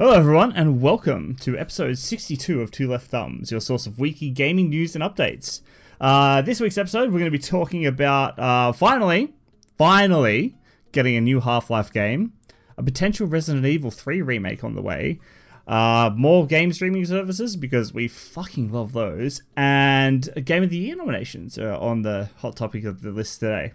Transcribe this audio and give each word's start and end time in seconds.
Hello, 0.00 0.12
everyone, 0.12 0.52
and 0.52 0.80
welcome 0.80 1.34
to 1.40 1.58
episode 1.58 1.98
62 1.98 2.62
of 2.62 2.70
Two 2.70 2.88
Left 2.88 3.08
Thumbs, 3.08 3.50
your 3.50 3.58
source 3.58 3.84
of 3.84 3.98
weekly 3.98 4.30
gaming 4.30 4.68
news 4.68 4.94
and 4.94 5.02
updates. 5.02 5.60
Uh, 6.00 6.40
this 6.40 6.60
week's 6.60 6.78
episode, 6.78 7.06
we're 7.06 7.18
going 7.18 7.24
to 7.24 7.36
be 7.36 7.38
talking 7.40 7.84
about 7.84 8.38
uh, 8.38 8.70
finally, 8.70 9.34
finally 9.76 10.54
getting 10.92 11.16
a 11.16 11.20
new 11.20 11.40
Half 11.40 11.68
Life 11.68 11.92
game, 11.92 12.32
a 12.76 12.82
potential 12.84 13.26
Resident 13.26 13.66
Evil 13.66 13.90
3 13.90 14.22
remake 14.22 14.62
on 14.62 14.76
the 14.76 14.82
way, 14.82 15.18
uh, 15.66 16.12
more 16.14 16.46
game 16.46 16.72
streaming 16.72 17.04
services 17.04 17.56
because 17.56 17.92
we 17.92 18.06
fucking 18.06 18.70
love 18.70 18.92
those, 18.92 19.42
and 19.56 20.28
Game 20.44 20.62
of 20.62 20.70
the 20.70 20.76
Year 20.76 20.94
nominations 20.94 21.58
are 21.58 21.74
on 21.74 22.02
the 22.02 22.30
hot 22.36 22.54
topic 22.54 22.84
of 22.84 23.02
the 23.02 23.10
list 23.10 23.40
today. 23.40 23.72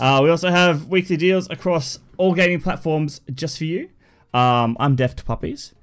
Uh, 0.00 0.18
we 0.20 0.30
also 0.30 0.50
have 0.50 0.88
weekly 0.88 1.16
deals 1.16 1.48
across 1.48 2.00
all 2.16 2.34
gaming 2.34 2.60
platforms 2.60 3.20
just 3.32 3.56
for 3.56 3.66
you. 3.66 3.90
Um, 4.34 4.76
I'm 4.80 4.96
Deft 4.96 5.24
Puppies. 5.24 5.74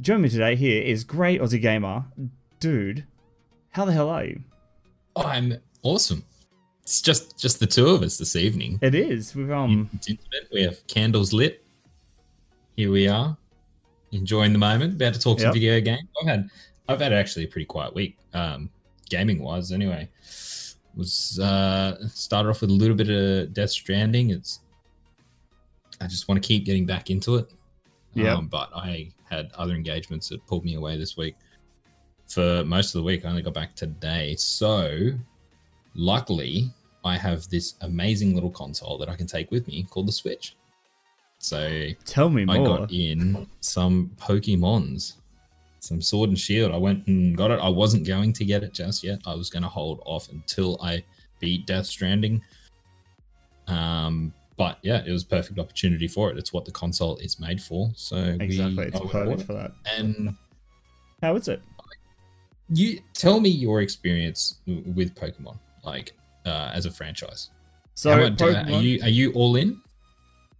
Joining 0.00 0.22
me 0.22 0.28
today 0.28 0.56
here 0.56 0.82
is 0.82 1.04
Great 1.04 1.40
Aussie 1.40 1.60
Gamer. 1.62 2.04
Dude, 2.58 3.06
how 3.70 3.84
the 3.84 3.92
hell 3.92 4.08
are 4.08 4.24
you? 4.24 4.40
I'm 5.14 5.54
awesome. 5.84 6.24
It's 6.82 7.00
just 7.00 7.38
just 7.38 7.60
the 7.60 7.68
two 7.68 7.86
of 7.86 8.02
us 8.02 8.18
this 8.18 8.34
evening. 8.34 8.80
It 8.82 8.96
is. 8.96 9.34
We've 9.36 9.50
um 9.52 9.88
It's 9.94 10.08
intimate. 10.10 10.48
We 10.52 10.62
have 10.62 10.84
candles 10.88 11.32
lit. 11.32 11.62
Here 12.76 12.90
we 12.90 13.06
are, 13.06 13.36
enjoying 14.10 14.52
the 14.52 14.58
moment. 14.58 14.94
About 14.94 15.14
to 15.14 15.20
talk 15.20 15.38
Yep. 15.38 15.46
some 15.46 15.52
video 15.52 15.80
game. 15.80 16.08
I've 16.20 16.26
had 16.28 16.50
I've 16.88 17.00
had 17.00 17.12
actually 17.12 17.44
a 17.44 17.48
pretty 17.48 17.66
quiet 17.66 17.94
week, 17.94 18.18
um, 18.34 18.70
gaming 19.08 19.40
wise. 19.40 19.70
Anyway, 19.70 20.08
was 20.96 21.38
uh 21.38 22.08
started 22.08 22.48
off 22.48 22.60
with 22.62 22.70
a 22.70 22.72
little 22.72 22.96
bit 22.96 23.08
of 23.08 23.52
Death 23.54 23.70
Stranding. 23.70 24.30
It's 24.30 24.60
I 26.00 26.08
just 26.08 26.26
want 26.26 26.42
to 26.42 26.46
keep 26.46 26.64
getting 26.64 26.86
back 26.86 27.08
into 27.10 27.36
it. 27.36 27.48
Yep. 28.14 28.38
Um, 28.38 28.46
but 28.48 28.70
I 28.74 29.10
had 29.28 29.50
other 29.56 29.74
engagements 29.74 30.28
that 30.28 30.44
pulled 30.46 30.64
me 30.64 30.74
away 30.74 30.96
this 30.96 31.16
week. 31.16 31.36
For 32.26 32.64
most 32.64 32.94
of 32.94 33.00
the 33.00 33.04
week, 33.04 33.24
I 33.24 33.28
only 33.28 33.42
got 33.42 33.54
back 33.54 33.74
today. 33.74 34.36
So, 34.36 35.10
luckily, 35.94 36.70
I 37.04 37.16
have 37.16 37.48
this 37.48 37.74
amazing 37.80 38.34
little 38.34 38.50
console 38.50 38.98
that 38.98 39.08
I 39.08 39.16
can 39.16 39.26
take 39.26 39.50
with 39.50 39.66
me 39.66 39.86
called 39.90 40.08
the 40.08 40.12
Switch. 40.12 40.56
So, 41.38 41.88
tell 42.04 42.30
me 42.30 42.42
I 42.42 42.58
more. 42.58 42.78
got 42.78 42.92
in 42.92 43.46
some 43.60 44.10
Pokemons, 44.16 45.14
some 45.80 46.00
Sword 46.00 46.30
and 46.30 46.38
Shield. 46.38 46.72
I 46.72 46.76
went 46.76 47.06
and 47.06 47.36
got 47.36 47.50
it. 47.50 47.60
I 47.60 47.68
wasn't 47.68 48.06
going 48.06 48.32
to 48.34 48.44
get 48.44 48.62
it 48.62 48.74
just 48.74 49.02
yet. 49.02 49.20
I 49.26 49.34
was 49.34 49.50
going 49.50 49.62
to 49.62 49.68
hold 49.68 50.02
off 50.04 50.28
until 50.30 50.80
I 50.82 51.02
beat 51.38 51.66
Death 51.66 51.86
Stranding. 51.86 52.42
Um, 53.66 54.34
but 54.60 54.76
yeah, 54.82 55.02
it 55.06 55.10
was 55.10 55.22
a 55.22 55.26
perfect 55.26 55.58
opportunity 55.58 56.06
for 56.06 56.30
it. 56.30 56.36
It's 56.36 56.52
what 56.52 56.66
the 56.66 56.70
console 56.82 57.16
is 57.16 57.40
made 57.40 57.62
for. 57.62 57.90
So 57.94 58.16
Exactly, 58.38 58.76
we, 58.76 58.82
it's 58.90 59.00
perfect 59.00 59.42
for 59.44 59.54
that. 59.54 59.72
And 59.96 60.36
How 61.22 61.34
is 61.34 61.48
it? 61.48 61.62
you 62.68 63.00
tell 63.14 63.40
me 63.40 63.48
your 63.48 63.80
experience 63.80 64.60
with 64.66 65.14
Pokemon, 65.14 65.58
like 65.82 66.12
uh, 66.44 66.70
as 66.74 66.84
a 66.84 66.90
franchise. 66.90 67.48
So 67.94 68.12
about- 68.12 68.42
uh, 68.42 68.44
Pokemon- 68.44 68.76
are 68.78 68.82
you 68.82 69.02
are 69.02 69.08
you 69.08 69.32
all 69.32 69.56
in? 69.56 69.80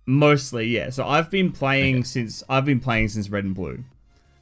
mostly, 0.07 0.67
yeah. 0.69 0.89
So 0.91 1.07
I've 1.07 1.31
been 1.31 1.53
playing 1.53 1.97
Okay. 1.97 2.05
since 2.05 2.43
I've 2.49 2.65
been 2.65 2.81
playing 2.81 3.09
since 3.09 3.29
Red 3.29 3.45
and 3.45 3.55
Blue. 3.55 3.85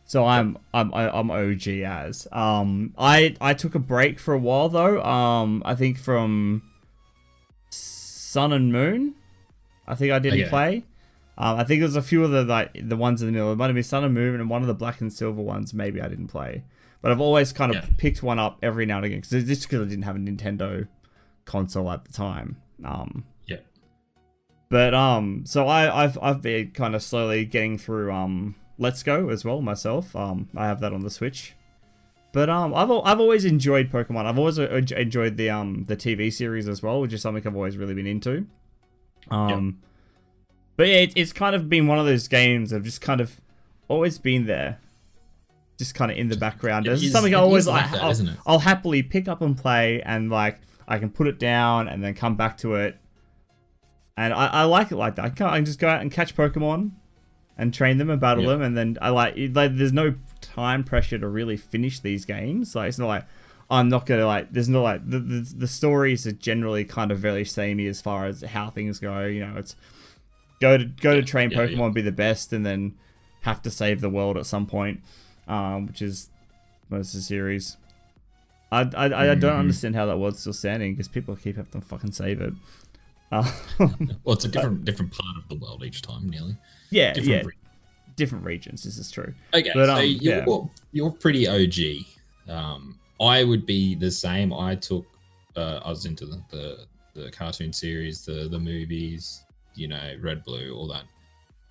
So 0.05 0.25
I'm 0.25 0.57
I'm 0.73 0.95
I'm 0.95 1.31
OG 1.33 1.67
as. 1.85 2.29
Um 2.31 2.95
I 2.97 3.35
I 3.41 3.55
took 3.55 3.75
a 3.75 3.79
break 3.81 4.21
for 4.21 4.35
a 4.35 4.39
while 4.39 4.69
though. 4.69 5.03
Um 5.03 5.63
I 5.67 5.75
think 5.75 5.99
from 5.99 6.63
Sun 7.71 8.53
and 8.53 8.73
Moon. 8.73 9.15
I 9.89 9.95
think 9.97 10.13
I 10.13 10.19
didn't 10.21 10.41
Okay. 10.43 10.49
play. 10.51 10.85
Um, 11.37 11.59
I 11.59 11.65
think 11.65 11.81
there's 11.81 11.97
a 11.97 12.03
few 12.03 12.23
of 12.25 12.31
the 12.31 12.45
like 12.45 12.71
the 12.89 12.97
ones 12.97 13.23
in 13.23 13.27
the 13.29 13.33
middle. 13.33 13.53
It 13.53 13.57
might 13.57 13.67
have 13.67 13.75
been 13.75 13.83
Sun 13.85 14.05
and 14.05 14.15
Moon 14.15 14.41
and 14.41 14.51
one 14.51 14.61
of 14.63 14.69
the 14.69 14.75
Black 14.75 15.01
and 15.01 15.13
Silver 15.13 15.41
ones. 15.43 15.73
Maybe 15.75 16.01
I 16.03 16.09
didn't 16.09 16.29
play, 16.29 16.65
but 17.01 17.11
I've 17.11 17.21
always 17.21 17.53
kind 17.53 17.71
of 17.75 17.77
Yeah. 17.83 17.89
picked 17.97 18.23
one 18.23 18.39
up 18.39 18.59
every 18.63 18.87
now 18.87 18.97
and 18.99 19.07
again 19.07 19.21
because 19.21 19.45
just 19.45 19.63
because 19.63 19.87
I 19.87 19.89
didn't 19.89 20.05
have 20.05 20.17
a 20.17 20.19
Nintendo 20.21 20.87
console 21.45 21.91
at 21.91 22.05
the 22.05 22.13
time. 22.13 22.57
Um, 22.85 23.25
Yeah. 23.47 23.59
but 24.69 24.95
um, 24.95 25.45
so 25.47 25.67
I 25.67 26.05
I've 26.05 26.19
I've 26.21 26.43
been 26.43 26.73
kind 26.73 26.95
of 26.95 27.03
slowly 27.03 27.45
getting 27.45 27.79
through 27.79 28.13
um 28.13 28.55
Let's 28.77 29.03
Go 29.03 29.29
as 29.31 29.45
well 29.45 29.61
myself. 29.63 30.15
Um, 30.15 30.49
I 30.57 30.67
have 30.67 30.81
that 30.81 30.93
on 30.93 31.01
the 31.01 31.11
Switch. 31.11 31.55
But 32.33 32.51
um, 32.51 32.75
I've 32.75 32.91
I've 32.91 33.21
always 33.21 33.45
enjoyed 33.45 33.91
Pokemon. 33.91 34.27
I've 34.27 34.39
always 34.39 34.59
uh, 34.59 34.69
enjoyed 34.97 35.37
the 35.37 35.51
um 35.51 35.85
the 35.89 35.97
TV 35.97 36.33
series 36.33 36.69
as 36.69 36.83
well, 36.83 37.01
which 37.01 37.13
is 37.13 37.23
something 37.23 37.43
I've 37.47 37.57
always 37.57 37.77
really 37.77 37.95
been 37.95 38.07
into. 38.07 38.47
Um, 39.31 39.81
but 40.77 40.89
yeah, 40.89 40.97
it, 40.97 41.13
it's 41.17 41.33
kind 41.33 41.55
of 41.57 41.69
been 41.69 41.87
one 41.87 41.99
of 41.99 42.07
those 42.07 42.29
games 42.29 42.73
I've 42.73 42.85
just 42.85 43.01
kind 43.01 43.21
of 43.21 43.41
always 43.89 44.19
been 44.19 44.47
there, 44.47 44.79
just 45.79 45.95
kind 45.95 46.11
of 46.11 46.17
in 46.17 46.29
the 46.29 46.37
background. 46.37 46.87
It 46.87 46.93
It's 46.93 47.03
is- 47.03 47.13
something 47.13 47.35
I 47.35 47.39
always 47.39 47.67
like. 47.67 47.91
that, 47.91 48.03
I'll, 48.03 48.11
isn't 48.11 48.29
it? 48.29 48.37
I'll 48.47 48.61
happily 48.61 49.03
pick 49.03 49.29
up 49.29 49.43
and 49.43 49.57
play, 49.57 50.01
and 50.03 50.31
like 50.31 50.61
I 50.87 50.99
can 50.99 51.11
put 51.11 51.27
it 51.27 51.39
down 51.39 51.89
and 51.89 52.03
then 52.03 52.15
come 52.15 52.37
back 52.37 52.57
to 52.59 52.75
it. 52.77 52.97
And 54.17 54.33
I, 54.35 54.47
I 54.47 54.63
like 54.65 54.91
it 54.91 54.97
like 54.97 55.15
that. 55.17 55.25
I 55.27 55.29
can, 55.31 55.47
I 55.47 55.57
can 55.57 55.65
just 55.65 55.79
go 55.79 55.89
out 55.89 56.01
and 56.01 56.11
catch 56.11 56.35
Pokemon 56.35 56.91
and 57.57 57.73
train 57.75 57.99
them 57.99 58.09
and 58.11 58.21
battle 58.21 58.47
them, 58.47 58.63
and 58.63 58.77
then 58.77 58.99
I 59.03 59.11
like, 59.11 59.35
like 59.37 59.77
there's 59.77 59.93
no 59.93 60.15
time 60.41 60.85
pressure 60.85 61.19
to 61.19 61.29
really 61.29 61.57
finish 61.57 62.01
these 62.01 62.25
games. 62.25 62.75
Like 62.75 62.89
it's 62.89 62.99
not 62.99 63.07
like 63.09 63.25
I'm 63.71 63.89
not 63.89 64.07
gonna 64.07 64.27
like. 64.27 64.53
There's 64.53 64.69
no 64.69 64.83
like 64.83 65.09
the, 65.09 65.19
the 65.19 65.55
the 65.59 65.69
stories 65.69 66.27
are 66.27 66.33
generally 66.33 66.85
kind 66.85 67.11
of 67.11 67.19
very 67.19 67.45
samey 67.45 67.87
as 67.87 68.01
far 68.01 68.27
as 68.27 68.43
how 68.43 68.71
things 68.71 68.99
go. 68.99 69.25
You 69.27 69.41
know, 69.47 69.55
it's 69.59 69.77
go 70.61 70.79
to 70.79 70.85
go 70.85 71.15
to 71.15 71.23
train 71.23 71.51
yeah, 71.51 71.63
yeah. 71.65 71.69
Pokemon, 71.77 71.93
be 71.95 72.01
the 72.03 72.13
best, 72.13 72.53
and 72.53 72.65
then 72.65 72.95
have 73.43 73.61
to 73.63 73.71
save 73.71 74.01
the 74.01 74.09
world 74.11 74.37
at 74.39 74.47
some 74.47 74.67
point, 74.67 75.01
um, 75.47 75.87
which 75.87 76.01
is 76.03 76.31
most 76.89 77.13
of 77.15 77.21
the 77.21 77.25
series. 77.25 77.77
I, 78.73 78.81
I, 78.97 79.31
I 79.31 79.35
don't 79.35 79.55
Mhm. 79.55 79.59
understand 79.61 79.97
how 79.97 80.05
that 80.07 80.19
world's 80.19 80.41
still 80.41 80.53
standing 80.53 80.93
because 80.93 81.09
people 81.09 81.35
keep 81.37 81.57
having 81.57 81.81
to 81.81 81.87
fucking 81.87 82.13
save 82.13 82.41
it. 82.41 82.53
Uh, 83.33 83.51
Well, 84.25 84.35
it's 84.35 84.45
a 84.45 84.49
different 84.49 84.85
different 84.85 85.13
part 85.13 85.37
of 85.37 85.49
the 85.49 85.55
world 85.55 85.85
each 85.85 86.03
time, 86.03 86.29
nearly. 86.29 86.57
yeah, 86.91 87.13
Different 87.13 87.43
yeah, 87.43 87.47
re- 87.49 87.55
different 88.17 88.45
regions. 88.45 88.83
This 88.85 88.97
is 88.99 89.11
true. 89.11 89.35
Okay, 89.55 89.71
But, 89.75 89.87
so 89.87 89.95
um, 89.97 90.05
you're, 90.05 90.37
yeah. 90.49 90.59
you're 90.93 91.11
pretty 91.11 91.47
OG. 91.47 92.07
Um, 92.51 92.99
I 93.21 93.45
would 93.45 93.67
be 93.67 93.95
the 93.95 94.11
same. 94.11 94.53
I 94.53 94.75
took, 94.77 95.07
uh, 95.57 95.81
I 95.85 95.89
was 95.91 96.05
into 96.07 96.27
the, 96.27 96.43
the 96.51 96.87
the 97.15 97.31
cartoon 97.33 97.73
series, 97.73 98.25
the 98.25 98.49
the 98.49 98.59
movies, 98.59 99.43
you 99.75 99.89
know, 99.89 100.15
Red 100.21 100.45
Blue, 100.45 100.73
all 100.77 100.87
that. 100.89 101.03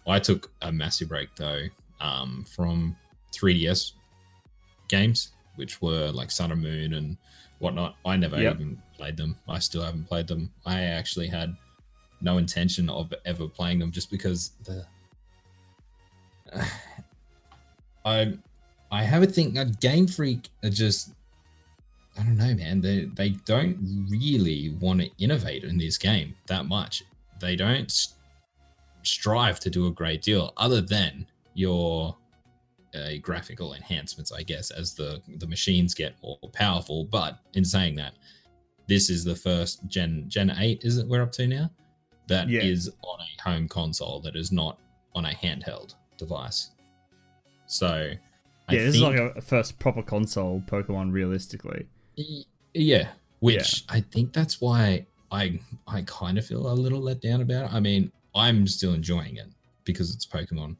I 0.05 0.19
took 0.19 0.51
a 0.61 0.71
massive 0.71 1.09
break 1.09 1.29
though 1.35 1.63
um, 2.01 2.45
from 2.49 2.95
3DS 3.33 3.93
games, 4.89 5.31
which 5.55 5.81
were 5.81 6.09
like 6.11 6.31
Sun 6.31 6.51
and 6.51 6.61
Moon 6.61 6.93
and 6.95 7.17
whatnot. 7.59 7.95
I 8.05 8.17
never 8.17 8.41
Yep. 8.41 8.55
even 8.55 8.81
played 8.95 9.15
them. 9.17 9.37
I 9.47 9.59
still 9.59 9.83
haven't 9.83 10.05
played 10.07 10.27
them. 10.27 10.51
I 10.65 10.81
actually 10.81 11.27
had 11.27 11.55
no 12.21 12.37
intention 12.39 12.89
of 12.89 13.13
ever 13.25 13.47
playing 13.47 13.79
them 13.79 13.91
just 13.91 14.09
because 14.11 14.51
the 14.65 14.85
I 18.05 18.37
I 18.91 19.03
have 19.03 19.23
a 19.23 19.27
thing. 19.27 19.57
Game 19.79 20.07
Freak 20.07 20.49
are 20.63 20.69
just 20.69 21.11
I 22.19 22.23
don't 22.23 22.37
know, 22.37 22.53
man. 22.55 22.81
They 22.81 23.05
they 23.15 23.29
don't 23.45 23.77
really 24.09 24.75
want 24.79 25.01
to 25.01 25.09
innovate 25.19 25.63
in 25.63 25.77
this 25.77 25.97
game 25.97 26.33
that 26.47 26.65
much. 26.65 27.03
They 27.39 27.55
don't 27.55 27.91
strive 29.03 29.59
to 29.61 29.69
do 29.69 29.87
a 29.87 29.91
great 29.91 30.21
deal, 30.21 30.53
other 30.57 30.81
than 30.81 31.27
your 31.53 32.15
uh, 32.95 33.11
graphical 33.21 33.73
enhancements, 33.73 34.31
I 34.31 34.43
guess, 34.43 34.71
as 34.71 34.93
the 34.95 35.21
the 35.37 35.47
machines 35.47 35.93
get 35.93 36.15
more 36.23 36.39
powerful. 36.53 37.05
But 37.05 37.39
in 37.53 37.63
saying 37.63 37.95
that, 37.95 38.13
this 38.87 39.09
is 39.09 39.23
the 39.23 39.35
first 39.35 39.85
Gen 39.87 40.25
Gen 40.27 40.49
Eight. 40.57 40.83
Is 40.83 40.97
it 40.97 41.07
we're 41.07 41.21
up 41.21 41.31
to 41.33 41.47
now? 41.47 41.69
That 42.27 42.49
is 42.49 42.87
Yeah. 42.87 43.09
on 43.09 43.19
a 43.21 43.41
home 43.49 43.67
console 43.67 44.19
that 44.21 44.35
is 44.35 44.51
not 44.51 44.79
on 45.13 45.25
a 45.25 45.31
handheld 45.31 45.95
device. 46.17 46.71
So, 47.67 48.11
I 48.67 48.73
yeah, 48.73 48.83
this 48.83 48.95
is 48.95 49.01
like 49.01 49.17
a 49.19 49.41
first 49.41 49.77
proper 49.79 50.01
console 50.01 50.61
Pokemon, 50.67 51.11
realistically. 51.11 51.87
Yeah, 52.73 53.09
which 53.39 53.83
I 53.89 54.01
think 54.01 54.33
that's 54.33 54.59
why 54.59 55.05
I 55.31 55.59
I 55.87 56.03
kind 56.03 56.37
of 56.37 56.45
feel 56.45 56.71
a 56.71 56.73
little 56.73 56.99
let 56.99 57.21
down 57.21 57.41
about 57.41 57.65
it. 57.65 57.73
I 57.73 57.79
mean, 57.79 58.11
I'm 58.35 58.67
still 58.67 58.93
enjoying 58.93 59.37
it 59.37 59.47
because 59.83 60.13
it's 60.13 60.25
Pokemon, 60.25 60.75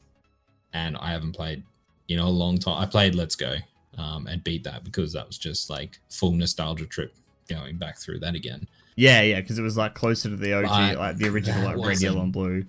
and 0.73 0.97
I 0.97 1.11
haven't 1.11 1.33
played 1.33 1.63
in 2.07 2.19
a 2.19 2.29
long 2.29 2.57
time. 2.57 2.81
I 2.81 2.85
played 2.85 3.15
Let's 3.15 3.35
Go 3.35 3.55
um, 3.97 4.27
and 4.27 4.43
beat 4.43 4.63
that 4.63 4.83
because 4.83 5.13
that 5.13 5.27
was 5.27 5.37
just 5.37 5.69
like 5.69 5.99
full 6.09 6.31
nostalgia 6.31 6.85
trip 6.85 7.13
going 7.49 7.77
back 7.77 7.97
through 7.97 8.19
that 8.19 8.35
again. 8.35 8.67
Yeah, 8.95 9.21
yeah, 9.21 9.41
because 9.41 9.59
it 9.59 9.63
was 9.63 9.77
like 9.77 9.93
closer 9.93 10.29
to 10.29 10.35
the 10.35 10.53
OG, 10.53 10.67
But 10.67 10.97
like 10.97 11.17
the 11.17 11.29
original, 11.29 11.63
like 11.63 11.77
red, 11.77 12.01
yellow, 12.01 12.21
and 12.21 12.33
blue. 12.33 12.65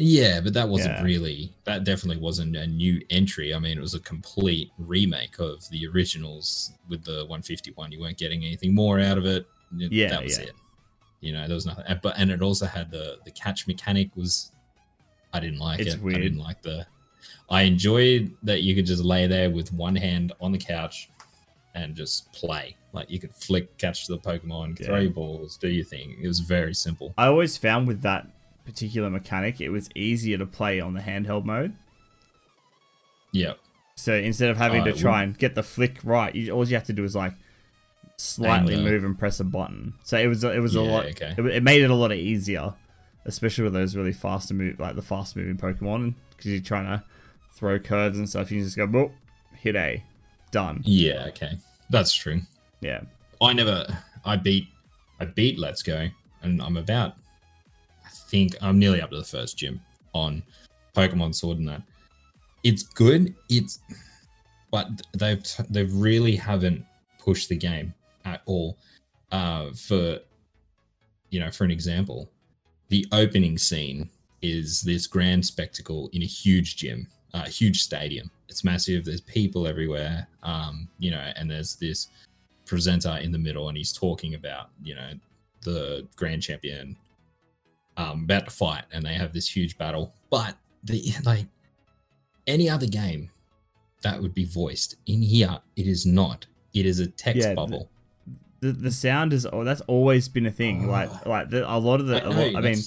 Yeah, 0.00 0.40
but 0.40 0.52
that 0.54 0.68
wasn't 0.68 0.94
Yeah. 0.96 1.02
really 1.02 1.52
that 1.64 1.84
definitely 1.84 2.20
wasn't 2.22 2.56
a 2.56 2.66
new 2.66 3.00
entry. 3.10 3.54
I 3.54 3.58
mean, 3.58 3.76
it 3.76 3.80
was 3.80 3.94
a 3.94 4.00
complete 4.00 4.70
remake 4.78 5.38
of 5.38 5.68
the 5.70 5.86
originals 5.88 6.72
with 6.88 7.04
the 7.04 7.24
151. 7.26 7.92
You 7.92 8.00
weren't 8.00 8.16
getting 8.16 8.44
anything 8.44 8.74
more 8.74 8.98
out 9.00 9.18
of 9.18 9.26
it. 9.26 9.46
It- 9.78 9.92
Yeah, 9.92 10.08
that 10.10 10.22
was 10.24 10.38
yeah. 10.38 10.44
it. 10.46 10.52
You 11.20 11.32
know, 11.32 11.46
there 11.46 11.54
was 11.54 11.66
nothing. 11.66 11.84
and- 11.86 12.00
But 12.02 12.14
and 12.18 12.30
it 12.30 12.40
also 12.42 12.66
had 12.66 12.90
the 12.90 13.18
the 13.24 13.30
catch 13.30 13.66
mechanic 13.66 14.14
was 14.16 14.52
I 15.32 15.38
didn't 15.40 15.58
like 15.60 15.80
It's 15.80 15.94
it. 15.94 16.02
weird. 16.02 16.18
I 16.18 16.20
didn't 16.22 16.38
like 16.38 16.62
the 16.62 16.86
I 17.50 17.62
enjoyed 17.62 18.32
that 18.44 18.62
you 18.62 18.74
could 18.74 18.86
just 18.86 19.04
lay 19.04 19.26
there 19.26 19.50
with 19.50 19.72
one 19.72 19.96
hand 19.96 20.32
on 20.40 20.52
the 20.52 20.58
couch 20.58 21.10
and 21.74 21.94
just 21.94 22.32
play. 22.32 22.76
Like 22.92 23.10
you 23.10 23.18
could 23.20 23.34
flick, 23.34 23.76
catch 23.78 24.06
the 24.06 24.18
Pokemon, 24.18 24.78
Yeah. 24.80 24.86
throw 24.86 24.98
your 25.00 25.10
balls, 25.12 25.56
do 25.56 25.68
your 25.68 25.84
thing. 25.84 26.16
It 26.20 26.26
was 26.26 26.40
very 26.40 26.74
simple. 26.74 27.12
I 27.18 27.26
always 27.26 27.56
found 27.56 27.86
with 27.86 28.02
that 28.02 28.26
particular 28.70 29.10
mechanic, 29.10 29.60
it 29.60 29.70
was 29.70 29.88
easier 29.94 30.38
to 30.38 30.46
play 30.46 30.80
on 30.80 30.94
the 30.94 31.00
handheld 31.00 31.44
mode. 31.44 31.74
Yeah. 33.32 33.54
So 33.94 34.14
instead 34.14 34.50
of 34.50 34.56
having 34.56 34.82
Oh, 34.82 34.84
to 34.86 34.92
uh, 34.92 34.96
try 34.96 35.22
and 35.22 35.36
get 35.36 35.54
the 35.54 35.62
flick 35.62 35.98
right, 36.04 36.34
you, 36.34 36.52
all 36.52 36.66
you 36.66 36.74
have 36.74 36.86
to 36.86 36.92
do 36.92 37.04
is 37.04 37.14
like 37.14 37.34
slightly 38.16 38.74
Aim 38.74 38.84
the- 38.84 38.90
move 38.90 39.04
and 39.04 39.18
press 39.18 39.40
a 39.40 39.44
button. 39.44 39.94
So 40.04 40.18
it 40.18 40.26
was 40.26 40.42
it 40.44 40.60
was 40.60 40.74
a 40.74 40.80
lot. 40.82 41.06
okay. 41.06 41.34
It, 41.36 41.46
it 41.46 41.62
made 41.62 41.82
it 41.82 41.90
a 41.90 41.94
lot 41.94 42.12
easier, 42.12 42.74
especially 43.24 43.64
with 43.64 43.72
those 43.74 43.94
really 43.96 44.12
fast 44.12 44.52
move 44.52 44.80
like 44.80 44.96
the 44.96 45.02
fast 45.02 45.36
moving 45.36 45.56
Pokemon 45.56 46.14
because 46.30 46.50
you're 46.50 46.60
trying 46.62 46.86
to 46.86 47.04
throw 47.52 47.78
curves 47.78 48.18
and 48.18 48.28
stuff. 48.28 48.50
You 48.50 48.62
just 48.62 48.76
go, 48.76 48.86
boop, 48.86 49.12
hit 49.54 49.76
A, 49.76 50.02
done. 50.50 50.80
Yeah, 50.84 51.26
okay. 51.28 51.52
That's 51.90 52.14
true. 52.14 52.40
Yeah, 52.80 53.02
I 53.42 53.52
never 53.52 53.86
I 54.24 54.36
beat 54.36 54.68
I 55.20 55.26
beat 55.26 55.58
Let's 55.58 55.82
Go 55.82 56.08
and 56.42 56.62
I'm 56.62 56.78
about 56.78 57.16
think 58.30 58.56
I'm 58.62 58.78
nearly 58.78 59.02
up 59.02 59.10
to 59.10 59.16
the 59.16 59.24
first 59.24 59.58
gym 59.58 59.80
on 60.12 60.42
Pokemon 60.96 61.34
Sword 61.34 61.58
and 61.58 61.68
that. 61.68 61.82
It's 62.62 62.82
good. 62.82 63.34
It's 63.48 63.80
but 64.70 64.88
they've 65.16 65.44
they've 65.68 65.94
really 65.94 66.36
haven't 66.36 66.84
pushed 67.18 67.48
the 67.48 67.56
game 67.56 67.92
at 68.24 68.42
all. 68.46 68.78
Uh 69.32 69.70
for 69.72 70.20
you 71.30 71.40
know, 71.40 71.50
for 71.50 71.64
an 71.64 71.70
example, 71.70 72.30
the 72.88 73.06
opening 73.12 73.56
scene 73.56 74.08
is 74.42 74.80
this 74.80 75.06
grand 75.06 75.44
spectacle 75.44 76.10
in 76.12 76.22
a 76.22 76.26
huge 76.26 76.76
gym, 76.76 77.06
a 77.34 77.48
huge 77.48 77.82
stadium. 77.82 78.30
It's 78.48 78.64
massive. 78.64 79.04
There's 79.04 79.20
people 79.20 79.66
everywhere. 79.66 80.26
Um, 80.42 80.88
you 80.98 81.12
know, 81.12 81.30
and 81.36 81.48
there's 81.48 81.76
this 81.76 82.08
presenter 82.70 83.18
in 83.20 83.32
the 83.32 83.38
middle 83.38 83.68
and 83.68 83.76
he's 83.76 83.92
talking 83.92 84.34
about 84.34 84.68
you 84.80 84.94
know 84.94 85.10
the 85.62 86.06
grand 86.14 86.40
champion 86.40 86.96
um 88.00 88.24
about 88.24 88.44
to 88.46 88.50
fight 88.50 88.84
and 88.92 89.04
they 89.04 89.14
have 89.14 89.32
this 89.32 89.48
huge 89.56 89.76
battle 89.78 90.14
but 90.30 90.56
the 90.84 91.02
like 91.24 91.46
any 92.46 92.68
other 92.68 92.86
game 92.86 93.30
that 94.02 94.20
would 94.20 94.34
be 94.34 94.44
voiced 94.44 94.96
in 95.06 95.20
here 95.22 95.58
it 95.76 95.86
is 95.86 96.06
not 96.06 96.46
it 96.72 96.86
is 96.86 96.98
a 97.00 97.06
text 97.06 97.46
Yeah, 97.48 97.54
bubble 97.54 97.90
the 98.60 98.72
the 98.72 98.90
sound 98.90 99.32
is 99.32 99.46
oh 99.52 99.64
that's 99.64 99.80
always 99.82 100.28
been 100.28 100.46
a 100.46 100.50
thing. 100.50 100.86
Oh. 100.86 100.92
Like 100.92 101.26
like 101.26 101.50
the, 101.50 101.60
a 101.70 101.78
lot 101.78 102.00
of 102.00 102.06
the 102.06 102.22
I 102.22 102.28
know, 102.28 102.46
lot, 102.48 102.56
I 102.56 102.60
mean. 102.60 102.78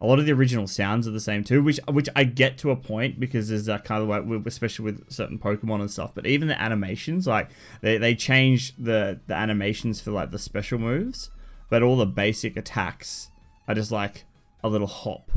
a 0.00 0.06
lot 0.06 0.18
of 0.18 0.26
the 0.26 0.32
original 0.32 0.66
sounds 0.66 1.06
are 1.06 1.12
the 1.12 1.20
same 1.20 1.44
too, 1.44 1.62
which 1.62 1.78
which 1.88 2.08
I 2.16 2.24
get 2.24 2.58
to 2.58 2.72
a 2.72 2.76
point 2.76 3.20
because 3.20 3.48
there's 3.48 3.66
that 3.66 3.84
kind 3.84 4.02
of 4.02 4.08
like, 4.08 4.46
especially 4.46 4.86
with 4.86 5.08
certain 5.08 5.38
Pokemon 5.38 5.80
and 5.82 5.90
stuff. 5.90 6.10
But 6.16 6.26
even 6.26 6.48
the 6.48 6.60
animations, 6.60 7.28
like 7.28 7.48
they 7.80 7.96
they 7.96 8.16
change 8.16 8.74
the 8.76 9.20
the 9.28 9.34
animations 9.34 10.00
for 10.00 10.10
like 10.10 10.32
the 10.32 10.38
special 10.38 10.80
moves, 10.80 11.30
but 11.68 11.80
all 11.84 11.96
the 11.96 12.06
basic 12.06 12.56
attacks 12.56 13.30
are 13.68 13.74
just 13.76 13.92
like 13.92 14.24
a 14.62 14.68
little 14.68 14.86
hop, 14.86 15.30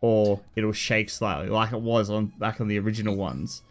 or 0.00 0.40
it'll 0.56 0.72
shake 0.72 1.10
slightly, 1.10 1.48
like 1.48 1.72
it 1.72 1.80
was 1.80 2.10
on 2.10 2.26
back 2.38 2.60
on 2.60 2.68
the 2.68 2.78
original 2.78 3.16
ones. 3.16 3.62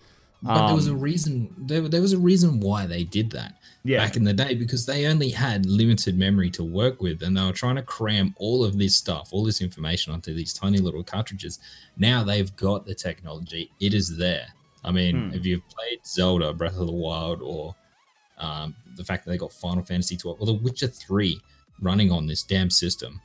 but 0.45 0.65
there 0.67 0.75
was 0.75 0.87
a 0.87 0.91
Um, 0.91 0.99
reason 0.99 1.55
there, 1.57 1.87
there 1.87 2.01
was 2.01 2.11
a 2.11 2.17
reason 2.17 2.59
why 2.59 2.85
they 2.85 3.05
did 3.05 3.31
that 3.31 3.55
Yeah, 3.85 3.99
back 3.99 4.17
in 4.17 4.25
the 4.25 4.33
day 4.33 4.55
because 4.55 4.85
they 4.85 5.05
only 5.05 5.29
had 5.29 5.65
limited 5.65 6.17
memory 6.17 6.49
to 6.49 6.65
work 6.65 7.01
with 7.01 7.23
and 7.23 7.37
they 7.37 7.41
were 7.45 7.53
trying 7.53 7.77
to 7.77 7.81
cram 7.81 8.35
all 8.37 8.61
of 8.65 8.77
this 8.77 8.93
stuff, 8.93 9.29
all 9.31 9.45
this 9.45 9.61
information 9.61 10.11
onto 10.11 10.33
these 10.33 10.51
tiny 10.53 10.79
little 10.79 11.01
cartridges. 11.01 11.59
Now 11.95 12.25
they've 12.25 12.53
got 12.57 12.85
the 12.85 12.93
technology, 12.93 13.71
it 13.79 13.93
is 13.93 14.17
there. 14.17 14.47
I 14.83 14.91
mean, 14.91 15.29
Hmm. 15.29 15.33
if 15.33 15.45
you've 15.45 15.65
played 15.69 15.99
Zelda 16.05 16.51
Breath 16.51 16.75
of 16.77 16.87
the 16.87 16.91
Wild 17.07 17.41
or 17.41 17.73
um, 18.37 18.75
the 18.97 19.05
fact 19.05 19.23
that 19.23 19.31
they 19.31 19.37
got 19.37 19.53
Final 19.53 19.83
Fantasy 19.85 20.17
12 20.17 20.41
or 20.41 20.45
The 20.45 20.53
Witcher 20.55 20.87
3 20.87 21.39
running 21.79 22.11
on 22.11 22.27
this 22.27 22.43
damn 22.43 22.69
system, 22.69 23.21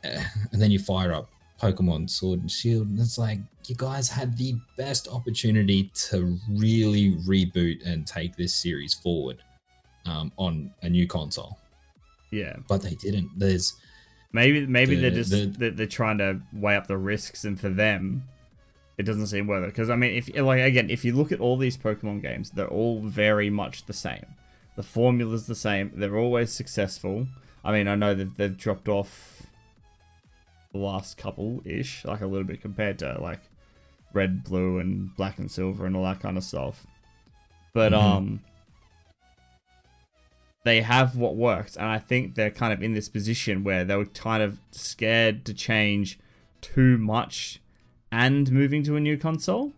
and 0.04 0.60
then 0.60 0.70
you 0.70 0.78
fire 0.78 1.12
up 1.12 1.28
Pokemon 1.60 2.08
Sword 2.08 2.40
and 2.40 2.50
Shield, 2.50 2.88
and 2.88 2.98
it's 3.00 3.18
like 3.18 3.40
you 3.66 3.74
guys 3.74 4.08
had 4.08 4.36
the 4.36 4.54
best 4.76 5.08
opportunity 5.08 5.90
to 6.10 6.38
really 6.50 7.16
reboot 7.26 7.84
and 7.86 8.06
take 8.06 8.36
this 8.36 8.54
series 8.54 8.94
forward 8.94 9.42
um, 10.06 10.32
on 10.36 10.72
a 10.82 10.88
new 10.88 11.06
console, 11.06 11.58
yeah. 12.30 12.56
but 12.68 12.80
they 12.82 12.94
didn't. 12.94 13.30
There's 13.36 13.74
Maybe 14.32 14.66
maybe 14.66 14.94
The- 14.94 15.02
they're 15.02 15.10
just 15.10 15.30
the- 15.30 15.70
they're, 15.70 15.86
trying 15.86 16.18
to 16.18 16.40
weigh 16.52 16.76
up 16.76 16.86
the 16.86 16.98
risks, 16.98 17.44
and 17.44 17.58
for 17.58 17.68
them, 17.68 18.24
it 18.98 19.04
doesn't 19.04 19.28
seem 19.28 19.46
worth 19.46 19.64
it. 19.64 19.68
Because 19.68 19.88
I 19.90 19.96
mean, 19.96 20.12
if 20.14 20.28
like 20.36 20.60
again, 20.60 20.90
if 20.90 21.04
you 21.04 21.14
look 21.14 21.32
at 21.32 21.40
all 21.40 21.56
these 21.56 21.76
Pokemon 21.76 22.22
games, 22.22 22.50
they're 22.50 22.68
all 22.68 23.00
very 23.00 23.48
much 23.48 23.86
the 23.86 23.92
same. 23.92 24.26
The 24.76 24.82
formula's 24.82 25.46
the 25.46 25.54
same. 25.54 25.92
They're 25.94 26.16
always 26.18 26.52
successful. 26.52 27.26
I 27.64 27.72
mean, 27.72 27.88
I 27.88 27.94
know 27.94 28.14
that 28.14 28.36
they've 28.36 28.56
dropped 28.56 28.88
off 28.88 29.37
the 30.72 30.78
last 30.78 31.16
couple 31.16 31.62
ish, 31.64 32.04
like 32.04 32.20
a 32.20 32.26
little 32.26 32.46
bit 32.46 32.60
compared 32.60 32.98
to 33.00 33.18
like 33.20 33.40
red, 34.12 34.44
blue, 34.44 34.78
and 34.78 35.14
black 35.16 35.38
and 35.38 35.50
silver, 35.50 35.86
and 35.86 35.96
all 35.96 36.04
that 36.04 36.20
kind 36.20 36.36
of 36.36 36.44
stuff. 36.44 36.86
But 37.74 37.92
Mhm. 37.92 38.02
um, 38.02 38.40
they 40.64 40.80
have 40.82 41.16
what 41.16 41.36
works, 41.36 41.76
and 41.76 41.86
I 41.86 41.98
think 41.98 42.34
they're 42.34 42.50
kind 42.50 42.72
of 42.72 42.82
in 42.82 42.92
this 42.92 43.08
position 43.08 43.64
where 43.64 43.84
they 43.84 43.96
were 43.96 44.04
kind 44.06 44.42
of 44.42 44.60
scared 44.70 45.44
to 45.46 45.54
change 45.54 46.18
too 46.60 46.98
much 46.98 47.60
and 48.10 48.50
moving 48.50 48.82
to 48.82 48.96
a 48.96 49.00
new 49.00 49.16
console. 49.16 49.72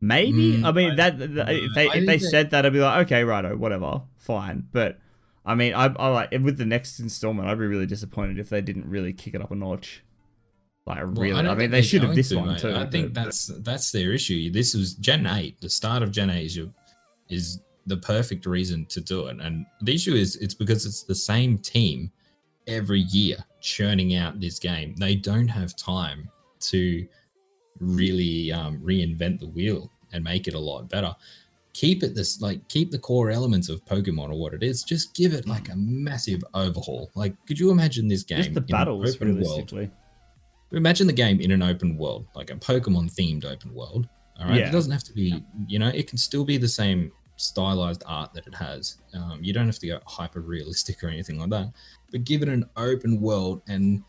Maybe 0.00 0.56
Mm, 0.58 0.64
I 0.64 0.72
mean 0.72 0.90
I- 0.92 0.96
that, 0.96 1.18
that- 1.34 1.48
if 1.54 1.74
they 1.74 1.88
I 1.88 1.94
if 1.96 2.06
they 2.06 2.18
said 2.18 2.50
that 2.50 2.66
I'd 2.66 2.72
be 2.74 2.80
like 2.80 3.06
okay 3.06 3.24
righto 3.24 3.56
whatever 3.56 4.02
fine 4.18 4.68
but 4.72 4.98
I 5.44 5.54
mean 5.54 5.74
I, 5.74 5.86
I 5.86 6.08
like 6.08 6.30
with 6.32 6.58
the 6.58 6.64
next 6.66 6.98
installment 7.00 7.48
I'd 7.48 7.58
be 7.58 7.66
really 7.66 7.86
disappointed 7.86 8.38
if 8.38 8.48
they 8.48 8.60
didn't 8.60 8.88
really 8.88 9.12
kick 9.12 9.34
it 9.34 9.42
up 9.42 9.50
a 9.50 9.54
notch 9.54 10.02
like 10.86 10.98
Well, 10.98 11.06
really 11.06 11.32
I, 11.38 11.42
don't 11.42 11.58
mean 11.58 11.70
they 11.70 11.82
should 11.82 12.02
have 12.02 12.14
this 12.14 12.28
to, 12.30 12.36
one 12.36 12.48
mate. 12.48 12.58
too 12.60 12.74
I 12.74 12.86
think 12.86 13.14
but- 13.14 13.24
that's 13.24 13.46
that's 13.60 13.90
their 13.90 14.12
issue. 14.12 14.50
This 14.50 14.74
was 14.74 14.94
Gen 14.94 15.26
eight. 15.26 15.60
The 15.60 15.70
start 15.70 16.02
of 16.02 16.10
Gen 16.10 16.30
eight 16.30 16.46
is 16.46 16.56
your, 16.56 16.68
is 17.28 17.60
the 17.86 17.96
perfect 17.96 18.46
reason 18.46 18.86
to 18.86 19.00
do 19.00 19.26
it. 19.26 19.38
And 19.40 19.66
the 19.82 19.94
issue 19.94 20.14
is 20.14 20.36
it's 20.36 20.54
because 20.54 20.84
it's 20.86 21.02
the 21.02 21.14
same 21.14 21.58
team 21.58 22.10
every 22.66 23.00
year 23.00 23.36
churning 23.60 24.14
out 24.14 24.40
this 24.40 24.58
game. 24.58 24.94
They 24.96 25.14
don't 25.16 25.48
have 25.48 25.74
time 25.76 26.28
to 26.60 27.06
really 27.80 28.52
um, 28.52 28.78
reinvent 28.80 29.40
the 29.40 29.48
wheel 29.48 29.90
and 30.12 30.22
make 30.22 30.48
it 30.48 30.54
a 30.54 30.58
lot 30.58 30.88
better. 30.88 31.14
Keep 31.74 32.02
it 32.04 32.14
this 32.14 32.40
like 32.40 32.66
keep 32.68 32.90
the 32.90 32.98
core 32.98 33.30
elements 33.30 33.68
of 33.68 33.84
Pokemon 33.84 34.30
or 34.30 34.38
what 34.40 34.54
it 34.54 34.62
is. 34.62 34.82
Just 34.82 35.14
give 35.14 35.34
it 35.34 35.46
like 35.46 35.68
a 35.70 35.76
massive 35.76 36.42
overhaul. 36.54 37.10
Like, 37.14 37.34
could 37.46 37.58
you 37.58 37.70
imagine 37.70 38.08
this 38.08 38.22
game? 38.22 38.38
just 38.38 38.54
the 38.54 38.60
in 38.60 38.64
an 38.64 38.70
battles 38.70 39.16
open 39.16 39.40
world? 39.42 39.72
imagine 40.72 41.06
the 41.06 41.12
game 41.12 41.40
in 41.40 41.50
an 41.50 41.62
open 41.62 41.96
world, 41.96 42.26
like 42.34 42.50
a 42.50 42.54
Pokemon 42.54 43.12
themed 43.14 43.44
open 43.44 43.74
world. 43.74 44.08
All 44.40 44.46
right, 44.48 44.58
Yeah. 44.60 44.68
it 44.68 44.72
doesn't 44.72 44.90
have 44.90 45.04
to 45.04 45.12
be, 45.12 45.42
you 45.68 45.78
know, 45.78 45.88
it 45.88 46.08
can 46.08 46.18
still 46.18 46.44
be 46.44 46.56
the 46.56 46.68
same 46.68 47.12
stylized 47.36 48.02
art 48.06 48.32
that 48.34 48.46
it 48.46 48.54
has. 48.54 48.98
Um, 49.12 49.38
you 49.42 49.52
don't 49.52 49.66
have 49.66 49.78
to 49.80 49.86
go 49.86 50.00
hyper 50.06 50.40
realistic 50.40 51.02
or 51.04 51.08
anything 51.08 51.38
like 51.38 51.50
that, 51.50 51.72
but 52.10 52.24
give 52.24 52.42
it 52.42 52.48
an 52.48 52.68
open 52.76 53.20
world 53.20 53.62
and 53.68 54.02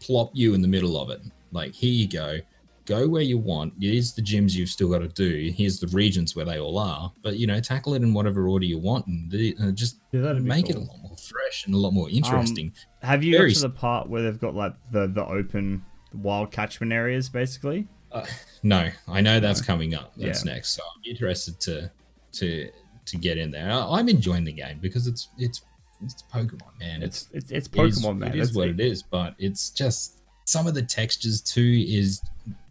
plop 0.00 0.30
you 0.34 0.54
in 0.54 0.62
the 0.62 0.68
middle 0.68 0.98
of 1.00 1.10
it. 1.10 1.20
Like, 1.52 1.74
here 1.74 1.92
you 1.92 2.08
go, 2.08 2.38
go 2.86 3.06
where 3.08 3.22
you 3.22 3.36
want. 3.38 3.74
Here's 3.80 4.12
the 4.14 4.22
gyms 4.22 4.54
you've 4.54 4.68
still 4.70 4.88
got 4.88 5.00
to 5.00 5.08
do. 5.08 5.50
Here's 5.54 5.78
the 5.80 5.88
regions 5.88 6.34
where 6.34 6.44
they 6.46 6.58
all 6.58 6.78
are, 6.78 7.12
but 7.22 7.36
you 7.36 7.46
know, 7.46 7.60
tackle 7.60 7.94
it 7.94 8.02
in 8.02 8.14
whatever 8.14 8.48
order 8.48 8.64
you 8.64 8.78
want 8.78 9.06
and 9.06 9.30
the, 9.30 9.56
uh, 9.62 9.70
just 9.72 9.98
yeah, 10.12 10.32
make 10.34 10.70
it 10.70 10.76
a 10.76 10.78
lot 10.80 10.98
more 11.02 11.16
fresh 11.16 11.66
and 11.66 11.74
a 11.74 11.78
lot 11.78 11.92
more 11.92 12.08
interesting. 12.08 12.72
have 13.02 13.22
you 13.22 13.36
got 13.38 13.50
to 13.52 13.60
the 13.60 13.68
part 13.70 14.08
where 14.08 14.22
they've 14.22 14.40
got 14.40 14.54
like 14.54 14.74
the 14.92 15.06
the 15.08 15.24
open 15.24 15.84
wild 16.14 16.50
catchment 16.50 16.92
areas 16.92 17.28
basically 17.28 17.86
Uh, 18.12 18.24
no, 18.62 18.88
I 19.08 19.20
know 19.20 19.40
that's 19.40 19.60
coming 19.60 19.94
up. 19.94 20.12
That's 20.16 20.44
Yeah. 20.46 20.52
next. 20.54 20.70
So 20.76 20.82
I'm 20.84 21.02
interested 21.04 21.58
to 21.60 21.90
to 22.34 22.70
to 23.06 23.16
get 23.18 23.36
in 23.36 23.50
there. 23.50 23.70
I- 23.70 23.98
I'm 23.98 24.08
enjoying 24.08 24.44
the 24.44 24.52
game 24.52 24.78
because 24.80 25.06
it's 25.06 25.28
it's 25.38 25.60
it's 26.04 26.22
Pokemon, 26.32 26.78
man. 26.78 27.02
It's 27.02 27.28
it's 27.32 27.50
it's, 27.50 27.52
it's 27.52 27.68
it 27.68 27.80
is- 27.84 27.98
Pokemon 28.02 28.18
man 28.18 28.32
It 28.32 28.40
is 28.40 28.54
what 28.54 28.68
it 28.68 28.80
is, 28.80 29.02
but 29.02 29.34
it's 29.38 29.70
just 29.70 30.20
some 30.46 30.66
of 30.66 30.74
the 30.74 30.82
textures 30.82 31.40
too 31.42 31.84
is 31.86 32.22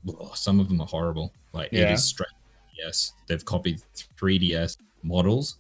oh, 0.09 0.31
some 0.33 0.59
of 0.59 0.67
them 0.69 0.81
are 0.81 0.87
horrible. 0.87 1.31
Like 1.53 1.71
it 1.71 1.79
Yeah. 1.79 1.93
is 1.93 2.03
straight. 2.03 2.29
Yes, 2.77 3.13
they've 3.27 3.43
copied 3.45 3.81
3DS 4.17 4.77
models, 5.03 5.57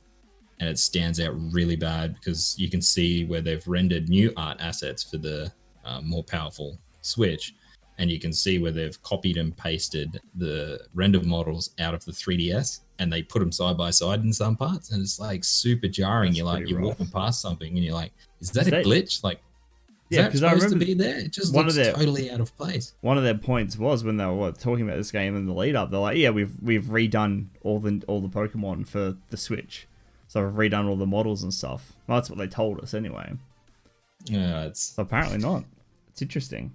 and 0.59 0.67
it 0.69 0.79
stands 0.79 1.19
out 1.19 1.33
really 1.53 1.75
bad 1.75 2.15
because 2.15 2.55
you 2.59 2.69
can 2.69 2.81
see 2.81 3.25
where 3.25 3.41
they've 3.41 3.65
rendered 3.67 4.09
new 4.09 4.33
art 4.35 4.57
assets 4.59 5.03
for 5.03 5.17
the 5.17 5.51
uh, 5.85 6.01
more 6.01 6.23
powerful 6.23 6.77
Switch, 7.01 7.53
and 7.99 8.09
you 8.09 8.19
can 8.19 8.33
see 8.33 8.57
where 8.59 8.71
they've 8.71 9.01
copied 9.03 9.37
and 9.37 9.55
pasted 9.55 10.19
the 10.35 10.79
render 10.93 11.21
models 11.21 11.69
out 11.79 11.93
of 11.93 12.03
the 12.03 12.11
3DS, 12.11 12.81
and 12.99 13.11
they 13.13 13.21
put 13.21 13.39
them 13.39 13.51
side 13.51 13.77
by 13.77 13.91
side 13.91 14.21
in 14.21 14.33
some 14.33 14.55
parts, 14.57 14.91
and 14.91 15.01
it's 15.01 15.19
like 15.19 15.43
super 15.43 15.87
jarring. 15.87 16.31
That's 16.31 16.37
you're 16.39 16.45
like 16.47 16.67
you're 16.69 16.79
rough. 16.79 16.87
walking 16.99 17.07
past 17.07 17.41
something, 17.41 17.75
and 17.75 17.83
you're 17.85 17.93
like, 17.93 18.11
"Is 18.41 18.51
that 18.51 18.61
Is 18.61 18.67
a 18.67 18.71
that- 18.71 18.85
glitch?" 18.85 19.23
Like, 19.23 19.39
Is 20.11 20.17
Yeah, 20.17 20.25
because 20.27 20.43
I 20.43 20.49
supposed 20.49 20.61
to 20.69 20.75
remember 20.75 20.85
be 20.85 20.93
there? 20.93 21.17
It 21.19 21.31
just 21.31 21.53
one 21.53 21.65
looks 21.65 21.77
of 21.77 21.83
their- 21.83 21.93
totally 21.93 22.29
out 22.29 22.39
of 22.39 22.55
place. 22.57 22.93
one 23.01 23.17
of 23.17 23.23
their 23.23 23.37
points 23.37 23.77
was 23.77 24.03
when 24.03 24.17
they 24.17 24.25
were 24.25 24.35
what, 24.35 24.59
talking 24.59 24.85
about 24.85 24.97
this 24.97 25.11
game 25.11 25.35
in 25.35 25.45
the 25.47 25.53
lead 25.53 25.75
up. 25.75 25.89
They're 25.89 25.99
like, 25.99 26.17
"Yeah, 26.17 26.29
we've 26.29 26.53
we've 26.61 26.83
redone 26.85 27.47
all 27.63 27.79
the 27.79 28.03
all 28.07 28.21
the 28.21 28.29
Pokemon 28.29 28.87
for 28.87 29.15
the 29.29 29.37
Switch, 29.37 29.87
so 30.27 30.45
we've 30.45 30.71
redone 30.71 30.87
all 30.87 30.95
the 30.95 31.07
models 31.07 31.41
and 31.43 31.51
stuff." 31.53 31.93
Well, 32.07 32.17
that's 32.17 32.29
what 32.29 32.37
they 32.37 32.47
told 32.47 32.81
us 32.81 32.93
anyway. 32.93 33.33
Yeah, 34.25 34.65
it's 34.65 34.81
So 34.95 35.01
apparently 35.03 35.39
not. 35.39 35.63
It's 36.09 36.21
interesting. 36.21 36.71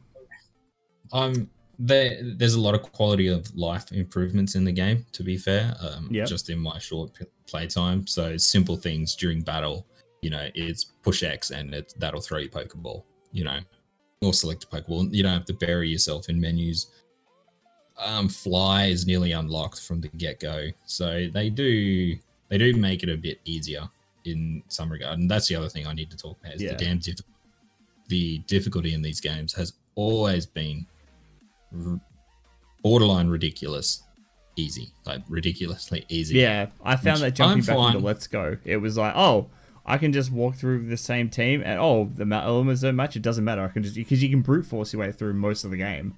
um 1.13 1.49
there 1.79 2.19
there's 2.37 2.55
a 2.55 2.61
lot 2.61 2.75
of 2.75 2.83
quality 2.83 3.27
of 3.29 3.55
life 3.57 3.91
improvements 3.93 4.55
in 4.55 4.65
the 4.65 4.73
game 4.73 5.05
to 5.13 5.23
be 5.23 5.37
fair 5.39 5.75
um 5.81 6.09
Yep. 6.11 6.29
just 6.29 6.51
in 6.51 6.59
my 6.59 6.79
short 6.79 7.11
playtime 7.49 8.07
so 8.07 8.37
simple 8.37 8.77
things 8.77 9.17
during 9.17 9.41
battle 9.41 9.87
you 10.21 10.29
know 10.29 10.49
it's 10.55 10.85
push 10.85 11.23
x 11.23 11.51
and 11.51 11.75
it 11.75 11.95
that'll 11.97 12.21
throw 12.21 12.37
you 12.39 12.51
pokeball 12.51 13.05
you 13.33 13.45
know 13.45 13.59
or 14.23 14.33
select 14.33 14.65
a 14.65 14.67
pokeball 14.67 15.13
you 15.15 15.23
don't 15.23 15.33
have 15.33 15.45
to 15.45 15.55
bury 15.55 15.89
yourself 15.89 16.29
in 16.29 16.41
menus 16.41 16.87
um 17.99 18.29
fly 18.29 18.85
is 18.87 19.07
nearly 19.07 19.33
unlocked 19.33 19.81
from 19.81 20.01
the 20.01 20.09
get-go 20.09 20.69
so 20.87 21.29
they 21.33 21.49
do 21.51 22.17
they 22.49 22.59
do 22.59 22.75
make 22.77 23.03
it 23.03 23.09
a 23.09 23.17
bit 23.17 23.39
easier 23.45 23.83
in 24.25 24.63
some 24.69 24.91
regard 24.91 25.19
and 25.19 25.31
that's 25.31 25.49
the 25.49 25.55
other 25.55 25.69
thing 25.69 25.87
i 25.87 25.93
need 25.93 26.11
to 26.11 26.17
talk 26.17 26.37
about 26.41 26.55
is 26.55 26.63
Yeah. 26.63 26.73
the 26.73 26.85
damn 26.85 26.99
diff- 26.99 27.21
the 28.09 28.39
difficulty 28.47 28.93
in 28.95 29.03
these 29.03 29.21
games 29.21 29.53
has 29.55 29.73
always 29.95 30.45
been 30.47 30.87
r- 31.87 32.01
borderline 32.83 33.29
ridiculous 33.29 34.03
easy 34.57 34.91
like 35.07 35.23
ridiculously 35.29 36.05
easy 36.09 36.39
Yeah, 36.39 36.67
I 36.85 36.97
found 36.97 37.21
Which 37.21 37.21
that 37.21 37.35
jumping 37.35 37.71
I'm 37.71 37.77
back 37.77 37.95
into. 37.95 38.07
Let's 38.07 38.27
Go, 38.27 38.57
it 38.65 38.77
was 38.79 38.99
like, 38.99 39.15
oh, 39.17 39.49
I 39.87 39.99
can 39.99 40.13
just 40.13 40.31
walk 40.31 40.55
through 40.57 40.87
the 40.89 40.97
same 40.97 41.29
team, 41.31 41.63
and 41.65 41.81
oh, 41.81 42.11
the 42.15 42.25
elements 42.35 42.83
don't 42.83 42.97
match. 42.97 43.17
It 43.17 43.23
doesn't 43.23 43.45
matter. 43.45 43.65
I 43.65 43.69
can 43.69 43.83
just 43.83 43.95
because 43.97 44.23
you 44.23 44.29
can 44.29 44.43
brute 44.43 44.67
force 44.67 44.93
your 44.93 45.01
way 45.01 45.11
through 45.13 45.35
most 45.35 45.65
of 45.65 45.71
the 45.71 45.77
game. 45.77 46.17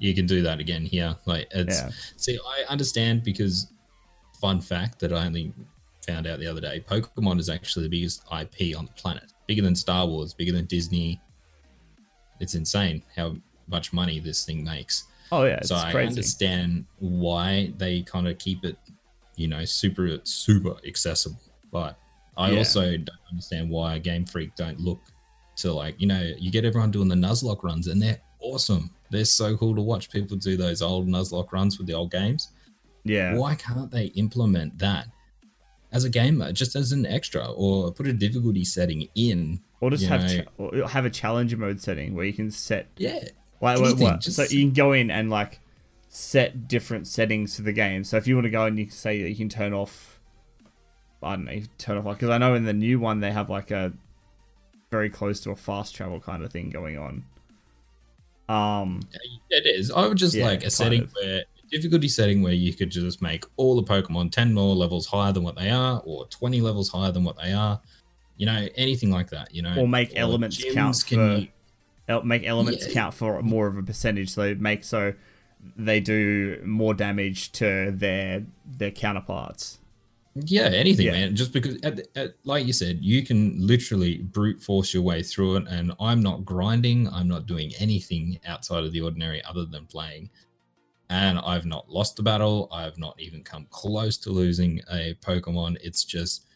you 0.00 0.14
can 0.14 0.26
do 0.26 0.42
that 0.42 0.60
again 0.60 0.84
here 0.84 1.16
like 1.26 1.48
it's 1.50 1.80
Yeah. 1.80 1.90
see 2.16 2.38
i 2.46 2.62
understand 2.72 3.24
because 3.24 3.66
fun 4.40 4.60
fact 4.60 5.00
that 5.00 5.12
i 5.12 5.26
only 5.26 5.52
found 6.06 6.24
out 6.28 6.38
the 6.38 6.46
other 6.46 6.60
day 6.60 6.78
pokemon 6.88 7.40
is 7.40 7.48
actually 7.48 7.82
the 7.82 7.88
biggest 7.88 8.22
ip 8.40 8.76
on 8.78 8.86
the 8.86 8.92
planet 8.92 9.32
bigger 9.48 9.60
than 9.60 9.74
star 9.74 10.06
wars 10.06 10.32
bigger 10.32 10.52
than 10.52 10.66
disney 10.66 11.20
it's 12.38 12.54
insane 12.54 13.02
how 13.16 13.34
much 13.66 13.92
money 13.92 14.20
this 14.20 14.44
thing 14.46 14.62
makes 14.62 15.04
Oh 15.32 15.42
yeah, 15.44 15.56
it's 15.56 15.68
so 15.68 15.74
I 15.76 15.90
crazy. 15.90 16.08
understand 16.10 16.86
why 17.00 17.72
they 17.76 18.00
kind 18.02 18.26
of 18.28 18.38
keep 18.38 18.64
it, 18.64 18.76
you 19.36 19.46
know, 19.46 19.62
super 19.66 20.20
super 20.24 20.76
accessible. 20.86 21.42
But 21.70 21.98
I 22.38 22.52
Yeah. 22.52 22.58
also 22.58 22.96
don't 22.96 23.10
understand 23.30 23.68
why 23.68 23.98
Game 23.98 24.24
Freak 24.24 24.54
don't 24.56 24.80
look 24.80 25.00
to 25.56 25.72
like, 25.72 26.00
you 26.00 26.06
know, 26.06 26.32
you 26.38 26.50
get 26.50 26.64
everyone 26.64 26.90
doing 26.90 27.08
the 27.08 27.14
Nuzlocke 27.16 27.62
runs 27.64 27.88
and 27.88 28.00
they're 28.00 28.20
awesome. 28.40 28.90
They're 29.10 29.24
so 29.24 29.56
cool 29.56 29.74
to 29.74 29.82
watch 29.82 30.08
people 30.10 30.36
do 30.36 30.56
those 30.56 30.80
old 30.80 31.08
Nuzlocke 31.08 31.50
runs 31.52 31.78
with 31.78 31.86
the 31.88 31.94
old 31.94 32.10
games. 32.12 32.48
Yeah, 33.04 33.36
Why 33.36 33.54
can't 33.54 33.90
they 33.90 34.06
implement 34.16 34.78
that 34.78 35.08
as 35.92 36.04
a 36.04 36.10
gamer, 36.10 36.52
just 36.52 36.76
as 36.76 36.92
an 36.92 37.06
extra, 37.06 37.50
or 37.50 37.90
put 37.92 38.06
a 38.06 38.12
difficulty 38.12 38.64
setting 38.64 39.08
in? 39.14 39.60
or 39.80 39.90
just 39.90 40.04
have 40.06 40.22
know- 40.24 40.42
cha- 40.42 40.50
or 40.82 40.88
have 40.88 41.04
a 41.04 41.10
challenger 41.10 41.56
mode 41.56 41.80
setting 41.80 42.14
where 42.14 42.24
you 42.24 42.32
can 42.32 42.50
set 42.50 42.88
Yeah, 42.98 43.20
like 43.60 43.78
what, 43.80 43.96
what? 43.98 44.20
just- 44.20 44.34
so 44.36 44.42
you 44.42 44.64
can 44.66 44.72
go 44.72 44.92
in 44.92 45.08
and 45.10 45.30
like 45.30 45.60
set 46.08 46.66
different 46.68 47.06
settings 47.06 47.54
to 47.56 47.62
the 47.62 47.72
game. 47.72 48.02
So 48.04 48.16
if 48.16 48.26
you 48.26 48.34
want 48.34 48.46
to 48.46 48.50
go 48.50 48.64
and 48.66 48.76
you 48.78 48.86
can 48.86 48.94
say 48.94 49.22
that 49.22 49.28
you 49.28 49.36
can 49.36 49.48
turn 49.48 49.72
off, 49.72 50.17
I 51.22 51.36
don't 51.36 51.44
know, 51.44 51.60
turn 51.78 51.98
off 51.98 52.04
like 52.04 52.16
because 52.18 52.30
I 52.30 52.38
know 52.38 52.54
in 52.54 52.64
the 52.64 52.72
new 52.72 53.00
one 53.00 53.20
they 53.20 53.32
have 53.32 53.50
like 53.50 53.70
a 53.70 53.92
very 54.90 55.10
close 55.10 55.40
to 55.40 55.50
a 55.50 55.56
fast 55.56 55.94
travel 55.94 56.20
kind 56.20 56.42
of 56.44 56.52
thing 56.52 56.70
going 56.70 56.96
on. 56.98 57.24
Um, 58.48 59.00
It 59.50 59.66
is. 59.66 59.90
I 59.90 60.06
would 60.06 60.16
just 60.16 60.34
Yeah, 60.34 60.46
like 60.46 60.64
a 60.64 60.70
setting 60.70 61.02
of. 61.02 61.12
where 61.22 61.44
difficulty 61.70 62.08
setting 62.08 62.40
where 62.40 62.54
you 62.54 62.72
could 62.72 62.90
just 62.90 63.20
make 63.20 63.44
all 63.56 63.76
the 63.80 63.82
Pokemon 63.82 64.30
10 64.32 64.54
more 64.54 64.74
levels 64.74 65.06
higher 65.06 65.32
than 65.32 65.42
what 65.42 65.54
they 65.56 65.68
are, 65.68 66.00
or 66.06 66.26
20 66.28 66.62
levels 66.62 66.88
higher 66.88 67.12
than 67.12 67.24
what 67.24 67.36
they 67.36 67.52
are. 67.52 67.80
You 68.38 68.46
know, 68.46 68.68
anything 68.76 69.10
like 69.10 69.28
that, 69.30 69.54
you 69.54 69.60
know. 69.62 69.76
Or 69.76 69.86
make 69.88 70.12
elements 70.16 70.64
count 70.72 70.96
for- 70.96 71.46
el- 72.08 72.22
make 72.22 72.46
elements 72.46 72.86
Yeah. 72.86 72.92
count 72.94 73.14
for 73.14 73.42
more 73.42 73.66
of 73.66 73.76
a 73.76 73.82
percentage. 73.82 74.30
So 74.30 74.54
make 74.54 74.84
so 74.84 75.12
they 75.76 76.00
do 76.00 76.62
more 76.64 76.94
damage 76.94 77.52
to 77.52 77.90
their 77.90 78.44
their 78.64 78.92
counterparts. 78.92 79.78
Yeah, 80.46 80.64
anything, 80.64 81.06
Yeah. 81.06 81.12
man. 81.12 81.36
Just 81.36 81.52
because, 81.52 81.76
at, 81.82 82.06
at, 82.16 82.34
like 82.44 82.66
you 82.66 82.72
said, 82.72 82.98
you 83.00 83.24
can 83.24 83.66
literally 83.66 84.18
brute 84.18 84.62
force 84.62 84.92
your 84.92 85.02
way 85.02 85.22
through 85.22 85.56
it. 85.56 85.64
And 85.68 85.92
I'm 86.00 86.20
not 86.22 86.44
grinding. 86.44 87.08
I'm 87.08 87.28
not 87.28 87.46
doing 87.46 87.72
anything 87.78 88.38
outside 88.46 88.84
of 88.84 88.92
the 88.92 89.00
ordinary 89.00 89.42
other 89.44 89.64
than 89.64 89.86
playing. 89.86 90.30
And 91.10 91.38
I've 91.38 91.64
not 91.66 91.88
lost 91.88 92.18
a 92.18 92.22
battle. 92.22 92.68
I've 92.70 92.98
not 92.98 93.18
even 93.18 93.42
come 93.42 93.66
close 93.70 94.18
to 94.18 94.30
losing 94.30 94.80
a 94.90 95.14
Pokemon. 95.22 95.76
It's 95.82 96.04
just, 96.04 96.46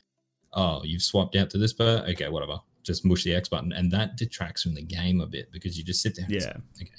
oh, 0.53 0.83
you've 0.85 1.03
swapped 1.03 1.37
out 1.37 1.49
to 1.51 1.59
this 1.59 1.73
bird. 1.73 2.09
Okay, 2.11 2.29
whatever. 2.29 2.61
Just 2.83 3.05
mush 3.05 3.25
the 3.25 3.35
X 3.35 3.49
button. 3.49 3.73
And 3.73 3.91
that 3.93 4.17
detracts 4.17 4.63
from 4.63 4.75
the 4.75 4.83
game 4.83 5.21
a 5.21 5.27
bit 5.27 5.51
because 5.53 5.79
you 5.79 5.85
just 5.85 6.03
sit 6.03 6.17
there. 6.17 6.27
and 6.27 6.35
Yeah, 6.35 6.41
say, 6.41 6.53
okay, 6.83 6.91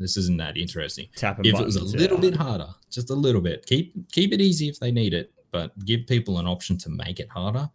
this 0.00 0.16
isn't 0.16 0.38
that 0.38 0.56
interesting 0.56 1.08
tapping 1.14 1.44
if 1.44 1.60
it 1.60 1.64
was 1.64 1.76
a 1.76 1.84
little 1.84 2.16
yeah. 2.16 2.30
bit 2.30 2.36
harder, 2.36 2.68
just 2.90 3.10
a 3.10 3.14
little 3.14 3.42
bit. 3.42 3.66
Keep 3.66 4.10
keep 4.10 4.32
it 4.32 4.40
easy 4.40 4.66
if 4.68 4.80
they 4.80 4.90
need 4.90 5.12
it, 5.12 5.30
but 5.50 5.76
give 5.84 6.06
people 6.06 6.38
an 6.38 6.46
option 6.46 6.76
to 6.78 6.90
make 6.90 7.20
it 7.20 7.28
harder. 7.28 7.68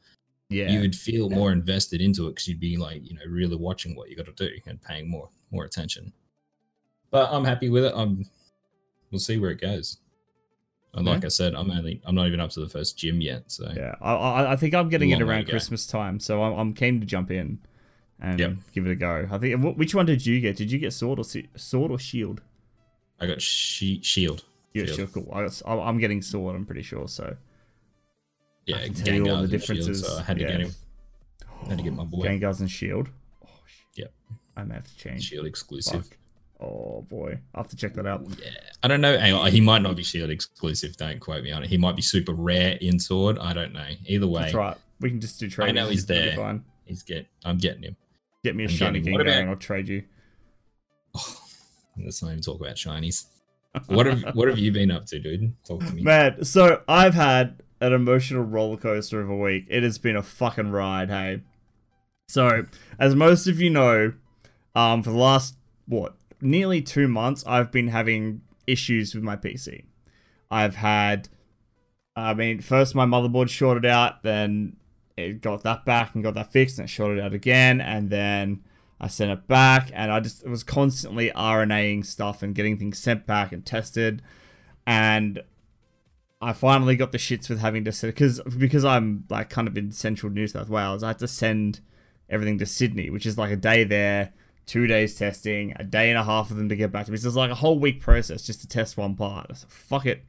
yeah, 0.49 0.69
You 0.71 0.79
would 0.81 0.95
feel 0.95 1.29
more 1.29 1.51
invested 1.51 2.01
into 2.01 2.27
it 2.27 2.31
because 2.31 2.47
you'd 2.47 2.59
be 2.59 2.77
like, 2.77 3.01
you 3.07 3.15
know, 3.15 3.21
really 3.29 3.55
watching 3.55 3.95
what 3.95 4.09
you 4.09 4.15
got 4.15 4.25
to 4.27 4.33
do 4.33 4.49
and 4.65 4.81
paying 4.81 5.09
more 5.09 5.29
more 5.51 5.65
attention. 5.65 6.13
But 7.11 7.31
I'm 7.31 7.45
happy 7.45 7.69
with 7.69 7.85
it. 7.85 7.93
I'm. 7.95 8.25
We'll 9.11 9.19
see 9.19 9.37
where 9.37 9.51
it 9.51 9.61
goes. 9.61 9.97
And 10.93 11.05
like 11.05 11.21
Yeah. 11.21 11.27
I 11.27 11.29
said, 11.29 11.55
I'm 11.55 11.69
only 11.71 12.01
I'm 12.05 12.15
not 12.15 12.27
even 12.27 12.39
up 12.39 12.49
to 12.51 12.59
the 12.59 12.69
first 12.69 12.97
gym 12.97 13.21
yet. 13.21 13.51
So 13.51 13.71
Yeah, 13.75 13.95
I, 14.01 14.13
I, 14.13 14.51
I 14.53 14.55
think 14.55 14.73
I'm 14.73 14.89
getting 14.89 15.11
it 15.11 15.19
Long 15.19 15.29
around. 15.29 15.47
Christmas 15.49 15.85
time, 15.87 16.19
so 16.19 16.41
I'm, 16.43 16.53
I'm 16.57 16.73
keen 16.73 16.99
to 17.01 17.05
jump 17.05 17.31
in 17.31 17.59
and 18.19 18.39
Yep. 18.39 18.53
give 18.73 18.87
it 18.87 18.91
a 18.91 18.95
go. 18.95 19.27
I 19.31 19.37
think. 19.37 19.77
Which 19.77 19.93
one 19.93 20.05
did 20.05 20.25
you 20.25 20.39
get? 20.41 20.55
Did 20.57 20.71
you 20.71 20.79
get 20.79 20.93
sword 20.93 21.19
or 21.19 21.25
sword 21.55 21.91
or 21.91 21.99
shield? 21.99 22.41
I 23.19 23.27
got 23.27 23.41
she- 23.41 24.01
shield. 24.01 24.43
Yeah, 24.73 24.85
Shield. 24.85 24.95
shield. 24.97 25.13
Cool. 25.13 25.29
I 25.33 25.43
got, 25.45 25.61
I'm 25.87 25.97
getting 25.99 26.21
sword. 26.21 26.55
I'm 26.55 26.65
pretty 26.65 26.81
sure. 26.81 27.07
So 27.07 27.37
Yeah, 28.65 28.83
you 28.83 29.29
all 29.29 29.41
the 29.43 29.47
Gengar's 29.47 29.69
and 29.69 29.77
Shield, 29.85 29.95
so 29.97 30.17
I 30.17 30.23
had 30.23 30.37
to 30.37 30.43
Yeah. 30.43 30.51
get 30.51 30.59
him. 30.61 30.71
Had 31.67 31.77
to 31.77 31.83
get 31.83 31.93
my 31.93 32.03
boy. 32.03 32.25
Gengar's 32.25 32.59
and 32.61 32.69
shield. 32.69 33.07
Oh, 33.43 33.49
shit. 33.65 33.85
Yep. 33.95 34.13
I 34.57 34.63
may 34.63 34.75
have 34.75 34.83
to 34.87 34.97
change. 34.97 35.23
Shield 35.23 35.45
exclusive. 35.45 36.05
Fuck. 36.07 36.17
Oh 36.59 37.01
boy, 37.09 37.37
I 37.53 37.57
have 37.59 37.67
to 37.67 37.75
check 37.75 37.93
that 37.95 38.05
out. 38.05 38.23
Oh, 38.25 38.31
yeah, 38.41 38.51
I 38.81 38.87
don't 38.87 39.01
know. 39.01 39.17
He 39.45 39.59
might 39.59 39.81
not 39.81 39.95
be 39.97 40.03
Shield 40.03 40.29
exclusive. 40.29 40.95
Don't 40.95 41.19
quote 41.19 41.43
me 41.43 41.51
on 41.51 41.63
it. 41.63 41.69
He 41.69 41.77
might 41.77 41.97
be 41.97 42.01
super 42.01 42.31
rare 42.33 42.77
in 42.79 42.97
Sword. 42.97 43.37
I 43.39 43.51
don't 43.53 43.73
know. 43.73 43.85
Either 44.05 44.25
way, 44.27 44.43
That's 44.43 44.53
right. 44.53 44.77
We 45.01 45.09
can 45.09 45.19
just 45.19 45.37
do 45.39 45.49
trade. 45.49 45.67
I 45.67 45.71
know 45.71 45.89
he's 45.89 46.05
there. 46.05 46.33
Fine. 46.35 46.63
he's 46.85 47.03
get. 47.03 47.27
I'm 47.43 47.57
getting 47.57 47.83
him. 47.83 47.97
Get 48.43 48.55
me 48.55 48.63
a 48.63 48.67
I'm 48.67 48.73
shiny 48.73 49.01
Gengar 49.01 49.21
about- 49.21 49.33
and 49.35 49.49
I'll 49.49 49.55
trade 49.57 49.89
you. 49.89 50.03
Oh, 51.15 51.37
let's 52.03 52.21
not 52.23 52.29
even 52.29 52.41
talk 52.41 52.59
about 52.61 52.75
shinies. 52.77 53.25
What 53.87 54.05
have 54.05 54.33
What 54.35 54.47
have 54.47 54.57
you 54.57 54.71
been 54.71 54.91
up 54.91 55.05
to, 55.07 55.19
dude? 55.19 55.53
Talk 55.65 55.81
to 55.85 55.91
me. 55.93 56.01
Man, 56.03 56.45
so 56.45 56.81
I've 56.87 57.13
had 57.13 57.61
an 57.81 57.93
emotional 57.93 58.43
roller 58.43 58.77
coaster 58.77 59.21
of 59.21 59.29
a 59.29 59.35
week. 59.35 59.65
It 59.69 59.83
has 59.83 59.97
been 59.97 60.15
a 60.15 60.23
fucking 60.23 60.71
ride, 60.71 61.09
hey. 61.09 61.41
So, 62.27 62.65
as 62.97 63.15
most 63.15 63.47
of 63.47 63.59
you 63.59 63.69
know, 63.69 64.13
um, 64.73 65.03
for 65.03 65.11
the 65.11 65.17
last 65.17 65.55
what 65.87 66.15
nearly 66.41 66.81
two 66.81 67.07
months, 67.07 67.43
I've 67.45 67.71
been 67.71 67.89
having 67.89 68.41
issues 68.67 69.13
with 69.13 69.23
my 69.23 69.35
PC. 69.35 69.83
I've 70.49 70.75
had, 70.75 71.29
I 72.15 72.33
mean, 72.33 72.61
first 72.61 72.95
my 72.95 73.05
motherboard 73.05 73.49
shorted 73.49 73.85
out, 73.85 74.23
then 74.23 74.77
it 75.17 75.41
got 75.41 75.63
that 75.63 75.85
back 75.85 76.15
and 76.15 76.23
got 76.23 76.33
that 76.35 76.51
fixed, 76.51 76.77
and 76.77 76.87
it 76.87 76.91
shorted 76.91 77.23
out 77.23 77.33
again, 77.33 77.81
and 77.81 78.09
then 78.09 78.63
I 78.99 79.07
sent 79.07 79.31
it 79.31 79.47
back, 79.47 79.91
and 79.93 80.11
I 80.11 80.19
just 80.19 80.47
was 80.47 80.63
constantly 80.63 81.31
RMAing 81.31 82.05
stuff 82.05 82.41
and 82.41 82.55
getting 82.55 82.77
things 82.77 82.97
sent 82.97 83.25
back 83.25 83.51
and 83.51 83.65
tested, 83.65 84.21
and 84.87 85.41
I 86.41 86.53
finally 86.53 86.95
got 86.95 87.11
the 87.11 87.17
shits 87.17 87.49
with 87.49 87.59
having 87.59 87.85
to 87.85 87.91
send 87.91 88.13
because 88.13 88.41
because 88.57 88.85
I'm 88.85 89.25
like 89.29 89.49
kind 89.49 89.67
of 89.67 89.77
in 89.77 89.91
central 89.91 90.31
New 90.31 90.47
South 90.47 90.69
Wales. 90.69 91.03
I 91.03 91.07
had 91.07 91.19
to 91.19 91.27
send 91.27 91.79
everything 92.29 92.57
to 92.59 92.65
Sydney, 92.65 93.09
which 93.09 93.25
is 93.25 93.37
like 93.37 93.51
a 93.51 93.55
day 93.55 93.83
there, 93.83 94.33
two 94.65 94.87
days 94.87 95.15
testing, 95.15 95.73
a 95.77 95.83
day 95.83 96.09
and 96.09 96.19
a 96.19 96.23
half 96.23 96.51
of 96.51 96.57
them 96.57 96.69
to 96.69 96.75
get 96.75 96.91
back 96.91 97.05
to 97.05 97.11
me. 97.11 97.17
So 97.17 97.27
it's 97.27 97.37
like 97.37 97.51
a 97.51 97.55
whole 97.55 97.79
week 97.79 98.01
process 98.01 98.43
just 98.43 98.61
to 98.61 98.67
test 98.67 98.97
one 98.97 99.15
part. 99.15 99.47
I 99.49 99.53
said, 99.53 99.71
fuck 99.71 100.05
it. 100.05 100.23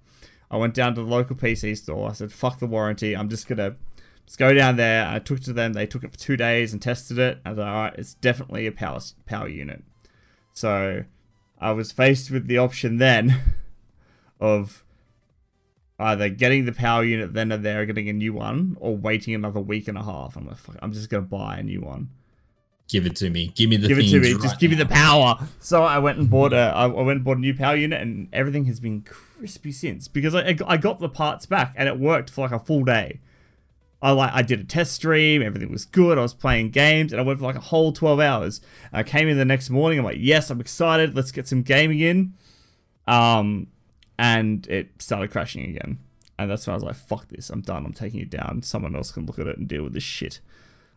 I 0.51 0.57
went 0.57 0.75
down 0.75 0.95
to 0.95 1.03
the 1.03 1.09
local 1.09 1.35
PC 1.35 1.77
store. 1.77 2.09
I 2.11 2.13
said, 2.13 2.33
fuck 2.33 2.61
the 2.61 2.67
warranty. 2.67 3.17
I'm 3.17 3.29
just 3.29 3.49
gonna 3.49 3.77
just 4.27 4.39
go 4.39 4.55
down 4.55 4.77
there. 4.77 5.07
I 5.09 5.19
took 5.19 5.39
it 5.39 5.45
to 5.45 5.53
them. 5.53 5.73
They 5.73 5.87
took 5.87 6.05
it 6.05 6.13
for 6.13 6.19
two 6.19 6.37
days 6.37 6.73
and 6.73 6.81
tested 6.81 7.19
it. 7.19 7.41
I 7.45 7.51
like, 7.51 7.59
all 7.59 7.75
right, 7.75 7.95
it's 7.97 8.15
definitely 8.15 8.67
a 8.67 8.73
power 8.73 9.01
power 9.25 9.49
unit. 9.49 9.83
So 10.53 11.05
I 11.59 11.73
was 11.73 11.91
faced 11.91 12.31
with 12.31 12.47
the 12.47 12.59
option 12.59 12.99
then 12.99 13.57
of 14.41 14.85
either 15.99 16.29
getting 16.29 16.65
the 16.67 16.73
power 16.73 17.05
unit 17.05 17.33
then 17.35 17.51
and 17.53 17.65
there, 17.65 17.85
getting 17.87 18.09
a 18.09 18.13
new 18.13 18.33
one, 18.33 18.77
or 18.81 18.97
waiting 18.97 19.35
another 19.35 19.61
week 19.61 19.89
and 19.89 19.97
a 19.97 20.03
half. 20.03 20.37
I'm 20.37 20.47
like, 20.47 20.59
fuck, 20.59 20.77
I'm 20.83 20.93
just 20.93 21.09
gonna 21.09 21.23
buy 21.23 21.57
a 21.59 21.63
new 21.63 21.81
one. 21.81 22.11
Give 22.89 23.05
it 23.05 23.17
to 23.17 23.31
me. 23.31 23.49
Give 23.57 23.69
me 23.69 23.77
the 23.79 23.89
give 23.89 23.99
it 23.99 24.09
to 24.11 24.21
me. 24.21 24.33
right 24.35 24.43
Just 24.43 24.61
give 24.61 24.71
me 24.71 24.77
the 24.77 24.87
power. 24.87 25.39
So 25.59 25.83
I 25.83 25.99
went 25.99 26.19
and 26.19 26.31
bought 26.31 26.53
a. 26.53 26.73
I 26.75 26.87
went 26.87 27.11
and 27.17 27.25
bought 27.25 27.39
a 27.39 27.41
new 27.41 27.55
power 27.55 27.75
unit, 27.75 28.01
and 28.01 28.29
everything 28.33 28.67
has 28.67 28.79
been 28.79 29.03
crispy 29.03 29.73
since 29.73 30.07
because 30.07 30.35
I 30.37 30.51
I- 30.51 30.57
I 30.67 30.77
got 30.77 31.01
the 31.01 31.09
parts 31.09 31.47
back 31.47 31.75
and 31.77 31.89
it 31.89 31.99
worked 31.99 32.31
for 32.31 32.43
like 32.43 32.53
a 32.53 32.65
full 32.65 32.85
day. 32.85 33.21
I 34.01 34.13
like 34.13 34.31
I 34.33 34.43
did 34.43 34.61
a 34.61 34.65
test 34.65 34.93
stream. 34.93 35.43
Everything 35.43 35.73
was 35.73 35.85
good. 35.85 36.17
I 36.17 36.23
was 36.23 36.35
playing 36.35 36.71
games, 36.71 37.13
and 37.13 37.21
I 37.21 37.25
went 37.25 37.41
for 37.41 37.47
like 37.47 37.57
a 37.57 37.61
whole 37.61 37.91
twelve 37.93 38.21
hours. 38.21 38.61
I 38.93 39.03
came 39.03 39.27
in 39.27 39.37
the 39.37 39.45
next 39.45 39.69
morning. 39.69 39.99
I'm 39.99 40.05
like, 40.05 40.19
yes, 40.21 40.49
I'm 40.51 40.61
excited. 40.61 41.17
Let's 41.17 41.33
get 41.33 41.49
some 41.49 41.63
gaming 41.63 41.99
in. 41.99 42.35
Um, 43.09 43.67
and 44.19 44.67
it 44.69 44.91
started 44.99 45.31
crashing 45.31 45.65
again. 45.65 45.99
And 46.39 46.51
that's 46.51 46.67
when 46.67 46.73
I 46.73 46.77
was 46.77 46.85
like, 46.85 46.97
fuck 46.97 47.29
this. 47.29 47.49
I'm 47.51 47.63
done. 47.63 47.87
I'm 47.87 47.93
taking 47.93 48.21
it 48.21 48.31
down. 48.31 48.63
Someone 48.63 48.95
else 48.95 49.11
can 49.11 49.25
look 49.25 49.39
at 49.39 49.47
it 49.47 49.57
and 49.57 49.67
deal 49.67 49.83
with 49.83 49.95
this 49.95 50.03
shit. 50.03 50.41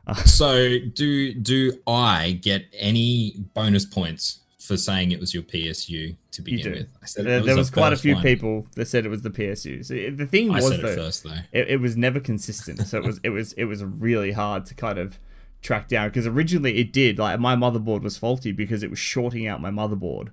Uh, 0.06 0.16
so 0.16 0.80
do 0.94 1.34
do 1.34 1.74
I 1.88 2.40
get 2.42 2.66
any 2.74 3.36
bonus 3.54 3.86
points 3.86 4.40
for 4.60 4.76
saying 4.76 5.12
it 5.12 5.20
was 5.20 5.34
your 5.34 5.44
PSU 5.44 6.16
to 6.32 6.42
begin 6.42 6.64
do. 6.64 6.72
with? 6.72 6.90
I 7.02 7.06
said 7.06 7.26
There, 7.26 7.40
it 7.40 7.46
there 7.46 7.56
was 7.56 7.70
quite 7.70 7.94
a 7.94 7.98
few 7.98 8.16
people 8.18 8.68
that 8.76 8.88
said 8.88 9.06
it 9.06 9.10
was 9.10 9.22
the 9.22 9.30
PSU. 9.30 9.86
So 9.86 9.94
the 10.16 10.26
thing 10.26 10.52
I 10.52 10.56
was 10.56 10.68
said 10.68 10.82
though, 10.82 10.88
it 10.90 10.96
first 10.96 11.24
though. 11.24 11.38
it, 11.52 11.70
it 11.70 11.82
was 11.82 11.96
never 11.96 12.20
consistent. 12.20 12.86
So 12.88 12.98
it 12.98 13.04
was 13.04 13.20
it 13.24 13.30
was 13.30 13.54
it 13.54 13.66
was 13.66 13.84
really 13.84 14.32
hard 14.32 14.66
to 14.66 14.76
kind 14.76 14.98
of 14.98 15.20
track 15.62 15.88
down 15.88 16.08
because 16.10 16.26
originally 16.26 16.78
it 16.78 16.94
did 16.94 17.20
like 17.20 17.40
my 17.40 17.56
motherboard 17.56 18.02
was 18.02 18.18
faulty 18.18 18.52
because 18.52 18.84
it 18.84 18.90
was 18.90 19.00
shorting 19.00 19.48
out 19.48 19.62
my 19.62 19.72
motherboard, 19.72 20.30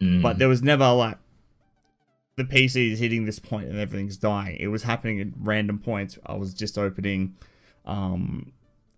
Mm. 0.00 0.22
but 0.22 0.38
there 0.38 0.48
was 0.48 0.62
never 0.62 0.90
like 0.92 1.18
the 2.36 2.44
PC 2.44 2.90
is 2.92 2.98
hitting 2.98 3.24
this 3.24 3.38
point 3.38 3.68
and 3.68 3.78
everything's 3.78 4.16
dying. 4.16 4.56
It 4.58 4.68
was 4.68 4.82
happening 4.82 5.20
at 5.20 5.28
random 5.38 5.78
points. 5.78 6.18
I 6.26 6.34
was 6.34 6.52
just 6.52 6.76
opening. 6.76 7.36
Um, 7.86 8.52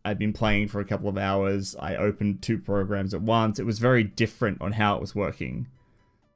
I'd 0.04 0.18
been 0.18 0.32
playing 0.32 0.68
for 0.68 0.80
a 0.80 0.84
couple 0.84 1.08
of 1.08 1.18
hours. 1.18 1.76
I 1.78 1.96
opened 1.96 2.40
two 2.40 2.58
programs 2.58 3.12
at 3.12 3.20
once. 3.20 3.58
It 3.58 3.66
was 3.66 3.78
very 3.78 4.04
different 4.04 4.62
on 4.62 4.72
how 4.72 4.94
it 4.94 5.00
was 5.00 5.14
working. 5.14 5.66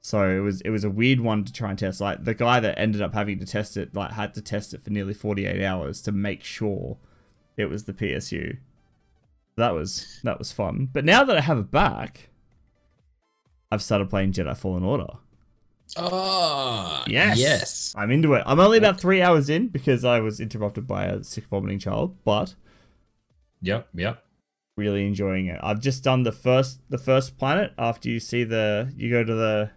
So 0.02 0.28
it 0.28 0.40
was 0.40 0.60
it 0.62 0.70
was 0.70 0.82
a 0.82 0.90
weird 0.90 1.20
one 1.20 1.44
to 1.44 1.52
try 1.52 1.70
and 1.70 1.78
test. 1.78 2.00
Like 2.00 2.24
the 2.24 2.34
guy 2.34 2.58
that 2.60 2.78
ended 2.78 3.02
up 3.02 3.14
having 3.14 3.38
to 3.38 3.46
test 3.46 3.76
it, 3.76 3.94
like 3.94 4.12
had 4.12 4.34
to 4.34 4.42
test 4.42 4.74
it 4.74 4.82
for 4.82 4.90
nearly 4.90 5.14
forty 5.14 5.46
eight 5.46 5.64
hours 5.64 6.00
to 6.02 6.12
make 6.12 6.42
sure 6.42 6.96
it 7.56 7.66
was 7.66 7.84
the 7.84 7.92
PSU. 7.92 8.58
That 9.56 9.74
was 9.74 10.20
that 10.24 10.38
was 10.38 10.52
fun. 10.52 10.88
But 10.92 11.04
now 11.04 11.22
that 11.24 11.36
I 11.36 11.42
have 11.42 11.58
it 11.58 11.70
back, 11.70 12.29
I've 13.72 13.82
started 13.82 14.10
playing 14.10 14.32
Jedi 14.32 14.56
Fallen 14.56 14.82
Order. 14.84 15.06
Oh 15.96 17.02
Yes. 17.08 17.38
yes. 17.38 17.94
I'm 17.96 18.10
into 18.10 18.34
it. 18.34 18.42
I'm 18.46 18.60
only 18.60 18.78
about 18.78 19.00
three 19.00 19.20
hours 19.22 19.50
in 19.50 19.68
because 19.68 20.04
I 20.04 20.20
was 20.20 20.38
interrupted 20.40 20.86
by 20.86 21.04
a 21.06 21.24
sick 21.24 21.44
vomiting 21.46 21.78
child, 21.78 22.16
but 22.24 22.54
Yep. 23.62 23.88
Yep. 23.94 24.22
really 24.76 25.06
enjoying 25.06 25.46
it. 25.46 25.58
I've 25.62 25.80
just 25.80 26.04
done 26.04 26.22
the 26.22 26.32
first 26.32 26.80
the 26.90 26.98
first 26.98 27.38
planet 27.38 27.72
after 27.76 28.08
you 28.08 28.20
see 28.20 28.44
the 28.44 28.92
you 28.96 29.10
go 29.10 29.24
to 29.24 29.34
the 29.34 29.70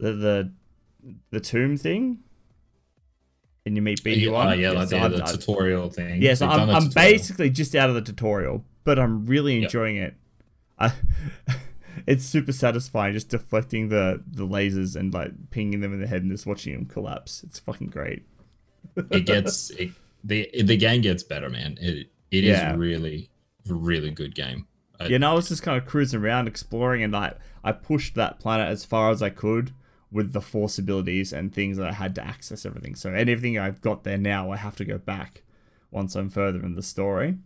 the 0.00 0.12
the, 0.12 0.52
the 1.30 1.40
tomb 1.40 1.76
thing 1.76 2.18
and 3.66 3.76
you 3.76 3.82
meet 3.82 4.02
BD1. 4.02 4.22
Yeah, 4.24 4.30
uh, 4.48 4.52
yeah, 4.54 4.70
like 4.70 4.88
so 4.88 4.96
the, 4.98 5.02
I've- 5.04 5.16
the 5.16 5.22
I've- 5.24 5.36
tutorial 5.38 5.90
thing. 5.90 6.20
Yes, 6.22 6.40
They've 6.40 6.48
I'm, 6.48 6.68
I'm 6.70 6.88
basically 6.88 7.50
just 7.50 7.74
out 7.76 7.88
of 7.90 7.94
the 7.94 8.02
tutorial, 8.02 8.64
but 8.84 8.98
I'm 8.98 9.26
really 9.26 9.56
Yep. 9.56 9.64
enjoying 9.64 9.96
it. 9.96 10.14
I, 10.78 10.92
it's 12.06 12.24
super 12.24 12.52
satisfying 12.52 13.12
just 13.14 13.28
deflecting 13.28 13.88
the, 13.88 14.22
the 14.26 14.46
lasers 14.46 14.96
and 14.96 15.12
like 15.12 15.32
pinging 15.50 15.80
them 15.80 15.92
in 15.92 16.00
the 16.00 16.06
head 16.06 16.22
and 16.22 16.30
just 16.30 16.46
watching 16.46 16.74
them 16.74 16.86
collapse. 16.86 17.42
It's 17.44 17.58
fucking 17.58 17.88
great. 17.88 18.24
it 19.10 19.26
gets 19.26 19.70
it, 19.70 19.90
the 20.24 20.48
the 20.62 20.76
game 20.76 21.00
gets 21.02 21.22
better, 21.22 21.48
man. 21.50 21.78
It 21.80 22.08
it 22.30 22.44
is 22.44 22.58
Yeah. 22.58 22.74
really 22.76 23.30
really 23.66 24.10
good 24.10 24.34
game. 24.34 24.66
I- 25.00 25.06
Yeah, 25.06 25.18
no, 25.18 25.30
I 25.32 25.34
was 25.34 25.48
just 25.48 25.62
kind 25.62 25.76
of 25.80 25.86
cruising 25.86 26.20
around, 26.20 26.48
exploring, 26.48 27.02
and 27.02 27.12
like 27.12 27.36
I 27.64 27.72
pushed 27.72 28.14
that 28.16 28.38
planet 28.38 28.68
as 28.68 28.84
far 28.84 29.10
as 29.10 29.22
I 29.22 29.30
could 29.30 29.72
with 30.10 30.32
the 30.32 30.40
force 30.42 30.78
abilities 30.78 31.32
and 31.32 31.52
things 31.54 31.76
that 31.78 31.88
I 31.88 31.92
had 31.92 32.14
to 32.16 32.26
access 32.26 32.66
everything. 32.66 32.94
So 32.94 33.12
anything 33.12 33.58
I've 33.58 33.80
got 33.80 34.04
there 34.04 34.18
now, 34.18 34.50
I 34.50 34.56
have 34.56 34.76
to 34.76 34.84
go 34.84 34.98
back 34.98 35.42
once 35.90 36.14
I'm 36.14 36.28
further 36.28 36.60
in 36.62 36.74
the 36.74 36.82
story. 36.82 37.38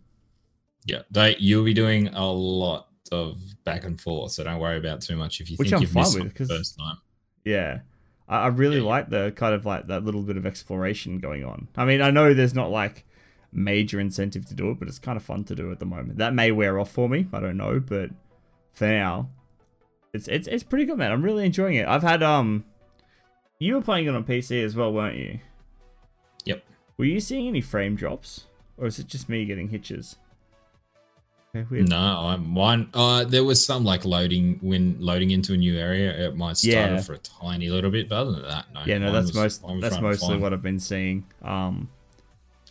Yeah, 0.85 1.03
they, 1.11 1.35
you'll 1.37 1.63
be 1.65 1.73
doing 1.73 2.07
a 2.09 2.25
lot 2.31 2.86
of 3.11 3.37
back 3.63 3.83
and 3.85 3.99
forth, 3.99 4.33
so 4.33 4.43
don't 4.43 4.59
worry 4.59 4.77
about 4.77 5.01
too 5.01 5.15
much 5.15 5.41
if 5.41 5.49
you 5.49 5.57
Which 5.57 5.69
think 5.69 5.77
I'm 5.77 5.81
you've 5.81 5.91
fine 5.91 6.03
missed 6.03 6.19
with, 6.19 6.33
the 6.35 6.45
first 6.45 6.77
time. 6.77 6.97
Yeah. 7.43 7.79
I, 8.27 8.43
I 8.43 8.47
really 8.47 8.77
yeah. 8.77 8.83
like 8.83 9.09
the 9.09 9.31
kind 9.35 9.53
of 9.53 9.65
like 9.65 9.87
that 9.87 10.03
little 10.03 10.21
bit 10.21 10.37
of 10.37 10.45
exploration 10.45 11.19
going 11.19 11.43
on. 11.43 11.67
I 11.75 11.85
mean, 11.85 12.01
I 12.01 12.11
know 12.11 12.33
there's 12.33 12.53
not 12.53 12.71
like 12.71 13.05
major 13.51 13.99
incentive 13.99 14.45
to 14.47 14.53
do 14.53 14.71
it, 14.71 14.79
but 14.79 14.87
it's 14.87 14.99
kind 14.99 15.17
of 15.17 15.23
fun 15.23 15.43
to 15.45 15.55
do 15.55 15.71
at 15.71 15.79
the 15.79 15.85
moment. 15.85 16.17
That 16.17 16.33
may 16.33 16.51
wear 16.51 16.79
off 16.79 16.91
for 16.91 17.09
me. 17.09 17.27
I 17.33 17.39
don't 17.39 17.57
know, 17.57 17.79
but 17.79 18.09
for 18.73 18.87
now, 18.87 19.29
it's 20.13 20.27
it's 20.27 20.47
it's 20.47 20.63
pretty 20.63 20.85
good, 20.85 20.97
man. 20.97 21.11
I'm 21.11 21.23
really 21.23 21.45
enjoying 21.45 21.75
it. 21.75 21.87
I've 21.87 22.03
had 22.03 22.21
um, 22.23 22.65
you 23.59 23.75
were 23.75 23.81
playing 23.81 24.07
it 24.07 24.15
on 24.15 24.23
PC 24.23 24.63
as 24.63 24.75
well, 24.75 24.93
weren't 24.93 25.17
you? 25.17 25.39
Yep. 26.45 26.63
Were 26.97 27.05
you 27.05 27.19
seeing 27.19 27.47
any 27.47 27.61
frame 27.61 27.95
drops, 27.95 28.45
or 28.77 28.87
is 28.87 28.99
it 28.99 29.07
just 29.07 29.29
me 29.29 29.45
getting 29.45 29.69
hitches? 29.69 30.17
Weird. 31.53 31.89
No, 31.89 31.97
I'm 31.97 32.53
one. 32.53 32.89
Uh, 32.93 33.23
there 33.23 33.43
was 33.43 33.65
some 33.65 33.83
like 33.83 34.05
loading 34.05 34.59
when 34.61 34.97
loading 34.99 35.31
into 35.31 35.53
a 35.53 35.57
new 35.57 35.75
area. 35.77 36.27
It 36.27 36.35
might 36.35 36.57
start 36.57 36.73
Yeah. 36.91 37.01
for 37.01 37.13
a 37.13 37.17
tiny 37.17 37.69
little 37.69 37.89
bit, 37.89 38.09
but 38.09 38.15
other 38.17 38.31
than 38.33 38.41
that, 38.43 38.65
no. 38.73 38.81
Yeah, 38.85 38.99
no, 38.99 39.11
that's 39.11 39.27
was- 39.27 39.61
most 39.63 39.81
that's 39.81 39.99
mostly 39.99 40.37
what 40.37 40.53
I've 40.53 40.61
been 40.61 40.79
seeing. 40.79 41.25
Um, 41.41 41.89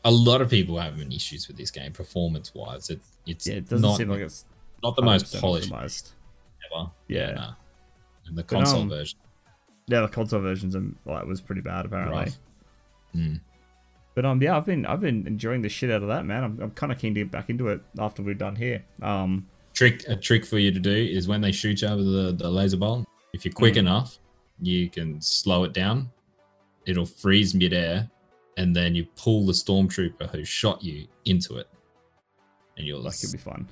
a 0.04 0.10
lot 0.10 0.40
of 0.40 0.48
people 0.50 0.78
having 0.78 1.10
issues 1.10 1.48
with 1.48 1.56
this 1.56 1.70
game, 1.72 1.92
performance 1.92 2.54
wise. 2.54 2.90
It, 2.90 3.00
it's 3.26 3.46
yeah, 3.46 3.54
it 3.54 3.68
doesn't 3.68 3.82
not, 3.82 3.96
seem 3.96 4.08
like 4.08 4.20
it's 4.20 4.44
not 4.82 4.94
the 4.94 5.02
most 5.02 5.34
polished 5.40 5.70
optimized. 5.72 6.12
ever. 6.72 6.90
Yeah. 7.08 7.32
no. 7.32 7.50
And 8.28 8.38
the 8.38 8.44
console 8.44 8.82
um, 8.82 8.88
version, 8.88 9.18
Yeah, 9.88 10.02
the 10.02 10.08
console 10.08 10.40
versions 10.40 10.76
are, 10.76 10.84
like 11.06 11.24
was 11.26 11.40
pretty 11.40 11.60
bad 11.62 11.86
apparently. 11.86 12.32
Mm. 13.16 13.40
But 14.16 14.24
um, 14.24 14.42
yeah, 14.42 14.56
I've 14.56 14.64
been 14.64 14.86
I've 14.86 15.00
been 15.02 15.26
enjoying 15.26 15.60
the 15.60 15.68
shit 15.68 15.90
out 15.90 16.00
of 16.02 16.08
that, 16.08 16.24
man. 16.24 16.42
I'm, 16.42 16.58
I'm 16.60 16.70
kind 16.70 16.90
of 16.90 16.98
keen 16.98 17.14
to 17.14 17.20
get 17.20 17.30
back 17.30 17.50
into 17.50 17.68
it 17.68 17.82
after 17.98 18.22
we're 18.22 18.34
done 18.34 18.56
here. 18.56 18.82
Um, 19.02 19.46
Trick 19.74 20.04
a 20.08 20.16
trick 20.16 20.46
for 20.46 20.58
you 20.58 20.72
to 20.72 20.80
do 20.80 20.90
is 20.90 21.28
when 21.28 21.42
they 21.42 21.52
shoot 21.52 21.82
you 21.82 21.88
with 21.94 22.06
the, 22.06 22.32
the 22.36 22.50
laser 22.50 22.78
bolt, 22.78 23.04
if 23.34 23.44
you're 23.44 23.52
quick 23.52 23.74
Mm. 23.74 23.80
enough, 23.80 24.18
you 24.58 24.88
can 24.88 25.20
slow 25.20 25.64
it 25.64 25.74
down. 25.74 26.10
It'll 26.86 27.04
freeze 27.04 27.54
midair, 27.54 28.08
and 28.56 28.74
then 28.74 28.94
you 28.94 29.04
pull 29.16 29.44
the 29.44 29.52
stormtrooper 29.52 30.30
who 30.30 30.44
shot 30.46 30.82
you 30.82 31.06
into 31.26 31.58
it, 31.58 31.68
and 32.78 32.86
you'll. 32.86 33.02
that 33.02 33.18
could 33.20 33.32
be 33.32 33.38
fun. 33.38 33.68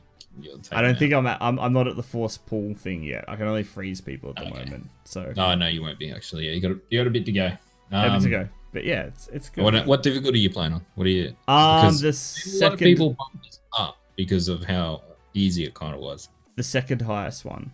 I 0.73 0.83
don't 0.83 0.99
think 0.99 1.15
I'm, 1.15 1.27
at, 1.27 1.39
I'm 1.41 1.59
I'm 1.59 1.73
not 1.73 1.89
at 1.89 1.97
the 1.97 2.03
force 2.03 2.37
pull 2.37 2.75
thing 2.75 3.03
yet. 3.03 3.25
I 3.29 3.37
can 3.37 3.47
only 3.47 3.63
freeze 3.63 4.03
people 4.03 4.29
at 4.31 4.37
the 4.37 4.43
Okay. 4.43 4.65
moment. 4.65 4.91
So. 5.05 5.33
No, 5.37 5.55
no, 5.55 5.69
you 5.69 5.81
won't 5.81 5.99
be 5.99 6.13
actually. 6.13 6.49
Yeah, 6.49 6.53
you 6.53 6.61
got 6.61 6.73
a, 6.73 6.79
you 6.91 7.01
got 7.01 7.07
a 7.07 7.11
bit 7.11 7.25
to 7.25 7.33
go. 7.33 7.53
Um, 7.93 8.21
to 8.21 8.29
go. 8.29 8.49
But 8.75 8.85
yeah, 8.85 9.05
it's 9.05 9.29
it's 9.29 9.49
good. 9.49 9.65
What, 9.65 9.87
what 9.87 10.03
difficulty 10.03 10.39
are 10.41 10.43
you 10.43 10.51
playing 10.51 10.73
on? 10.75 10.85
What 10.97 11.07
are 11.07 11.11
you? 11.11 11.29
um 11.49 11.81
the 11.81 11.87
A 11.87 11.87
lot 11.87 12.09
of 12.09 12.15
second 12.17 12.79
people 12.79 13.11
bumped 13.19 13.45
this 13.47 13.61
up 13.79 13.97
because 14.17 14.49
of 14.49 14.65
how 14.65 15.03
easy 15.33 15.65
it 15.65 15.73
kind 15.75 15.95
of 15.95 16.01
was. 16.01 16.29
the 16.57 16.63
second 16.63 17.01
highest 17.03 17.45
one. 17.45 17.71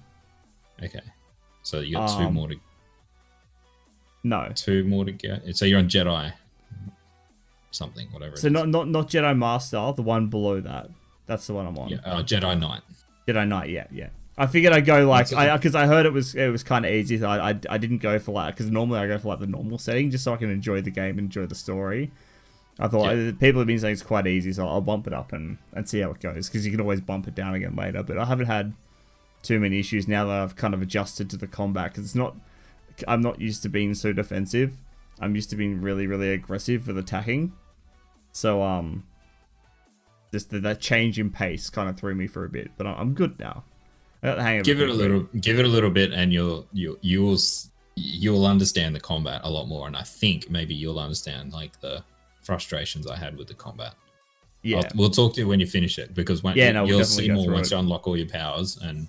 Okay, 0.82 1.00
so 1.62 1.80
you 1.80 1.94
got 1.96 2.16
two 2.18 2.24
Um, 2.26 2.34
more 2.34 2.48
to 2.48 2.56
No, 4.22 4.52
two 4.54 4.84
more 4.84 5.04
to 5.06 5.12
get. 5.12 5.56
So 5.56 5.64
you're 5.64 5.78
on 5.78 5.88
Jedi, 5.88 6.32
something, 7.70 8.06
whatever. 8.12 8.36
so 8.36 8.48
not 8.48 8.68
not 8.68 8.88
not 8.88 9.08
Jedi 9.08 9.36
Master, 9.36 9.92
the 9.96 10.02
one 10.02 10.28
below 10.28 10.60
that. 10.60 10.90
That's 11.26 11.46
the 11.46 11.54
one 11.54 11.66
I'm 11.66 11.78
on. 11.78 11.88
yeah, 11.88 11.98
uh, 12.04 12.22
Jedi 12.22 12.58
Knight. 12.58 12.82
Jedi 13.26 13.46
Knight, 13.48 13.70
yeah, 13.70 13.86
yeah. 13.92 14.08
I 14.40 14.46
figured 14.46 14.72
I'd 14.72 14.86
go 14.86 15.06
like 15.06 15.32
I 15.34 15.54
because 15.54 15.74
I 15.74 15.86
heard 15.86 16.06
it 16.06 16.12
was 16.14 16.34
it 16.34 16.48
was 16.48 16.62
kind 16.62 16.86
of 16.86 16.90
easy. 16.92 17.18
So 17.18 17.28
I, 17.28 17.50
I 17.50 17.60
I 17.68 17.76
didn't 17.78 17.98
go 17.98 18.18
for 18.18 18.32
like 18.32 18.54
because 18.56 18.70
normally 18.70 18.98
I 19.00 19.06
go 19.06 19.18
for 19.18 19.28
like 19.28 19.40
the 19.40 19.46
normal 19.46 19.76
setting 19.76 20.10
just 20.10 20.24
so 20.24 20.32
I 20.32 20.38
can 20.38 20.50
enjoy 20.50 20.80
the 20.80 20.90
game, 20.90 21.18
enjoy 21.18 21.44
the 21.46 21.54
story. 21.54 22.10
I 22.78 22.88
thought 22.88 23.14
Yeah. 23.14 23.28
uh, 23.28 23.32
people 23.32 23.60
have 23.60 23.66
been 23.66 23.78
saying 23.78 23.92
it's 23.92 24.02
quite 24.02 24.26
easy, 24.26 24.50
so 24.54 24.66
I'll 24.66 24.80
bump 24.80 25.06
it 25.06 25.12
up 25.12 25.34
and 25.34 25.58
and 25.74 25.86
see 25.86 26.00
how 26.00 26.10
it 26.12 26.20
goes 26.20 26.48
because 26.48 26.64
you 26.64 26.72
can 26.72 26.80
always 26.80 27.02
bump 27.02 27.28
it 27.28 27.34
down 27.34 27.54
again 27.54 27.76
later. 27.76 28.02
But 28.02 28.16
I 28.16 28.24
haven't 28.24 28.46
had 28.46 28.72
too 29.42 29.60
many 29.60 29.78
issues 29.78 30.08
now 30.08 30.24
that 30.24 30.40
I've 30.40 30.56
kind 30.56 30.72
of 30.72 30.80
adjusted 30.80 31.28
to 31.30 31.36
the 31.36 31.46
combat 31.46 31.92
because 31.92 32.04
it's 32.06 32.14
not. 32.14 32.34
I'm 33.06 33.20
not 33.20 33.40
used 33.40 33.62
to 33.64 33.68
being 33.68 33.92
so 33.94 34.12
defensive. 34.14 34.72
I'm 35.20 35.34
used 35.34 35.50
to 35.50 35.56
being 35.56 35.82
really 35.82 36.06
really 36.06 36.30
aggressive 36.30 36.86
with 36.86 36.96
attacking. 36.96 37.52
So 38.32 38.62
um, 38.62 39.04
just 40.32 40.48
the, 40.50 40.60
that 40.60 40.80
change 40.80 41.18
in 41.18 41.30
pace 41.30 41.68
kind 41.68 41.90
of 41.90 41.98
threw 41.98 42.14
me 42.14 42.26
for 42.26 42.44
a 42.44 42.48
bit, 42.48 42.70
but 42.78 42.86
I'm 42.86 43.12
good 43.12 43.38
now. 43.38 43.64
I 44.22 44.26
got 44.26 44.36
the 44.36 44.42
hang 44.42 44.62
Give 44.62 44.80
it 44.80 44.88
a 44.88 44.92
little, 44.92 45.20
give 45.40 45.58
it 45.58 45.64
a 45.64 45.68
little 45.68 45.90
bit, 45.90 46.12
and 46.12 46.32
you'll 46.32 46.66
you 46.72 46.98
you 47.00 47.22
will 47.22 47.38
you'll 47.96 48.46
understand 48.46 48.94
the 48.94 49.00
combat 49.00 49.40
a 49.44 49.50
lot 49.50 49.66
more. 49.66 49.86
And 49.86 49.96
I 49.96 50.02
think 50.02 50.50
maybe 50.50 50.74
you'll 50.74 50.98
understand 50.98 51.52
like 51.52 51.80
the 51.80 52.02
frustrations 52.42 53.06
I 53.06 53.16
had 53.16 53.36
with 53.36 53.48
the 53.48 53.54
combat. 53.54 53.94
Yeah, 54.62 54.78
I'll- 54.78 54.84
we'll 54.94 55.10
talk 55.10 55.34
to 55.34 55.40
you 55.40 55.48
when 55.48 55.60
you 55.60 55.66
finish 55.66 55.98
it 55.98 56.14
because 56.14 56.42
when 56.42 56.56
Yeah, 56.56 56.72
no, 56.72 56.84
we'll 56.84 56.96
you'll 56.96 57.04
see 57.04 57.30
more 57.30 57.50
once 57.50 57.68
it. 57.68 57.74
you 57.74 57.80
unlock 57.80 58.06
all 58.06 58.16
your 58.16 58.28
powers 58.28 58.76
and 58.82 59.08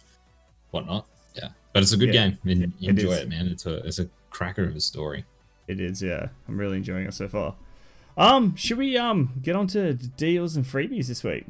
whatnot. 0.72 1.08
Yeah, 1.36 1.50
but 1.74 1.84
it's 1.84 1.92
a 1.94 1.98
good 1.98 2.14
Yeah, 2.14 2.30
game. 2.30 2.38
En- 2.46 2.74
it 2.82 2.90
enjoy 2.90 3.12
is. 3.12 3.20
it, 3.20 3.30
man. 3.30 3.48
It's 3.48 3.66
a 3.66 3.76
it's 3.86 4.00
a 4.00 4.08
cracker 4.30 4.64
of 4.64 4.76
a 4.76 4.82
story. 4.82 5.26
it 5.68 5.80
is. 5.80 6.02
Yeah, 6.02 6.28
I'm 6.48 6.58
really 6.58 6.78
enjoying 6.78 7.06
it 7.06 7.14
so 7.14 7.28
far. 7.28 7.56
Um, 8.18 8.56
should 8.56 8.78
we 8.78 8.98
um 8.98 9.34
get 9.42 9.56
on 9.56 9.68
to 9.68 9.94
deals 9.94 10.56
and 10.58 10.66
freebies 10.66 11.08
this 11.08 11.24
week? 11.24 11.46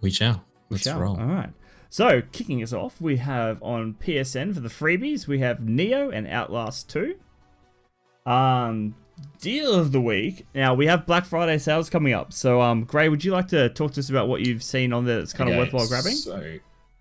We 0.00 0.10
shall. 0.10 0.44
Let's 0.70 0.84
shall. 0.84 0.98
roll. 1.00 1.18
All 1.18 1.26
right. 1.26 1.50
So, 1.88 2.22
kicking 2.32 2.62
us 2.62 2.72
off, 2.72 3.00
we 3.00 3.16
have 3.16 3.62
on 3.62 3.94
PSN 3.94 4.54
for 4.54 4.60
the 4.60 4.68
freebies, 4.68 5.26
we 5.26 5.38
have 5.40 5.58
Nioh 5.58 6.12
and 6.12 6.26
Outlast 6.26 6.90
2. 6.90 7.16
Um, 8.26 8.94
deal 9.40 9.72
of 9.72 9.92
the 9.92 10.00
week. 10.00 10.46
Now, 10.54 10.74
we 10.74 10.86
have 10.86 11.06
Black 11.06 11.24
Friday 11.24 11.58
sales 11.58 11.88
coming 11.88 12.12
up. 12.12 12.32
So, 12.32 12.60
um, 12.60 12.84
Gray, 12.84 13.08
would 13.08 13.24
you 13.24 13.32
like 13.32 13.48
to 13.48 13.68
talk 13.70 13.92
to 13.92 14.00
us 14.00 14.10
about 14.10 14.28
what 14.28 14.40
you've 14.40 14.62
seen 14.62 14.92
on 14.92 15.04
there 15.04 15.18
that's 15.18 15.32
kind 15.32 15.48
Okay, 15.48 15.58
of 15.58 15.64
worthwhile 15.64 15.88
grabbing? 15.88 16.12
So 16.12 16.58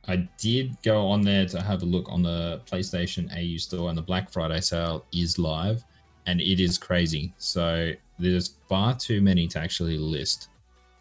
I 0.08 0.28
did 0.38 0.82
go 0.84 1.08
on 1.08 1.22
there 1.22 1.46
to 1.48 1.62
have 1.62 1.82
a 1.82 1.86
look 1.86 2.06
on 2.10 2.22
the 2.22 2.62
PlayStation 2.66 3.30
AU 3.36 3.58
store, 3.58 3.90
and 3.90 3.98
the 3.98 4.04
Black 4.04 4.30
Friday 4.30 4.62
sale 4.62 5.06
is 5.12 5.40
live, 5.40 5.84
and 6.28 6.40
it 6.40 6.62
is 6.62 6.78
crazy. 6.78 7.34
So 7.38 7.92
there's 8.20 8.56
far 8.70 8.96
too 8.96 9.22
many 9.22 9.48
to 9.50 9.60
actually 9.60 9.98
list, 9.98 10.50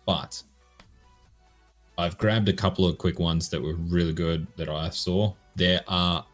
but 0.06 0.42
I've 1.96 2.18
grabbed 2.18 2.48
a 2.48 2.52
couple 2.52 2.86
of 2.86 2.98
quick 2.98 3.18
ones 3.18 3.48
that 3.50 3.62
were 3.62 3.74
really 3.74 4.12
good 4.12 4.46
that 4.56 4.68
I 4.68 4.90
saw. 4.90 5.32
There 5.54 5.80
are 5.86 6.24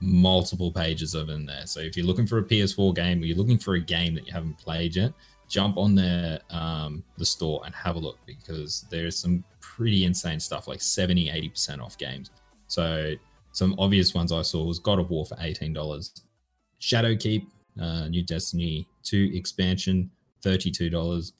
multiple 0.00 0.72
pages 0.72 1.14
of 1.14 1.28
in 1.28 1.44
there. 1.44 1.66
So 1.66 1.80
if 1.80 1.96
you're 1.96 2.06
looking 2.06 2.26
for 2.26 2.38
a 2.38 2.42
PS4 2.42 2.94
game 2.94 3.22
or 3.22 3.26
you're 3.26 3.36
looking 3.36 3.58
for 3.58 3.74
a 3.74 3.80
game 3.80 4.14
that 4.14 4.26
you 4.26 4.32
haven't 4.32 4.58
played 4.58 4.96
yet, 4.96 5.12
jump 5.50 5.76
on 5.76 5.94
the 5.94 6.40
um, 6.50 7.04
the 7.18 7.26
store 7.26 7.60
and 7.66 7.74
have 7.74 7.96
a 7.96 7.98
look 7.98 8.18
because 8.24 8.86
there's 8.88 9.18
some 9.18 9.44
pretty 9.60 10.04
insane 10.04 10.40
stuff 10.40 10.68
like 10.68 10.80
70 10.80 11.28
80% 11.28 11.82
off 11.82 11.98
games 11.98 12.30
so 12.68 13.14
some 13.52 13.74
obvious 13.78 14.14
ones 14.14 14.30
i 14.32 14.42
saw 14.42 14.64
was 14.64 14.78
god 14.78 14.98
of 14.98 15.10
war 15.10 15.26
for 15.26 15.34
$18 15.36 16.22
shadowkeep 16.80 17.46
uh, 17.80 18.08
new 18.08 18.22
destiny 18.22 18.86
2 19.02 19.32
expansion 19.34 20.10
$32 20.42 21.32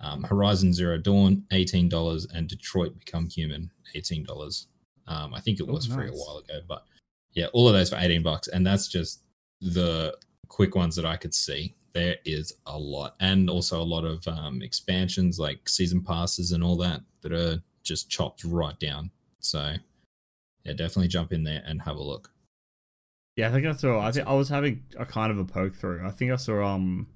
um, 0.00 0.22
horizon 0.22 0.72
zero 0.72 0.96
dawn 0.98 1.44
$18 1.52 2.26
and 2.34 2.48
detroit 2.48 2.98
become 2.98 3.28
human 3.28 3.70
$18 3.96 4.66
um, 5.06 5.34
i 5.34 5.40
think 5.40 5.60
it 5.60 5.66
Oh, 5.68 5.72
was 5.72 5.86
free 5.86 6.08
a 6.08 6.12
while 6.12 6.38
ago 6.38 6.60
but 6.68 6.84
yeah 7.32 7.46
all 7.52 7.66
of 7.68 7.74
those 7.74 7.90
for 7.90 7.96
18 7.96 8.22
bucks 8.22 8.48
and 8.48 8.66
that's 8.66 8.88
just 8.88 9.22
the 9.60 10.16
quick 10.48 10.74
ones 10.74 10.94
that 10.96 11.04
i 11.04 11.16
could 11.16 11.34
see. 11.34 11.74
There 11.94 12.16
is 12.24 12.52
a 12.66 12.78
lot 12.78 13.14
and 13.18 13.50
also 13.50 13.80
a 13.80 13.82
lot 13.82 14.04
of 14.04 14.26
um, 14.28 14.62
expansions 14.62 15.40
like 15.40 15.68
season 15.68 16.02
passes 16.02 16.52
and 16.52 16.62
all 16.62 16.76
that 16.76 17.00
that 17.22 17.32
are 17.32 17.60
just 17.82 18.08
chopped 18.08 18.44
right 18.44 18.78
down. 18.78 19.10
So 19.40 19.74
yeah 20.64 20.72
definitely 20.74 21.08
jump 21.08 21.32
in 21.32 21.42
there 21.42 21.62
and 21.66 21.82
have 21.82 21.96
a 21.96 22.02
look. 22.02 22.30
Yeah, 23.36 23.48
I 23.48 23.52
think 23.52 23.66
I 23.66 23.72
saw. 23.72 24.00
I 24.00 24.12
think 24.12 24.28
I 24.28 24.34
was 24.34 24.48
having 24.48 24.84
a 24.96 25.06
kind 25.06 25.32
of 25.32 25.38
a 25.38 25.44
poke 25.44 25.74
through. 25.74 26.06
I 26.06 26.10
think 26.10 26.30
I 26.30 26.36
saw 26.36 26.62
um 26.64 27.08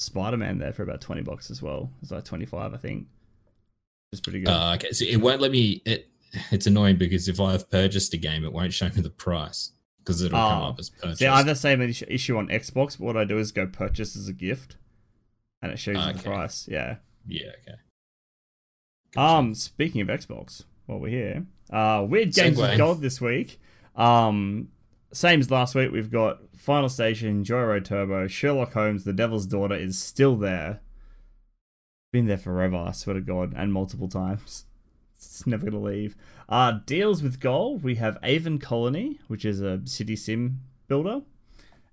Spider 0.00 0.36
Man 0.36 0.58
there 0.58 0.72
for 0.72 0.82
about 0.82 1.00
twenty 1.00 1.22
bucks 1.22 1.50
as 1.50 1.60
well. 1.62 1.90
It's 2.02 2.10
like 2.10 2.24
twenty 2.24 2.46
five, 2.46 2.72
I 2.74 2.76
think. 2.78 3.06
It's 4.12 4.20
pretty 4.20 4.40
good. 4.40 4.48
uh, 4.48 4.72
okay 4.74 4.90
so 4.92 5.04
it 5.04 5.18
won't 5.20 5.40
let 5.40 5.52
me 5.52 5.82
it 5.84 6.08
it's 6.50 6.66
annoying 6.66 6.96
because 6.96 7.28
if 7.28 7.38
i've 7.40 7.70
purchased 7.70 8.12
a 8.12 8.16
game 8.16 8.44
it 8.44 8.52
won't 8.52 8.72
show 8.72 8.86
me 8.86 9.02
the 9.02 9.08
price 9.10 9.70
because 9.98 10.20
it'll 10.20 10.36
come 10.36 10.62
Oh. 10.62 10.66
up 10.70 10.80
as 10.80 10.90
purchased 10.90 11.20
See, 11.20 11.26
I 11.26 11.36
have 11.36 11.46
the 11.46 11.54
same 11.54 11.80
issue- 11.80 12.06
issue 12.08 12.36
on 12.36 12.48
Xbox. 12.48 12.98
But 12.98 13.04
what 13.04 13.16
I 13.16 13.24
do 13.24 13.38
is 13.38 13.52
go 13.52 13.66
purchase 13.68 14.16
as 14.16 14.26
a 14.26 14.32
gift, 14.32 14.76
and 15.62 15.70
it 15.70 15.78
shows 15.78 15.96
you 16.04 16.12
the 16.14 16.22
price. 16.22 16.66
Yeah. 16.68 16.96
yeah 17.28 17.50
okay 17.66 17.78
Um, 19.16 19.54
speaking 19.54 20.00
of 20.00 20.08
Xbox, 20.08 20.64
while 20.86 20.98
we're 20.98 21.08
here, 21.10 21.46
uh, 21.70 22.04
weird 22.08 22.32
games 22.32 22.58
Segue. 22.58 22.76
gold 22.78 23.00
this 23.02 23.20
week. 23.20 23.60
Um, 23.94 24.68
same 25.12 25.40
as 25.40 25.50
last 25.50 25.74
week. 25.74 25.92
We've 25.92 26.10
got 26.10 26.40
Final 26.56 26.88
Station, 26.88 27.44
Joyride 27.44 27.84
Turbo, 27.84 28.26
Sherlock 28.26 28.72
Holmes, 28.72 29.04
The 29.04 29.12
Devil's 29.12 29.46
Daughter 29.46 29.74
is 29.74 29.98
still 29.98 30.36
there. 30.36 30.80
Been 32.12 32.26
there 32.26 32.38
forever, 32.38 32.76
I 32.76 32.92
swear 32.92 33.14
to 33.14 33.20
God, 33.20 33.52
and 33.56 33.72
multiple 33.72 34.08
times. 34.08 34.64
It's 35.16 35.46
never 35.46 35.66
gonna 35.66 35.82
leave. 35.82 36.16
Uh, 36.48 36.80
deals 36.86 37.22
with 37.22 37.40
gold. 37.40 37.82
We 37.82 37.96
have 37.96 38.18
Aven 38.22 38.58
Colony, 38.58 39.20
which 39.28 39.44
is 39.44 39.60
a 39.60 39.80
city 39.84 40.16
sim 40.16 40.60
builder, 40.88 41.22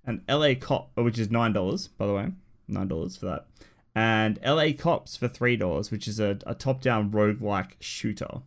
and 0.04 0.22
LA 0.28 0.54
Cop, 0.54 0.90
which 0.94 1.18
is 1.18 1.30
nine 1.30 1.52
dollars, 1.52 1.88
by 1.88 2.06
the 2.06 2.14
way, 2.14 2.32
nine 2.66 2.88
dollars 2.88 3.16
for 3.16 3.26
that 3.26 3.46
and 3.98 4.38
LA 4.46 4.68
Cops 4.78 5.16
for 5.16 5.26
three 5.26 5.56
dollars, 5.56 5.90
which 5.90 6.06
is 6.06 6.20
a, 6.20 6.38
a 6.46 6.54
top-down 6.54 7.10
roguelike 7.10 7.72
shooter. 7.80 8.42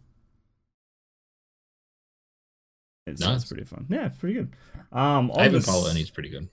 It 3.08 3.20
sounds 3.20 3.44
Nice. 3.44 3.48
pretty 3.50 3.64
fun. 3.64 3.86
Yeah, 3.90 4.08
it's 4.08 4.18
pretty 4.18 4.36
good. 4.36 4.50
Um, 4.92 5.32
Aven 5.36 5.62
the 5.62 5.94
is 5.98 6.10
pretty 6.12 6.30
good 6.30 6.50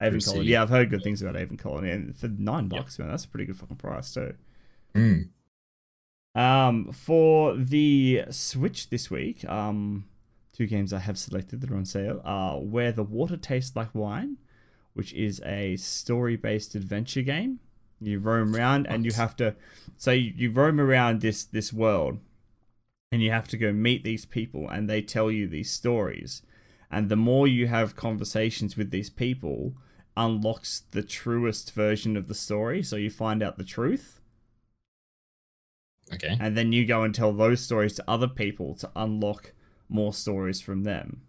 Aven 0.00 0.20
Colony. 0.20 0.46
Yeah, 0.46 0.62
I've 0.62 0.70
heard 0.70 0.90
good 0.90 1.02
things 1.02 1.20
about 1.20 1.36
Aven 1.36 1.56
Colony, 1.56 1.90
and 1.90 2.16
for 2.16 2.28
nine 2.28 2.64
Yep. 2.64 2.70
bucks, 2.70 2.98
man, 2.98 3.08
that's 3.08 3.24
a 3.24 3.28
pretty 3.28 3.44
good 3.46 3.56
fucking 3.58 3.76
price 3.76 4.14
too. 4.14 4.34
Mm. 4.94 5.28
Um, 6.34 6.92
for 6.92 7.56
the 7.56 8.24
Switch 8.30 8.88
this 8.88 9.10
week, 9.10 9.44
um, 9.48 10.06
two 10.52 10.66
games 10.66 10.92
I 10.92 11.00
have 11.00 11.18
selected 11.18 11.60
that 11.60 11.70
are 11.70 11.76
on 11.76 11.84
sale 11.84 12.20
are 12.24 12.60
Where 12.60 12.92
the 12.92 13.02
Water 13.02 13.36
Tastes 13.36 13.76
Like 13.76 13.94
Wine, 13.94 14.36
which 14.94 15.12
is 15.12 15.40
a 15.44 15.76
story-based 15.76 16.74
adventure 16.74 17.22
game. 17.22 17.60
You 18.00 18.18
roam 18.20 18.54
around 18.56 18.86
and 18.86 19.04
you 19.04 19.12
have 19.12 19.36
to, 19.36 19.54
so 19.98 20.12
you, 20.12 20.32
you 20.34 20.50
roam 20.50 20.80
around 20.80 21.20
this 21.20 21.44
this 21.44 21.70
world, 21.72 22.18
and 23.12 23.22
you 23.22 23.30
have 23.30 23.48
to 23.48 23.56
go 23.56 23.72
meet 23.72 24.04
these 24.04 24.24
people, 24.24 24.68
and 24.68 24.88
they 24.88 25.02
tell 25.02 25.30
you 25.30 25.46
these 25.46 25.70
stories, 25.70 26.42
and 26.90 27.08
the 27.08 27.16
more 27.16 27.46
you 27.46 27.66
have 27.66 27.96
conversations 27.96 28.76
with 28.76 28.90
these 28.90 29.10
people, 29.10 29.74
unlocks 30.16 30.82
the 30.90 31.02
truest 31.02 31.72
version 31.72 32.16
of 32.16 32.28
the 32.28 32.34
story. 32.34 32.82
So 32.82 32.96
you 32.96 33.10
find 33.10 33.42
out 33.42 33.58
the 33.58 33.64
truth 33.64 34.20
okay 36.12 36.36
and 36.40 36.56
then 36.56 36.72
you 36.72 36.84
go 36.84 37.04
and 37.04 37.14
tell 37.14 37.32
those 37.32 37.60
stories 37.60 37.94
to 37.94 38.04
other 38.08 38.26
people 38.26 38.74
to 38.74 38.90
unlock 38.96 39.52
more 39.88 40.12
stories 40.12 40.60
from 40.60 40.82
them. 40.82 41.22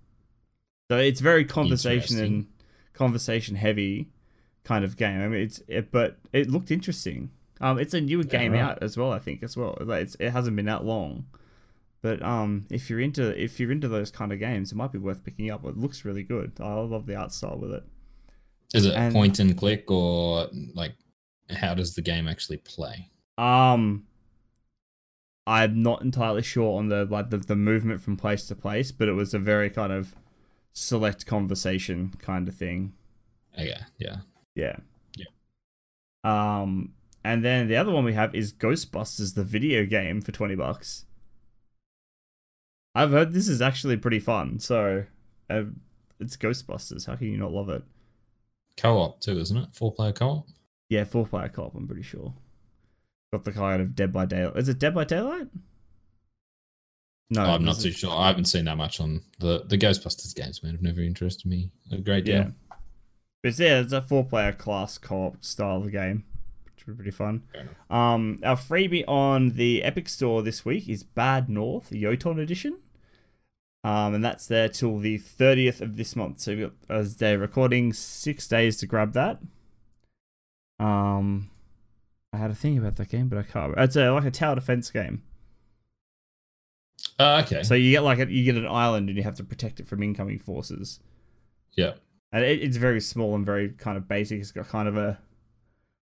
So 0.90 0.98
it's 0.98 1.22
very 1.22 1.46
conversation 1.46 2.20
and 2.20 2.48
conversation 2.94 3.56
heavy 3.56 4.10
kind 4.64 4.84
of 4.84 4.98
game. 4.98 5.22
I 5.22 5.28
mean, 5.28 5.42
it's 5.42 5.62
it, 5.68 5.92
but 5.92 6.18
it 6.34 6.50
looked 6.50 6.72
interesting. 6.72 7.30
Um, 7.62 7.78
it's 7.80 7.94
a 7.94 8.02
newer 8.02 8.24
Yeah, 8.24 8.40
game 8.40 8.54
right. 8.54 8.62
out 8.62 8.82
as 8.84 8.98
well. 8.98 9.12
I 9.12 9.20
think 9.20 9.44
as 9.44 9.56
well. 9.56 9.78
Like 9.80 10.02
it's, 10.04 10.16
it 10.20 10.32
hasn't 10.32 10.56
been 10.56 10.66
that 10.66 10.84
long, 10.84 11.28
but 12.02 12.22
um, 12.24 12.66
if 12.70 12.90
you're 12.90 13.00
into 13.00 13.30
if 13.42 13.60
you're 13.60 13.72
into 13.72 13.88
those 13.88 14.12
kind 14.12 14.32
of 14.34 14.40
games, 14.40 14.72
it 14.72 14.76
might 14.76 14.92
be 14.92 14.98
worth 15.00 15.24
picking 15.24 15.50
up. 15.52 15.64
It 15.66 15.78
looks 15.78 16.04
really 16.06 16.24
good. 16.24 16.54
I 16.60 16.74
love 16.74 17.06
the 17.06 17.16
art 17.16 17.32
style 17.32 17.58
with 17.58 17.72
it. 17.74 17.84
Is 18.74 18.86
it 18.86 18.94
And- 18.96 19.14
point 19.14 19.40
and 19.40 19.56
click 19.58 19.90
or 19.92 20.48
like 20.74 20.94
how 21.50 21.74
does 21.74 21.96
the 21.96 22.02
game 22.02 22.28
actually 22.28 22.58
play? 22.58 23.10
Um, 23.38 24.06
I'm 25.48 25.82
not 25.82 26.02
entirely 26.02 26.44
sure 26.44 26.78
on 26.78 26.90
the 26.90 27.06
like 27.06 27.30
the, 27.30 27.38
the 27.38 27.56
movement 27.56 28.02
from 28.02 28.16
place 28.18 28.46
to 28.48 28.56
place, 28.56 28.92
but 28.92 29.08
it 29.08 29.14
was 29.14 29.34
a 29.34 29.40
very 29.40 29.70
kind 29.70 29.92
of 29.92 30.16
select 30.74 31.26
conversation 31.26 32.14
kind 32.20 32.48
of 32.48 32.56
thing. 32.56 32.94
Okay, 33.56 33.76
yeah. 33.98 34.18
Yeah. 34.56 34.78
Yeah. 35.18 35.26
Um, 36.24 36.94
and 37.24 37.44
then 37.44 37.68
the 37.68 37.76
other 37.76 37.92
one 37.92 38.04
we 38.06 38.14
have 38.14 38.34
is 38.36 38.54
Ghostbusters, 38.54 39.36
the 39.36 39.44
video 39.44 39.86
game 39.86 40.22
for 40.22 40.32
twenty 40.32 40.56
bucks. 40.56 41.06
I've 42.94 43.12
heard 43.12 43.34
this 43.34 43.48
is 43.48 43.62
actually 43.62 43.98
pretty 43.98 44.20
fun. 44.20 44.60
So, 44.60 45.06
uh, 45.50 45.64
it's 46.20 46.38
Ghostbusters. 46.38 47.08
How 47.08 47.16
can 47.16 47.28
you 47.28 47.38
not 47.38 47.52
love 47.52 47.70
it? 47.70 47.84
Co-op 48.78 49.22
too, 49.22 49.40
isn't 49.40 49.58
it? 49.58 49.70
Four 49.74 49.94
player 49.94 50.14
co-op. 50.14 50.48
Yeah, 50.90 51.04
four 51.04 51.26
player 51.26 51.50
co-op. 51.50 51.76
I'm 51.76 51.88
pretty 51.88 52.04
sure. 52.04 52.34
Got 53.32 53.46
the 53.46 53.52
kind 53.52 53.82
of 53.82 53.96
Dead 53.96 54.12
by 54.12 54.26
Daylight. 54.26 54.58
Is 54.58 54.70
it 54.70 54.80
Dead 54.80 54.94
by 54.94 55.06
Daylight? 55.06 55.48
No, 57.30 57.44
I'm 57.44 57.64
not 57.64 57.80
too 57.80 57.92
sure. 57.92 58.12
I 58.12 58.28
haven't 58.28 58.46
seen 58.46 58.66
that 58.66 58.76
much 58.76 59.00
on 59.00 59.22
the 59.40 59.64
the 59.66 59.78
Ghostbusters 59.78 60.36
games. 60.36 60.62
Man, 60.62 60.74
have 60.74 60.82
never 60.82 61.00
interested 61.02 61.50
me 61.50 61.72
a 61.90 61.98
great 61.98 62.26
deal. 62.26 62.36
Yeah. 62.36 62.50
But 63.42 63.58
yeah, 63.58 63.80
it's 63.80 63.94
a 63.94 64.02
four 64.02 64.26
player 64.26 64.52
class 64.52 64.98
co 64.98 65.28
op 65.28 65.44
style 65.44 65.78
of 65.78 65.92
game, 65.92 66.26
which 66.82 66.88
would 66.88 66.98
be 66.98 67.04
pretty 67.04 67.16
fun. 67.16 67.44
Um, 67.90 68.40
our 68.44 68.56
freebie 68.56 69.08
on 69.08 69.52
the 69.52 69.84
Epic 69.84 70.10
Store 70.10 70.42
this 70.42 70.66
week 70.66 70.90
is 70.90 71.04
Bad 71.04 71.50
North 71.50 71.92
Jotunn 71.92 72.40
Edition. 72.40 72.80
Um, 73.84 74.14
and 74.14 74.24
that's 74.24 74.46
there 74.48 74.70
till 74.70 75.00
the 75.00 75.18
30th 75.18 75.82
of 75.82 75.98
this 75.98 76.16
month. 76.16 76.40
So 76.40 76.52
we've 76.52 76.72
got, 76.88 76.98
as 76.98 77.18
they're 77.18 77.40
recording, 77.40 77.94
six 77.94 78.48
days 78.48 78.78
to 78.78 78.86
grab 78.86 79.14
that. 79.14 79.40
Um, 80.80 81.50
I 82.34 82.38
had 82.38 82.52
a 82.52 82.56
thing 82.56 82.78
about 82.78 82.96
that 82.98 83.10
game, 83.10 83.28
but 83.28 83.38
I 83.40 83.44
can't. 83.44 83.74
It's 83.78 83.96
a, 83.96 84.10
like 84.12 84.26
a 84.26 84.32
tower 84.32 84.56
defense 84.56 84.92
game. 84.92 85.24
Uh, 87.20 87.42
okay. 87.46 87.64
So 87.64 87.74
you 87.74 87.92
get 87.92 88.04
like 88.04 88.20
a, 88.20 88.32
you 88.32 88.44
get 88.44 88.56
an 88.56 88.68
island 88.68 89.10
and 89.10 89.18
you 89.18 89.24
have 89.24 89.36
to 89.36 89.44
protect 89.44 89.80
it 89.80 89.88
from 89.88 90.04
incoming 90.04 90.40
forces. 90.40 91.00
yeah. 91.74 91.94
and 92.32 92.44
it, 92.44 92.62
it's 92.62 92.78
very 92.78 93.02
small 93.02 93.36
and 93.36 93.46
very 93.46 93.70
kind 93.70 93.98
of 93.98 94.08
basic. 94.08 94.40
It's 94.40 94.52
got 94.52 94.68
kind 94.68 94.88
of 94.88 94.98
a, 94.98 95.20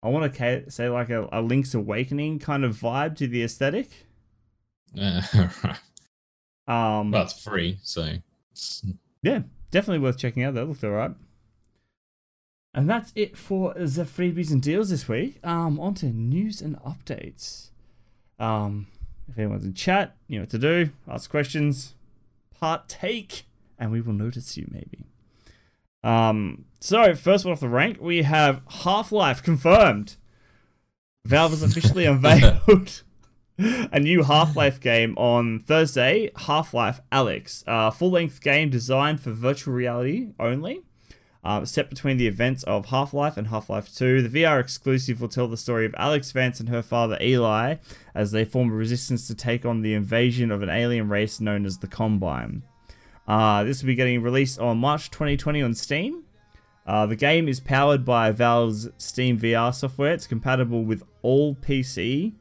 I 0.03 0.09
want 0.09 0.35
to 0.35 0.71
say 0.71 0.89
like 0.89 1.11
a, 1.11 1.29
a 1.31 1.41
Link's 1.41 1.75
Awakening 1.75 2.41
kind 2.41 2.65
of 2.65 2.77
vibe 2.77 3.17
to 3.19 3.27
the 3.27 3.43
aesthetic. 3.45 3.89
Uh, 4.99 5.23
right. 5.65 5.77
Um, 6.69 7.11
well, 7.11 7.25
it's 7.25 7.43
free, 7.43 7.79
so 7.83 8.09
yeah, 9.21 9.41
definitely 9.73 9.99
worth 9.99 10.17
checking 10.17 10.45
out. 10.45 10.55
That 10.55 10.67
looked 10.67 10.85
alright. 10.85 11.11
And 12.73 12.89
that's 12.89 13.13
it 13.17 13.37
for 13.37 13.75
the 13.75 14.05
freebies 14.05 14.53
and 14.53 14.63
deals 14.63 14.89
this 14.91 15.09
week. 15.09 15.45
Um, 15.45 15.81
on 15.81 15.95
to 15.95 16.07
news 16.07 16.63
and 16.63 16.77
updates. 16.83 17.71
Um, 18.39 18.87
If 19.29 19.37
anyone's 19.39 19.65
in 19.65 19.75
chat, 19.75 20.17
you 20.29 20.39
know 20.39 20.43
what 20.43 20.51
to 20.51 20.59
do. 20.59 20.91
Ask 21.09 21.29
questions, 21.29 21.95
partake, 22.59 23.43
and 23.79 23.91
we 23.91 24.01
will 24.01 24.15
notice 24.15 24.57
you 24.57 24.69
maybe. 24.71 25.07
Um, 26.05 26.65
so 26.81 27.15
first 27.15 27.45
one 27.45 27.53
off 27.53 27.61
the 27.61 27.69
rank, 27.69 27.99
we 28.01 28.23
have 28.23 28.63
Half-Life 28.69 29.43
confirmed. 29.43 30.17
Valve 31.25 31.53
has 31.53 31.63
officially 31.63 32.07
unveiled 32.07 33.03
a 33.59 34.01
new 34.01 34.25
Half-Life 34.25 34.81
game 34.81 35.17
on 35.17 35.61
Thursday, 35.61 36.31
Half-Life 36.37 37.01
Alyx, 37.13 37.63
a 37.67 37.93
full-length 37.93 38.41
game 38.41 38.71
designed 38.71 39.21
for 39.21 39.31
virtual 39.31 39.75
reality 39.75 40.31
only. 40.41 40.83
Uh, 41.45 41.65
set 41.65 41.91
between 41.91 42.19
the 42.19 42.29
events 42.29 42.63
of 42.65 42.87
Half-Life 42.87 43.37
and 43.37 43.49
Half-Life 43.49 43.93
2, 43.93 44.23
the 44.23 44.43
VR 44.43 44.61
exclusive 44.61 45.21
will 45.21 45.29
tell 45.29 45.49
the 45.49 45.57
story 45.57 45.85
of 45.85 45.93
Alyx 45.93 46.33
Vance 46.33 46.61
and 46.61 46.69
her 46.69 46.83
father 46.83 47.19
Eli 47.21 47.77
as 48.15 48.31
they 48.31 48.45
form 48.45 48.71
a 48.71 48.75
resistance 48.75 49.27
to 49.27 49.35
take 49.35 49.67
on 49.67 49.83
the 49.83 49.95
invasion 49.95 50.53
of 50.53 50.63
an 50.63 50.71
alien 50.71 51.09
race 51.09 51.41
known 51.41 51.67
as 51.67 51.79
the 51.79 51.89
Combine. 51.89 52.63
Uh, 53.27 53.65
this 53.65 53.83
will 53.83 53.89
be 53.89 53.95
getting 53.95 54.23
released 54.23 54.59
on 54.59 54.79
March 54.79 55.11
2020 55.11 55.63
on 55.63 55.75
Steam. 55.75 56.25
Uh, 56.87 57.07
the 57.07 57.17
game 57.17 57.49
is 57.49 57.61
powered 57.61 58.05
by 58.05 58.33
Valve's 58.33 58.89
Steam 58.99 59.39
VR 59.39 59.73
software. 59.73 60.13
It's 60.13 60.27
compatible 60.27 60.85
with 60.85 61.05
all 61.23 61.55
PC 61.55 62.33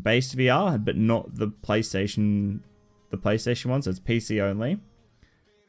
based 0.00 0.36
VR, 0.36 0.82
but 0.82 0.96
not 0.96 1.34
the 1.34 1.48
PlayStation, 1.48 2.60
the 3.10 3.16
PlayStation 3.16 3.66
one. 3.66 3.82
So 3.82 3.90
it's 3.90 4.00
PC 4.00 4.40
only. 4.40 4.78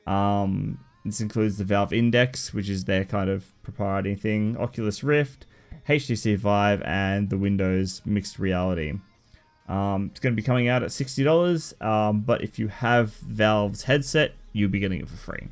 Um, 0.06 0.80
this 1.04 1.22
includes 1.22 1.58
the 1.58 1.64
Valve 1.64 1.94
Index, 1.94 2.54
which 2.54 2.70
is 2.70 2.86
their 2.86 3.06
kind 3.06 3.30
of 3.30 3.52
proprietary 3.64 4.16
thing, 4.16 4.56
Oculus 4.58 5.04
Rift, 5.04 5.48
HTC 5.88 6.38
Vive, 6.38 6.82
and 6.84 7.30
the 7.30 7.38
Windows 7.38 8.02
Mixed 8.06 8.38
Reality. 8.38 8.94
Um, 9.70 10.08
it's 10.12 10.20
going 10.20 10.34
to 10.34 10.36
be 10.36 10.46
coming 10.46 10.68
out 10.68 10.84
at 10.84 10.90
$60, 10.90 11.82
um, 11.82 12.22
but 12.22 12.44
if 12.44 12.60
you 12.60 12.68
have 12.68 13.14
Valve's 13.16 13.84
headset, 13.84 14.34
you'll 14.54 14.70
be 14.70 14.80
getting 14.80 15.00
it 15.02 15.08
for 15.10 15.16
free. 15.16 15.48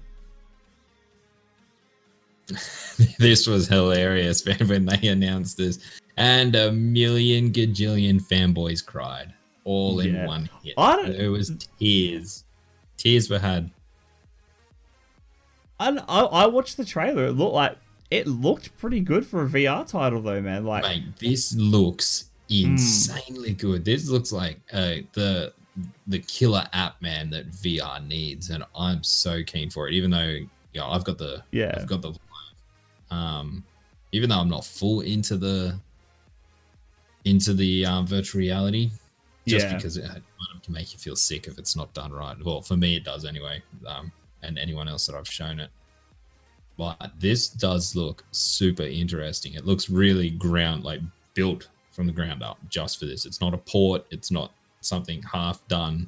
this 3.20 3.48
was 3.48 3.68
hilarious, 3.68 4.46
man, 4.46 4.68
when 4.68 4.86
they 4.86 5.08
announced 5.08 5.58
this. 5.58 5.80
And 6.18 6.56
a 6.56 6.72
million 6.72 7.52
gajillion 7.52 8.22
fanboys 8.22 8.86
cried 8.86 9.34
all 9.64 10.00
in 10.00 10.16
Yeah. 10.16 10.26
one 10.28 10.50
hit. 10.64 10.74
I 10.78 10.96
don't- 10.98 11.16
It 11.16 11.28
was 11.30 11.52
tears. 11.80 12.44
Tears 12.98 13.30
were 13.30 13.40
had. 13.40 13.70
And 15.80 16.00
I, 16.10 16.22
I 16.22 16.46
watched 16.48 16.76
the 16.76 16.84
trailer. 16.84 17.28
It 17.28 17.34
looked 17.34 17.54
like 17.54 17.78
it 18.12 18.28
looked 18.28 18.76
pretty 18.80 19.00
good 19.00 19.26
for 19.26 19.44
a 19.44 19.48
VR 19.48 19.88
title, 19.88 20.20
though, 20.22 20.42
man. 20.42 20.66
Like, 20.66 20.84
Mate, 20.84 21.04
this 21.20 21.54
looks 21.56 22.29
Hmm. 22.50 22.72
insanely 22.72 23.54
good. 23.54 23.86
This 23.86 24.10
looks 24.10 24.32
like 24.32 24.60
uh, 24.74 24.96
the 25.14 25.54
the 26.08 26.20
killer 26.20 26.66
app, 26.74 27.02
man, 27.02 27.30
that 27.30 27.50
VR 27.52 28.06
needs, 28.06 28.50
and 28.50 28.64
I'm 28.76 29.04
so 29.04 29.44
keen 29.44 29.70
for 29.70 29.88
it. 29.88 29.94
Even 29.94 30.10
though, 30.12 30.28
you 30.28 30.50
know, 30.76 30.88
I've 30.88 31.04
got 31.06 31.18
the 31.18 31.44
Yeah. 31.52 31.74
I've 31.78 31.88
got 31.88 32.02
the 32.02 32.14
um, 33.16 33.64
even 34.12 34.30
though 34.30 34.40
I'm 34.40 34.50
not 34.50 34.66
full 34.66 35.02
into 35.02 35.38
the 35.38 35.80
into 37.26 37.54
the 37.54 37.86
um, 37.86 38.08
virtual 38.08 38.40
reality, 38.40 38.92
just 39.48 39.68
Yeah. 39.68 39.76
because 39.76 39.98
it 39.98 40.06
kind 40.08 40.24
of 40.56 40.62
can 40.64 40.74
make 40.74 40.92
you 40.94 41.00
feel 41.00 41.16
sick 41.16 41.48
if 41.48 41.58
it's 41.60 41.76
not 41.76 41.94
done 41.94 42.12
right. 42.12 42.36
Well, 42.44 42.62
for 42.62 42.78
me, 42.78 42.96
it 42.96 43.04
does 43.04 43.26
anyway, 43.26 43.62
um, 43.86 44.12
and 44.42 44.58
anyone 44.58 44.88
else 44.88 45.06
that 45.08 45.16
I've 45.16 45.30
shown 45.30 45.60
it. 45.60 45.70
But 46.78 47.12
this 47.20 47.50
does 47.50 47.96
look 47.96 48.24
super 48.32 48.84
interesting. 48.84 49.54
It 49.54 49.66
looks 49.66 49.90
really 49.90 50.30
ground 50.30 50.84
like 50.84 51.02
built 51.34 51.68
from 52.00 52.08
the 52.08 52.14
ground 52.14 52.42
up 52.42 52.58
just 52.70 52.98
for 52.98 53.06
this. 53.06 53.26
It's 53.26 53.42
not 53.42 53.54
a 53.54 53.58
port. 53.58 54.06
It's 54.10 54.32
not 54.32 54.54
something 54.80 55.22
half 55.22 55.68
done. 55.68 56.08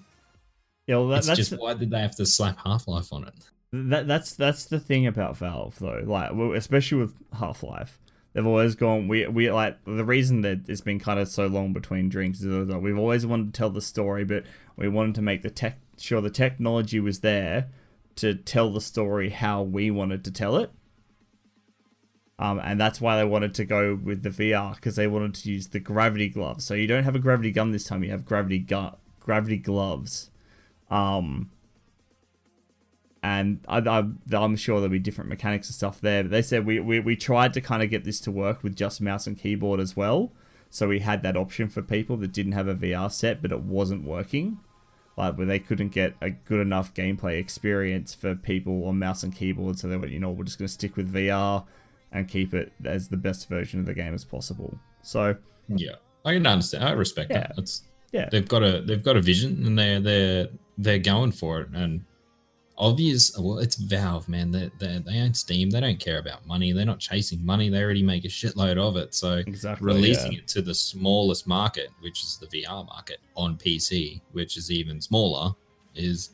yeah, 0.87 0.95
well, 0.95 1.09
that, 1.09 1.17
it's 1.17 1.27
that's 1.27 1.49
just 1.49 1.59
why 1.59 1.73
did 1.73 1.91
they 1.91 1.99
have 1.99 2.15
to 2.15 2.25
slap 2.25 2.59
Half 2.63 2.87
Life 2.87 3.11
on 3.11 3.25
it? 3.25 3.33
that, 3.73 4.07
that's 4.07 4.33
that's 4.33 4.63
the 4.63 4.79
thing 4.79 5.05
about 5.05 5.35
Valve, 5.35 5.77
though. 5.79 6.01
Like, 6.05 6.31
especially 6.55 6.99
with 6.99 7.13
Half 7.37 7.61
Life, 7.61 7.99
they've 8.31 8.47
always 8.47 8.75
gone. 8.75 9.09
We 9.09 9.27
we 9.27 9.51
like 9.51 9.83
the 9.83 10.05
reason 10.05 10.43
that 10.43 10.69
it's 10.69 10.79
been 10.79 10.97
kind 10.97 11.19
of 11.19 11.27
so 11.27 11.47
long 11.47 11.73
between 11.73 12.07
drinks 12.07 12.39
is 12.39 12.67
that 12.69 12.79
we've 12.79 12.97
always 12.97 13.25
wanted 13.25 13.53
to 13.53 13.57
tell 13.57 13.69
the 13.69 13.81
story, 13.81 14.23
but 14.23 14.45
we 14.77 14.87
wanted 14.87 15.15
to 15.15 15.21
make 15.21 15.41
the 15.41 15.49
tech 15.49 15.77
sure 15.97 16.21
the 16.21 16.29
technology 16.29 17.01
was 17.01 17.19
there 17.19 17.67
to 18.15 18.33
tell 18.33 18.71
the 18.71 18.79
story 18.79 19.31
how 19.31 19.61
we 19.61 19.91
wanted 19.91 20.23
to 20.23 20.31
tell 20.31 20.55
it. 20.55 20.71
Um, 22.41 22.59
and 22.63 22.81
that's 22.81 22.99
why 22.99 23.17
they 23.17 23.23
wanted 23.23 23.53
to 23.53 23.65
go 23.65 23.93
with 23.93 24.23
the 24.23 24.29
VR 24.31 24.73
because 24.73 24.95
they 24.95 25.05
wanted 25.05 25.35
to 25.35 25.51
use 25.51 25.67
the 25.67 25.79
gravity 25.79 26.27
gloves. 26.27 26.65
So 26.65 26.73
you 26.73 26.87
don't 26.87 27.03
have 27.03 27.15
a 27.15 27.19
gravity 27.19 27.51
gun 27.51 27.71
this 27.71 27.83
time; 27.83 28.03
you 28.03 28.09
have 28.09 28.25
gravity 28.25 28.65
gravity 29.19 29.57
gloves. 29.57 30.31
Um, 30.89 31.51
and 33.21 33.59
I, 33.67 33.77
I'm 34.33 34.55
sure 34.55 34.79
there'll 34.79 34.89
be 34.89 34.97
different 34.97 35.29
mechanics 35.29 35.67
and 35.67 35.75
stuff 35.75 36.01
there. 36.01 36.23
But 36.23 36.31
they 36.31 36.41
said 36.41 36.65
we, 36.65 36.79
we, 36.79 36.99
we 36.99 37.15
tried 37.15 37.53
to 37.53 37.61
kind 37.61 37.83
of 37.83 37.91
get 37.91 38.05
this 38.05 38.19
to 38.21 38.31
work 38.31 38.63
with 38.63 38.75
just 38.75 38.99
mouse 38.99 39.27
and 39.27 39.37
keyboard 39.37 39.79
as 39.79 39.95
well. 39.95 40.31
So 40.71 40.87
we 40.87 40.99
had 40.99 41.21
that 41.21 41.37
option 41.37 41.69
for 41.69 41.83
people 41.83 42.17
that 42.17 42.33
didn't 42.33 42.53
have 42.53 42.67
a 42.67 42.73
VR 42.73 43.11
set, 43.11 43.43
but 43.43 43.51
it 43.51 43.61
wasn't 43.61 44.03
working. 44.03 44.57
Like 45.15 45.37
where 45.37 45.45
they 45.45 45.59
couldn't 45.59 45.89
get 45.89 46.15
a 46.19 46.31
good 46.31 46.61
enough 46.61 46.93
gameplay 46.95 47.37
experience 47.37 48.15
for 48.15 48.33
people 48.33 48.87
on 48.87 48.97
mouse 48.97 49.21
and 49.21 49.35
keyboard. 49.35 49.77
So 49.77 49.87
they 49.87 49.97
went, 49.97 50.11
you 50.11 50.19
know, 50.19 50.31
we're 50.31 50.45
just 50.45 50.57
going 50.57 50.67
to 50.67 50.73
stick 50.73 50.95
with 50.97 51.13
VR 51.13 51.65
and 52.11 52.27
keep 52.27 52.53
it 52.53 52.71
as 52.85 53.07
the 53.07 53.17
best 53.17 53.49
version 53.49 53.79
of 53.79 53.85
the 53.85 53.93
game 53.93 54.13
as 54.13 54.25
possible. 54.25 54.77
So 55.01 55.35
Yeah, 55.67 55.95
I 56.25 56.33
can 56.33 56.45
understand. 56.45 56.83
I 56.83 56.91
respect 56.91 57.31
Yeah. 57.31 57.39
that. 57.41 57.55
That's 57.55 57.83
yeah, 58.11 58.27
they've 58.29 58.47
got 58.47 58.61
a 58.63 58.81
they've 58.81 59.03
got 59.03 59.15
a 59.15 59.21
vision 59.21 59.65
and 59.65 59.79
they're 59.79 59.99
they're 59.99 60.47
they're 60.77 60.99
going 60.99 61.31
for 61.31 61.61
it. 61.61 61.69
And 61.73 62.03
obvious, 62.77 63.37
well, 63.37 63.59
it's 63.59 63.75
Valve, 63.75 64.27
man. 64.27 64.51
They 64.51 64.69
they 64.79 65.01
they 65.05 65.19
own 65.21 65.33
Steam. 65.33 65.69
They 65.69 65.79
don't 65.79 65.99
care 65.99 66.19
about 66.19 66.45
money. 66.45 66.73
They're 66.73 66.85
not 66.85 66.99
chasing 66.99 67.45
money. 67.45 67.69
They 67.69 67.81
already 67.81 68.03
make 68.03 68.25
a 68.25 68.27
shitload 68.27 68.77
of 68.77 68.97
it. 68.97 69.15
So 69.15 69.35
exactly. 69.35 69.85
releasing 69.85 70.33
yeah. 70.33 70.39
it 70.39 70.47
to 70.49 70.61
the 70.61 70.75
smallest 70.75 71.47
market, 71.47 71.89
which 72.01 72.23
is 72.23 72.37
the 72.37 72.47
VR 72.47 72.85
market 72.85 73.19
on 73.37 73.57
PC, 73.57 74.21
which 74.33 74.57
is 74.57 74.71
even 74.71 74.99
smaller, 74.99 75.55
is 75.95 76.31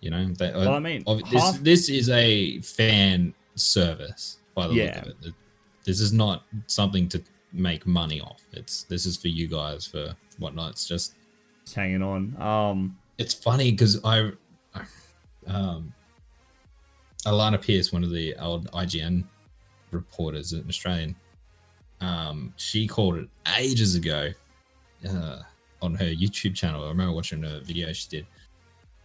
you 0.00 0.10
know 0.10 0.26
they, 0.32 0.52
Well, 0.52 0.74
I 0.74 0.78
mean, 0.80 1.04
this, 1.30 1.42
half- 1.42 1.60
this 1.60 1.88
is 1.88 2.10
a 2.10 2.60
fan 2.60 3.34
service 3.54 4.38
by 4.56 4.66
the 4.66 4.74
Yeah. 4.74 5.02
look 5.06 5.14
of 5.20 5.26
it. 5.26 5.34
This 5.84 6.00
is 6.00 6.12
not 6.12 6.44
something 6.66 7.08
to 7.10 7.22
make 7.52 7.86
money 7.86 8.20
off. 8.20 8.42
It's 8.52 8.82
this 8.84 9.06
is 9.06 9.16
for 9.16 9.28
you 9.28 9.46
guys 9.46 9.86
for 9.86 10.16
whatnot. 10.38 10.72
It's 10.72 10.88
just 10.88 11.14
hanging 11.72 12.02
on. 12.02 12.34
Um, 12.42 12.98
it's 13.18 13.34
funny 13.34 13.70
because 13.70 14.02
I, 14.04 14.32
I- 14.74 14.84
um, 15.46 15.94
Alana 17.24 17.60
Pierce, 17.60 17.92
one 17.92 18.02
of 18.02 18.10
the 18.10 18.34
old 18.36 18.68
IGN 18.72 19.24
reporters, 19.92 20.52
an 20.52 20.64
Australian, 20.68 21.14
um, 22.00 22.52
she 22.56 22.86
called 22.86 23.16
it 23.16 23.28
ages 23.58 23.94
ago 23.94 24.30
uh, 25.08 25.38
on 25.82 25.94
her 25.94 26.04
YouTube 26.06 26.54
channel. 26.54 26.84
I 26.84 26.88
remember 26.88 27.12
watching 27.14 27.44
a 27.44 27.60
video 27.60 27.92
she 27.92 28.08
did, 28.08 28.26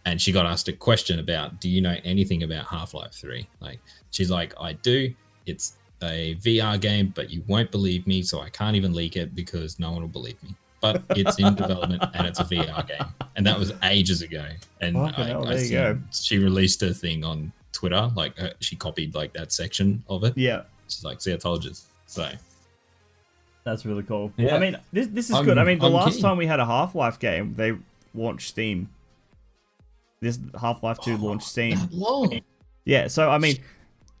and 0.04 0.20
she 0.20 0.30
got 0.32 0.46
asked 0.46 0.68
a 0.68 0.72
question 0.72 1.18
about, 1.20 1.60
"Do 1.60 1.68
you 1.68 1.80
know 1.80 1.96
anything 2.04 2.42
about 2.42 2.66
Half 2.66 2.94
Life 2.94 3.12
3? 3.12 3.46
Like, 3.60 3.78
she's 4.10 4.30
like, 4.30 4.52
"I 4.60 4.72
do. 4.74 5.14
It's 5.46 5.74
a 6.02 6.34
VR 6.36 6.80
game, 6.80 7.12
but 7.14 7.30
you 7.30 7.42
won't 7.46 7.70
believe 7.70 8.06
me, 8.06 8.22
so 8.22 8.40
I 8.40 8.48
can't 8.50 8.76
even 8.76 8.92
leak 8.92 9.16
it 9.16 9.34
because 9.34 9.78
no 9.78 9.92
one 9.92 10.02
will 10.02 10.08
believe 10.08 10.42
me." 10.42 10.54
But 10.80 11.02
it's 11.10 11.38
in 11.38 11.54
development 11.54 12.02
and 12.14 12.26
it's 12.26 12.40
a 12.40 12.44
VR 12.44 12.86
game, 12.88 13.06
and 13.36 13.46
that 13.46 13.58
was 13.58 13.72
ages 13.84 14.20
ago. 14.22 14.44
And 14.80 14.96
I, 14.98 15.10
hell, 15.12 15.46
I 15.46 15.54
there 15.54 15.64
you 15.64 15.70
go. 15.70 15.98
she 16.10 16.38
released 16.38 16.80
her 16.80 16.92
thing 16.92 17.24
on 17.24 17.52
Twitter, 17.72 18.10
like 18.16 18.40
uh, 18.42 18.50
she 18.60 18.74
copied 18.76 19.14
like 19.14 19.32
that 19.34 19.52
section 19.52 20.02
of 20.08 20.24
it. 20.24 20.36
yeah, 20.36 20.62
She's 20.88 21.04
like, 21.04 21.20
"See, 21.20 21.32
I 21.32 21.36
told 21.36 21.64
you." 21.64 21.72
So 22.06 22.28
That's 23.64 23.86
really 23.86 24.02
cool. 24.02 24.32
Yeah. 24.36 24.56
I 24.56 24.58
mean, 24.58 24.76
this 24.92 25.06
this 25.06 25.30
is 25.30 25.36
I'm- 25.36 25.44
good. 25.44 25.56
I 25.58 25.64
mean, 25.64 25.78
the 25.78 25.86
I'm 25.86 25.92
last 25.92 26.14
keen. 26.14 26.22
time 26.22 26.36
we 26.36 26.46
had 26.46 26.58
a 26.58 26.66
Half 26.66 26.94
Life 26.96 27.18
game, 27.20 27.54
they 27.56 27.74
launched 28.12 28.48
Steam. 28.48 28.88
This 30.20 30.38
Half 30.60 30.82
Life 30.82 30.98
Two 31.00 31.16
launched 31.16 31.46
Steam. 31.48 31.78
Yeah, 32.84 33.06
so 33.06 33.30
I 33.30 33.38
mean, 33.38 33.56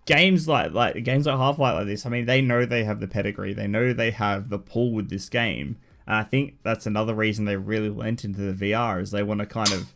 games 0.06 0.48
like 0.48 0.72
like 0.72 1.02
games 1.04 1.26
like 1.26 1.36
Half 1.36 1.58
Life 1.58 1.74
like 1.74 1.86
this. 1.86 2.06
I 2.06 2.10
mean, 2.10 2.26
they 2.26 2.40
know 2.40 2.64
they 2.66 2.84
have 2.84 3.00
the 3.00 3.08
pedigree. 3.08 3.52
They 3.54 3.66
know 3.66 3.92
they 3.92 4.10
have 4.10 4.48
the 4.48 4.58
pull 4.58 4.92
with 4.92 5.08
this 5.10 5.28
game, 5.28 5.76
and 6.06 6.16
I 6.16 6.22
think 6.24 6.58
that's 6.62 6.86
another 6.86 7.14
reason 7.14 7.44
they 7.44 7.56
really 7.56 7.90
went 7.90 8.24
into 8.24 8.40
the 8.40 8.72
VR 8.72 9.00
is 9.00 9.10
they 9.10 9.22
want 9.22 9.40
to 9.40 9.46
kind 9.46 9.72
of 9.72 9.92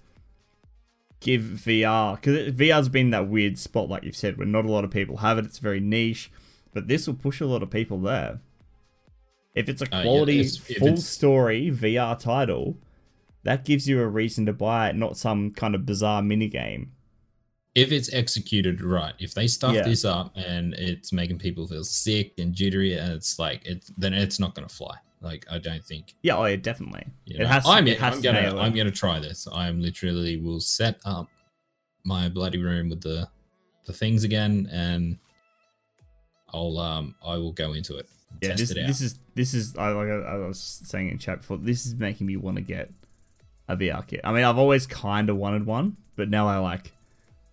give 1.20 1.40
VR 1.42 2.16
because 2.16 2.52
VR's 2.52 2.88
been 2.88 3.10
that 3.10 3.28
weird 3.28 3.58
spot, 3.58 3.88
like 3.88 4.04
you've 4.04 4.16
said, 4.16 4.36
where 4.36 4.46
not 4.46 4.64
a 4.64 4.70
lot 4.70 4.84
of 4.84 4.90
people 4.90 5.18
have 5.18 5.38
it. 5.38 5.44
It's 5.44 5.58
very 5.58 5.80
niche, 5.80 6.30
but 6.72 6.88
this 6.88 7.06
will 7.06 7.14
push 7.14 7.40
a 7.40 7.46
lot 7.46 7.62
of 7.62 7.70
people 7.70 7.98
there. 7.98 8.40
If 9.54 9.68
it's 9.70 9.80
a 9.80 9.86
uh, 9.86 9.88
yeah, 9.98 10.02
quality, 10.02 10.40
it's- 10.40 10.56
full 10.58 10.88
it's- 10.88 11.06
story 11.06 11.70
VR 11.70 12.18
title, 12.18 12.76
that 13.44 13.64
gives 13.64 13.88
you 13.88 14.00
a 14.00 14.06
reason 14.06 14.44
to 14.46 14.52
buy 14.52 14.90
it, 14.90 14.96
not 14.96 15.16
some 15.16 15.50
kind 15.52 15.74
of 15.74 15.86
bizarre 15.86 16.20
mini 16.22 16.48
game. 16.48 16.92
If 17.76 17.92
it's 17.92 18.12
executed 18.12 18.80
right, 18.80 19.12
if 19.18 19.34
they 19.34 19.46
stuff 19.46 19.74
Yeah. 19.74 19.82
this 19.82 20.04
up 20.04 20.32
and 20.34 20.72
it's 20.74 21.12
making 21.12 21.38
people 21.38 21.68
feel 21.68 21.84
sick 21.84 22.32
and 22.38 22.52
jittery, 22.54 22.94
and 22.94 23.12
it's 23.12 23.38
like 23.38 23.64
it, 23.66 23.84
then 23.98 24.14
it's 24.14 24.40
not 24.40 24.54
going 24.54 24.66
to 24.66 24.74
fly. 24.74 24.96
Like 25.20 25.44
I 25.50 25.58
don't 25.58 25.84
think 25.84 26.14
Yeah, 26.22 26.36
oh, 26.36 26.44
yeah, 26.46 26.56
definitely. 26.56 27.04
you 27.26 27.36
It 27.40 27.46
has 27.46 27.64
to- 27.64 27.70
I'm, 27.70 27.86
it 27.86 27.98
has 28.00 28.16
I'm 28.16 28.22
to 28.22 28.32
gonna. 28.32 28.60
I'm 28.60 28.74
gonna 28.74 28.90
try 28.90 29.18
this. 29.20 29.46
I'm 29.52 29.80
literally 29.80 30.36
will 30.38 30.60
set 30.60 30.98
up 31.04 31.28
my 32.04 32.28
bloody 32.28 32.58
room 32.58 32.88
with 32.88 33.00
the 33.02 33.28
the 33.86 33.92
things 33.92 34.24
again, 34.24 34.68
and 34.72 35.18
I'll 36.52 36.78
um 36.78 37.14
I 37.24 37.36
will 37.36 37.52
go 37.52 37.72
into 37.72 37.96
it. 37.96 38.06
Yeah, 38.42 38.50
test 38.50 38.60
this 38.60 38.70
it 38.72 38.78
out. 38.78 38.86
this 38.86 39.00
is 39.00 39.18
this 39.34 39.54
is 39.54 39.76
I 39.76 39.88
like 39.90 40.08
I, 40.08 40.34
I 40.34 40.36
was 40.46 40.60
saying 40.60 41.10
in 41.10 41.18
chat 41.18 41.40
before. 41.40 41.58
This 41.58 41.86
is 41.86 41.94
making 41.94 42.26
me 42.26 42.36
want 42.36 42.56
to 42.56 42.62
get 42.62 42.90
a 43.68 43.76
VR 43.76 44.06
kit. 44.06 44.20
I 44.24 44.32
mean, 44.32 44.44
I've 44.44 44.58
always 44.58 44.86
kind 44.86 45.28
of 45.30 45.36
wanted 45.36 45.66
one, 45.66 45.96
but 46.16 46.28
now 46.28 46.48
I 46.48 46.58
like. 46.58 46.92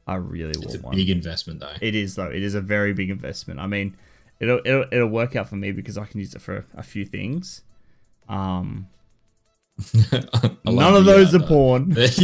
I 0.05 0.15
really 0.15 0.51
it's 0.51 0.65
want 0.65 0.75
a 0.75 0.81
one. 0.81 0.95
big 0.95 1.09
investment 1.09 1.59
though. 1.59 1.73
It 1.81 1.95
is 1.95 2.15
though. 2.15 2.29
It 2.29 2.43
is 2.43 2.55
a 2.55 2.61
very 2.61 2.93
big 2.93 3.09
investment. 3.09 3.59
I 3.59 3.67
mean, 3.67 3.95
it'll 4.39 4.59
it'll 4.65 4.85
it'll 4.91 5.07
work 5.07 5.35
out 5.35 5.49
for 5.49 5.55
me 5.55 5.71
because 5.71 5.97
I 5.97 6.05
can 6.05 6.19
use 6.19 6.35
it 6.35 6.41
for 6.41 6.65
a 6.75 6.83
few 6.83 7.05
things. 7.05 7.63
Um, 8.27 8.87
none 10.65 10.95
of 10.95 11.05
those 11.05 11.33
uh, 11.33 11.39
are 11.39 11.47
porn. 11.47 11.89
raise 11.93 12.15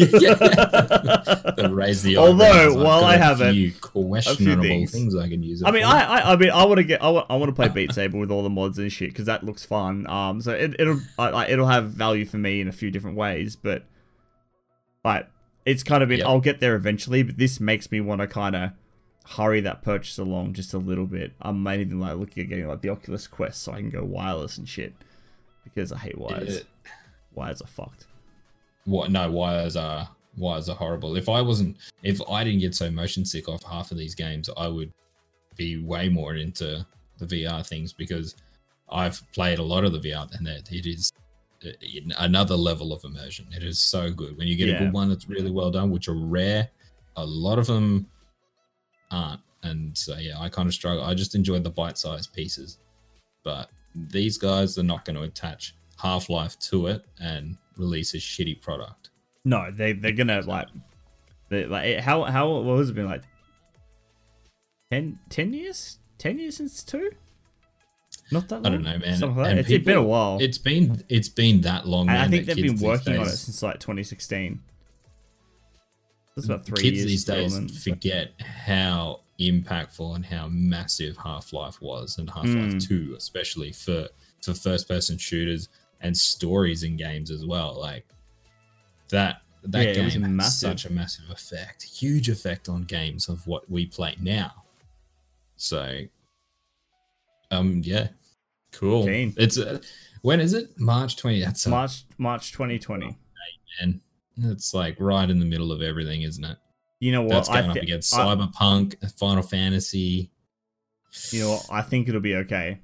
the 2.04 2.16
Although, 2.18 2.76
while 2.76 3.04
I 3.04 3.16
a 3.16 3.18
have 3.18 3.42
it, 3.42 3.54
few 3.54 3.74
questionable 3.74 4.64
things. 4.64 4.92
things. 4.92 5.16
I 5.16 5.28
can 5.28 5.42
use. 5.42 5.62
It 5.62 5.68
I 5.68 5.72
mean, 5.72 5.82
for. 5.82 5.90
I, 5.90 6.04
I, 6.04 6.34
I 6.34 6.36
mean, 6.36 6.52
I 6.52 6.64
want 6.66 6.78
to 6.78 6.84
get, 6.84 7.02
I 7.02 7.10
want, 7.10 7.26
I 7.30 7.36
want 7.38 7.50
to 7.50 7.56
play 7.56 7.70
Beat 7.70 7.94
Saber 7.94 8.20
with 8.20 8.30
all 8.30 8.44
the 8.44 8.52
mods 8.52 8.78
and 8.78 8.92
shit 8.92 9.10
because 9.10 9.26
that 9.26 9.44
looks 9.44 9.66
fun. 9.66 10.06
Um, 10.08 10.42
so 10.42 10.52
it, 10.52 10.76
it'll, 10.80 11.00
I, 11.18 11.30
like, 11.30 11.50
it'll 11.50 11.68
have 11.68 11.90
value 11.90 12.26
for 12.26 12.38
me 12.38 12.62
in 12.62 12.68
a 12.68 12.72
few 12.72 12.92
different 12.92 13.18
ways, 13.18 13.56
but 13.56 13.84
like, 15.04 15.28
it's 15.66 15.84
kind 15.84 16.02
of 16.04 16.10
been, 16.10 16.20
Yep. 16.20 16.28
I'll 16.28 16.40
get 16.40 16.60
there 16.60 16.76
eventually. 16.76 17.24
But 17.24 17.38
this 17.38 17.60
makes 17.60 17.92
me 17.92 18.02
want 18.02 18.22
to 18.22 18.28
kind 18.28 18.56
of 18.56 18.72
hurry 19.32 19.62
that 19.62 19.82
purchase 19.84 20.18
along 20.18 20.54
just 20.54 20.74
a 20.74 20.78
little 20.80 21.06
bit. 21.06 21.34
I 21.42 21.52
might 21.52 21.80
even 21.82 22.00
like 22.00 22.18
looking 22.18 22.44
at 22.44 22.50
getting 22.50 22.68
like 22.68 22.82
the 22.82 22.90
Oculus 22.90 23.28
Quest 23.28 23.62
so 23.62 23.72
I 23.74 23.78
can 23.78 23.90
go 23.90 24.04
wireless 24.04 24.58
and 24.58 24.68
shit 24.68 24.94
because 25.64 25.92
I 25.92 25.98
hate 26.00 26.18
wires. 26.18 26.58
It- 26.58 26.68
Wires 27.36 27.62
are 27.62 27.68
fucked. 27.68 28.08
what 28.86 29.12
no 29.12 29.30
wires 29.32 29.76
are 29.78 30.10
wires 30.36 30.68
are 30.68 30.76
horrible 30.76 31.16
if 31.16 31.30
i 31.30 31.40
wasn't 31.42 31.78
if 32.02 32.20
i 32.30 32.44
didn't 32.44 32.60
get 32.60 32.74
so 32.74 32.90
motion 32.90 33.24
sick 33.24 33.48
off 33.48 33.64
half 33.64 33.92
of 33.92 33.98
these 33.98 34.16
games 34.16 34.50
i 34.58 34.68
would 34.68 34.92
be 35.56 35.78
way 35.78 36.10
more 36.10 36.36
into 36.36 36.86
the 37.20 37.26
vr 37.26 37.66
things 37.66 37.94
because 37.94 38.36
i've 38.92 39.22
played 39.32 39.60
a 39.60 39.64
lot 39.64 39.86
of 39.86 39.94
the 39.94 40.00
vr 40.00 40.28
and 40.38 40.48
it, 40.48 40.70
it 40.72 40.86
is 40.88 41.09
Uh, 41.66 41.70
another 42.20 42.56
level 42.56 42.94
of 42.94 43.04
immersion 43.04 43.46
it 43.54 43.64
is 43.64 43.78
so 43.80 44.10
good 44.12 44.38
when 44.38 44.48
you 44.48 44.56
get 44.56 44.68
Yeah. 44.70 44.76
a 44.76 44.80
good 44.80 44.94
one 44.94 45.10
that's 45.10 45.28
really 45.28 45.52
well 45.52 45.70
done 45.72 45.90
which 45.92 46.08
are 46.08 46.14
rare 46.16 46.70
a 47.18 47.26
lot 47.26 47.60
of 47.60 47.68
them 47.68 48.08
aren't 49.12 49.42
and 49.64 49.98
so 49.98 50.16
yeah 50.18 50.40
i 50.40 50.48
kind 50.48 50.68
of 50.68 50.74
struggle 50.74 51.04
i 51.04 51.14
just 51.14 51.36
enjoy 51.36 51.60
the 51.60 51.70
bite-sized 51.70 52.32
pieces 52.34 52.78
but 53.44 53.70
these 53.94 54.38
guys 54.38 54.78
are 54.78 54.84
not 54.84 55.04
going 55.04 55.18
to 55.18 55.24
attach 55.24 55.76
half-life 56.02 56.58
to 56.60 56.88
it 56.88 57.04
and 57.20 57.58
release 57.78 58.14
a 58.14 58.18
shitty 58.18 58.62
product 58.62 59.10
No, 59.44 59.70
they 59.72 59.92
they're 59.94 60.14
gonna 60.14 60.42
like, 60.42 60.68
they, 61.50 61.66
like 61.66 61.98
how 62.00 62.24
how 62.24 62.50
what 62.60 62.78
has 62.78 62.90
it 62.92 62.94
been 62.96 63.08
like? 63.08 63.24
10, 64.92 65.20
10 65.30 65.54
years? 65.54 66.00
Ten 66.18 66.40
years 66.40 66.58
since 66.58 66.84
two? 66.84 67.12
Not 68.32 68.48
that 68.50 68.62
long. 68.62 68.66
I 68.66 68.70
don't 68.70 68.84
know, 68.84 68.98
man. 69.00 69.18
Something 69.18 69.38
like 69.38 69.46
that. 69.46 69.50
And 69.52 69.60
It's, 69.60 69.70
it's 69.72 69.86
been 69.86 69.98
a 69.98 70.04
while. 70.04 70.38
It's 70.40 70.58
been 70.58 71.04
it's 71.10 71.30
been 71.30 71.62
that 71.62 71.88
long. 71.88 72.10
and 72.10 72.18
I 72.18 72.28
think 72.28 72.46
they've 72.46 72.56
been 72.56 72.78
working 72.80 73.18
on 73.18 73.28
it 73.28 73.32
since 73.32 73.62
like 73.64 73.80
2016. 73.80 74.62
That's 76.36 76.46
about 76.46 76.66
three 76.66 76.82
kids 76.82 76.98
years. 76.98 77.08
these 77.08 77.26
days 77.26 77.84
forget 77.84 78.32
how 78.40 79.22
impactful 79.40 80.16
and 80.16 80.26
how 80.26 80.48
massive 80.50 81.18
Half 81.18 81.52
Life 81.54 81.82
was, 81.82 82.18
and 82.18 82.30
Half 82.30 82.46
Life 82.46 82.74
Mm. 82.76 82.88
Two, 82.88 83.16
especially 83.18 83.72
for 83.72 84.08
for 84.42 84.54
first 84.54 84.88
person 84.88 85.18
shooters 85.18 85.68
and 86.02 86.16
stories 86.18 86.84
in 86.84 86.96
games 86.96 87.30
as 87.32 87.46
well. 87.46 87.78
Like 87.80 88.06
that 89.10 89.42
that 89.64 89.86
Yeah, 89.88 89.94
game 89.94 90.10
had 90.22 90.32
massive. 90.32 90.70
such 90.70 90.86
a 90.86 90.92
massive 90.94 91.30
effect, 91.30 91.84
huge 91.84 92.30
effect 92.30 92.70
on 92.70 92.84
games 92.84 93.28
of 93.28 93.46
what 93.48 93.70
we 93.70 93.86
play 93.86 94.16
now. 94.22 94.64
So, 95.58 96.04
um, 97.52 97.82
yeah, 97.84 98.08
cool. 98.72 99.06
Keen. 99.06 99.34
It's 99.38 99.58
uh, 99.58 99.80
when 100.22 100.40
is 100.40 100.54
it? 100.54 100.80
March 100.80 101.16
twenty. 101.18 101.42
That's 101.42 101.66
a 101.66 101.70
March 101.70 102.04
March 102.18 102.52
2020. 102.52 103.18
man. 103.82 104.02
It's 104.42 104.74
like 104.74 104.96
right 105.00 105.30
in 105.30 105.40
the 105.40 105.46
middle 105.46 105.72
of 105.72 105.82
everything, 105.82 106.22
isn't 106.22 106.44
it? 106.44 106.58
You 107.02 107.12
know 107.12 107.22
what? 107.24 107.30
That's 107.32 107.50
going 107.50 107.66
I 107.66 107.70
up 107.70 107.76
against 107.78 108.14
I- 108.16 108.20
Cyberpunk, 108.36 109.12
Final 109.18 109.44
Fantasy. 109.44 110.32
you 111.32 111.42
know 111.42 111.50
what? 111.52 111.66
I 111.72 111.82
think 111.82 112.08
it'll 112.08 112.22
be 112.22 112.36
okay. 112.36 112.80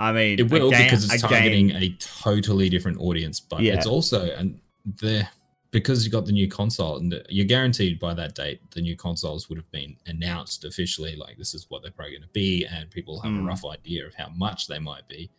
I 0.00 0.12
mean, 0.12 0.38
It 0.38 0.50
will 0.50 0.68
a 0.68 0.70
game- 0.70 0.84
because 0.86 1.04
it's 1.12 1.22
a 1.24 1.28
targeting 1.28 1.68
game- 1.68 1.82
a 1.82 1.88
totally 1.98 2.68
different 2.68 2.98
audience, 3.00 3.40
but 3.40 3.60
Yeah. 3.62 3.74
it's 3.74 3.86
also 3.86 4.30
and 4.30 4.60
the 4.84 5.26
because 5.70 6.04
you 6.04 6.10
got 6.10 6.24
the 6.24 6.32
new 6.32 6.48
console 6.48 6.96
and 6.96 7.22
you're 7.28 7.44
guaranteed 7.46 7.98
by 7.98 8.14
that 8.14 8.34
date 8.34 8.60
the 8.70 8.80
new 8.80 8.96
consoles 8.96 9.48
would 9.48 9.58
have 9.58 9.70
been 9.70 9.96
announced 10.06 10.64
officially. 10.64 11.14
Like 11.16 11.36
this 11.36 11.52
is 11.54 11.66
what 11.68 11.82
they're 11.82 11.90
probably 11.92 12.12
going 12.12 12.22
to 12.22 12.28
be, 12.32 12.64
and 12.66 12.90
people 12.90 13.20
have 13.20 13.32
Mm. 13.32 13.40
a 13.42 13.44
rough 13.44 13.64
idea 13.66 14.06
of 14.06 14.14
how 14.14 14.30
much 14.30 14.66
they 14.66 14.78
might 14.78 15.06
be. 15.08 15.30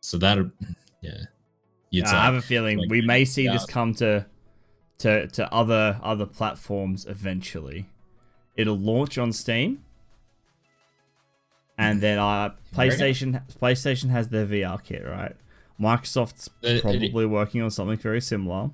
So 0.00 0.18
that, 0.18 0.38
yeah, 1.02 1.24
it's 1.90 2.12
I 2.12 2.24
have 2.24 2.34
a 2.34 2.42
feeling 2.42 2.78
like 2.78 2.90
we 2.90 3.00
may 3.00 3.24
see 3.24 3.48
this 3.48 3.64
come 3.64 3.94
to 3.94 4.26
to 4.98 5.26
to 5.28 5.52
other 5.52 5.98
other 6.02 6.26
platforms 6.26 7.06
eventually. 7.06 7.86
It'll 8.56 8.78
launch 8.78 9.16
on 9.18 9.32
Steam, 9.32 9.84
and 11.78 12.00
then 12.00 12.18
uh, 12.18 12.50
PlayStation 12.74 13.42
PlayStation 13.60 14.10
has 14.10 14.28
their 14.28 14.46
VR 14.46 14.82
kit, 14.82 15.04
right? 15.06 15.36
Microsoft's 15.80 16.48
probably 16.80 17.26
working 17.26 17.60
on 17.62 17.70
something 17.70 17.98
very 17.98 18.20
similar. 18.20 18.70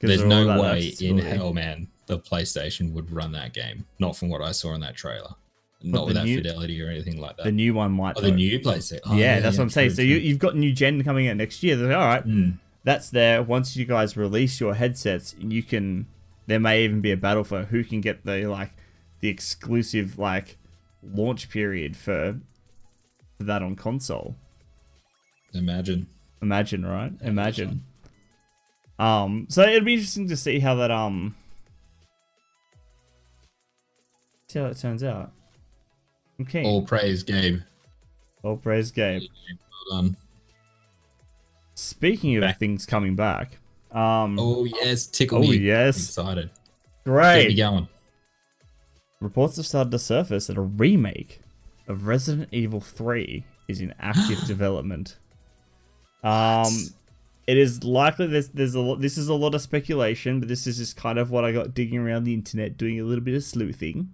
There's 0.00 0.24
no 0.24 0.60
way 0.60 0.94
in 1.00 1.18
hell, 1.18 1.52
man, 1.52 1.88
the 2.06 2.18
PlayStation 2.18 2.92
would 2.92 3.10
run 3.10 3.32
that 3.32 3.52
game. 3.52 3.84
Not 3.98 4.16
from 4.16 4.28
what 4.28 4.42
I 4.42 4.52
saw 4.52 4.74
in 4.74 4.80
that 4.82 4.96
trailer. 4.96 5.34
Not 5.82 6.06
with 6.06 6.16
that 6.16 6.24
new- 6.24 6.38
fidelity 6.38 6.80
or 6.82 6.88
anything 6.88 7.20
like 7.20 7.36
that. 7.36 7.44
The 7.44 7.52
new 7.52 7.74
one 7.74 7.92
might. 7.92 8.16
oh, 8.16 8.20
the 8.20 8.30
new 8.32 8.58
PlayStation. 8.60 9.00
Oh, 9.06 9.14
yeah, 9.16 9.40
that's 9.40 9.58
what 9.58 9.64
I'm 9.64 9.70
saying. 9.70 9.90
true, 9.90 9.96
So 9.96 10.02
you, 10.02 10.16
you've 10.16 10.38
got 10.40 10.56
new 10.56 10.72
gen 10.72 11.02
coming 11.04 11.28
out 11.28 11.36
next 11.36 11.62
year. 11.62 11.76
Like, 11.76 11.94
all 11.96 12.06
right, 12.06 12.26
Mm. 12.26 12.58
that's 12.84 13.10
there. 13.10 13.42
Once 13.42 13.76
you 13.76 13.84
guys 13.84 14.16
release 14.16 14.60
your 14.60 14.74
headsets, 14.74 15.34
you 15.38 15.62
can. 15.62 16.06
There 16.48 16.58
may 16.58 16.82
even 16.84 17.00
be 17.00 17.12
a 17.12 17.16
battle 17.16 17.44
for 17.44 17.64
who 17.64 17.84
can 17.84 18.00
get 18.00 18.24
the 18.24 18.46
like 18.46 18.72
the 19.20 19.28
exclusive 19.28 20.18
like 20.18 20.56
launch 21.02 21.50
period 21.50 21.96
for, 21.96 22.40
for 23.36 23.44
that 23.44 23.62
on 23.62 23.76
console. 23.76 24.34
Imagine. 25.54 26.06
Imagine, 26.42 26.84
right? 26.86 27.12
Imagine. 27.22 27.84
Um, 28.98 29.46
so 29.48 29.62
it'd 29.62 29.84
be 29.84 29.94
interesting 29.94 30.28
to 30.28 30.36
see 30.36 30.58
how 30.58 30.74
that 30.76 30.90
um. 30.90 31.36
See 34.48 34.58
how 34.58 34.66
it 34.66 34.78
turns 34.78 35.02
out. 35.04 35.32
I'm. 36.40 36.64
All 36.64 36.82
praise, 36.82 37.22
Gabe. 37.22 37.60
All 38.42 38.56
praise 38.56 38.90
Gabe. 38.90 39.22
Well 39.90 40.02
done. 40.02 40.16
Speaking 41.74 42.36
of 42.36 42.40
Back. 42.42 42.58
things 42.58 42.86
coming 42.86 43.14
back, 43.14 43.58
um, 43.92 44.36
Oh 44.38 44.64
yes, 44.64 45.06
tickle 45.06 45.38
oh 45.38 45.42
me. 45.42 45.56
yes, 45.58 45.96
Excited. 45.96 46.50
Great. 47.04 47.56
going. 47.56 47.88
Reports 49.20 49.56
have 49.56 49.66
started 49.66 49.90
to 49.92 49.98
surface 49.98 50.46
that 50.48 50.56
a 50.56 50.60
remake 50.62 51.40
of 51.88 52.06
Resident 52.06 52.48
Evil 52.52 52.80
3 52.80 53.44
is 53.68 53.80
in 53.80 53.94
active 54.00 54.40
development. 54.46 55.16
Um, 56.22 56.72
it 57.48 57.56
is 57.56 57.82
likely 57.82 58.26
there's 58.26 58.50
there's 58.50 58.74
a 58.74 58.80
lot. 58.80 59.00
This 59.00 59.16
is 59.16 59.28
a 59.28 59.34
lot 59.34 59.54
of 59.54 59.62
speculation, 59.62 60.38
but 60.38 60.50
this 60.50 60.66
is 60.66 60.76
just 60.76 60.98
kind 60.98 61.18
of 61.18 61.30
what 61.30 61.46
I 61.46 61.52
got 61.52 61.72
digging 61.72 61.98
around 61.98 62.24
the 62.24 62.34
internet, 62.34 62.76
doing 62.76 63.00
a 63.00 63.04
little 63.04 63.24
bit 63.24 63.34
of 63.34 63.42
sleuthing. 63.42 64.10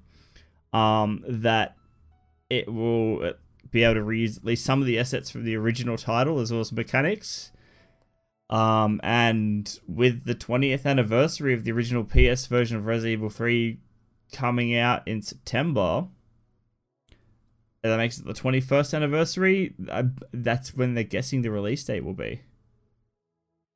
Um, 0.73 1.25
that 1.27 1.75
it 2.49 2.73
will 2.73 3.33
be 3.73 3.83
able 3.83 3.95
to 3.95 4.01
reuse 4.03 4.37
at 4.37 4.45
least 4.45 4.65
some 4.65 4.81
of 4.81 4.87
the 4.87 5.01
assets 5.01 5.31
from 5.31 5.43
the 5.43 5.57
original 5.57 5.97
title 5.97 6.39
as 6.39 6.53
well 6.53 6.61
as 6.61 6.71
mechanics. 6.71 7.51
Um, 8.51 9.01
and 9.03 9.81
with 9.89 10.27
the 10.27 10.37
20th 10.37 10.87
anniversary 10.87 11.55
of 11.55 11.65
the 11.65 11.73
original 11.73 12.05
PS 12.05 12.47
version 12.47 12.77
of 12.77 12.87
Resident 12.87 13.15
Evil 13.15 13.31
3 13.31 13.81
coming 14.33 14.77
out 14.77 15.07
in 15.09 15.23
September, 15.23 16.07
that 17.83 17.97
makes 17.97 18.19
it 18.19 18.27
the 18.27 18.33
21st 18.33 18.95
anniversary. 18.95 19.75
I, 19.91 20.05
that's 20.33 20.75
when 20.75 20.95
they're 20.95 21.03
guessing 21.03 21.43
the 21.43 21.51
release 21.51 21.83
date 21.83 22.05
will 22.05 22.15
be. 22.15 22.43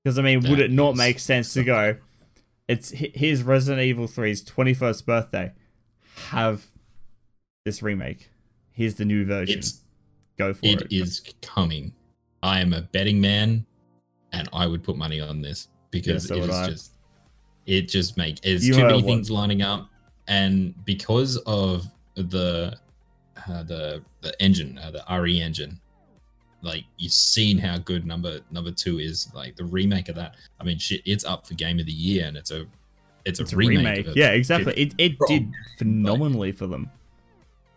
Because 0.09 0.19
I 0.19 0.23
mean, 0.23 0.41
would 0.49 0.59
it 0.59 0.71
not 0.71 0.97
make 0.97 1.19
sense 1.19 1.53
to 1.53 1.63
go? 1.63 1.97
It's 2.67 2.93
here's 2.93 3.43
Resident 3.43 3.83
Evil 3.83 4.07
3's 4.07 4.43
21st 4.43 5.05
birthday. 5.05 5.53
Have 6.31 6.65
this 7.67 7.83
remake. 7.83 8.31
Here's 8.73 8.95
the 8.95 9.05
new 9.05 9.27
version. 9.27 9.59
It's 9.59 9.83
go 10.39 10.55
for 10.55 10.61
it 10.63 10.81
it. 10.81 10.87
is 10.91 11.23
coming. 11.43 11.93
I 12.43 12.61
am 12.61 12.73
a 12.73 12.81
betting 12.81 13.21
man, 13.21 13.67
and 14.33 14.49
I 14.51 14.67
would 14.67 14.83
put 14.83 14.97
money 14.97 15.21
on 15.21 15.43
this 15.43 15.69
because 15.91 16.27
so 16.27 16.37
it 16.37 16.51
I. 16.51 16.69
just 16.69 16.93
it 17.67 17.83
just 17.83 18.17
make 18.17 18.41
it's 18.43 18.65
You 18.65 18.73
too 18.73 18.87
many 18.87 19.03
things 19.03 19.31
lining 19.31 19.61
up, 19.61 19.91
and 20.27 20.75
because 20.87 21.37
of 21.45 21.85
the 22.15 22.79
uh, 23.47 23.63
the 23.63 24.03
the 24.23 24.43
engine, 24.43 24.79
uh, 24.79 24.91
the 24.91 25.21
RE 25.21 25.39
engine, 25.39 25.79
like 26.63 26.85
you've 26.97 27.13
seen 27.13 27.59
how 27.59 27.79
good 27.79 28.05
number 28.07 28.41
number 28.51 28.71
two 28.73 28.99
is. 28.99 29.29
Like 29.35 29.57
the 29.57 29.65
remake 29.65 30.09
of 30.09 30.17
that. 30.17 30.35
I 30.61 30.65
mean, 30.65 30.79
shit, 30.79 31.03
it's 31.05 31.25
up 31.25 31.47
for 31.47 31.55
game 31.55 31.79
of 31.79 31.87
the 31.87 31.93
year, 31.93 32.27
and 32.27 32.37
it's 32.37 32.51
a 32.51 32.67
it's 33.25 33.39
a, 33.41 33.43
It's 33.43 33.53
a 33.53 33.57
remake. 33.57 34.07
remake. 34.07 34.17
Yeah, 34.17 34.31
exactly. 34.31 34.75
It 34.75 34.95
it 34.99 35.17
did 35.29 35.51
phenomenally 35.79 36.53
for 36.53 36.67
them. 36.67 36.91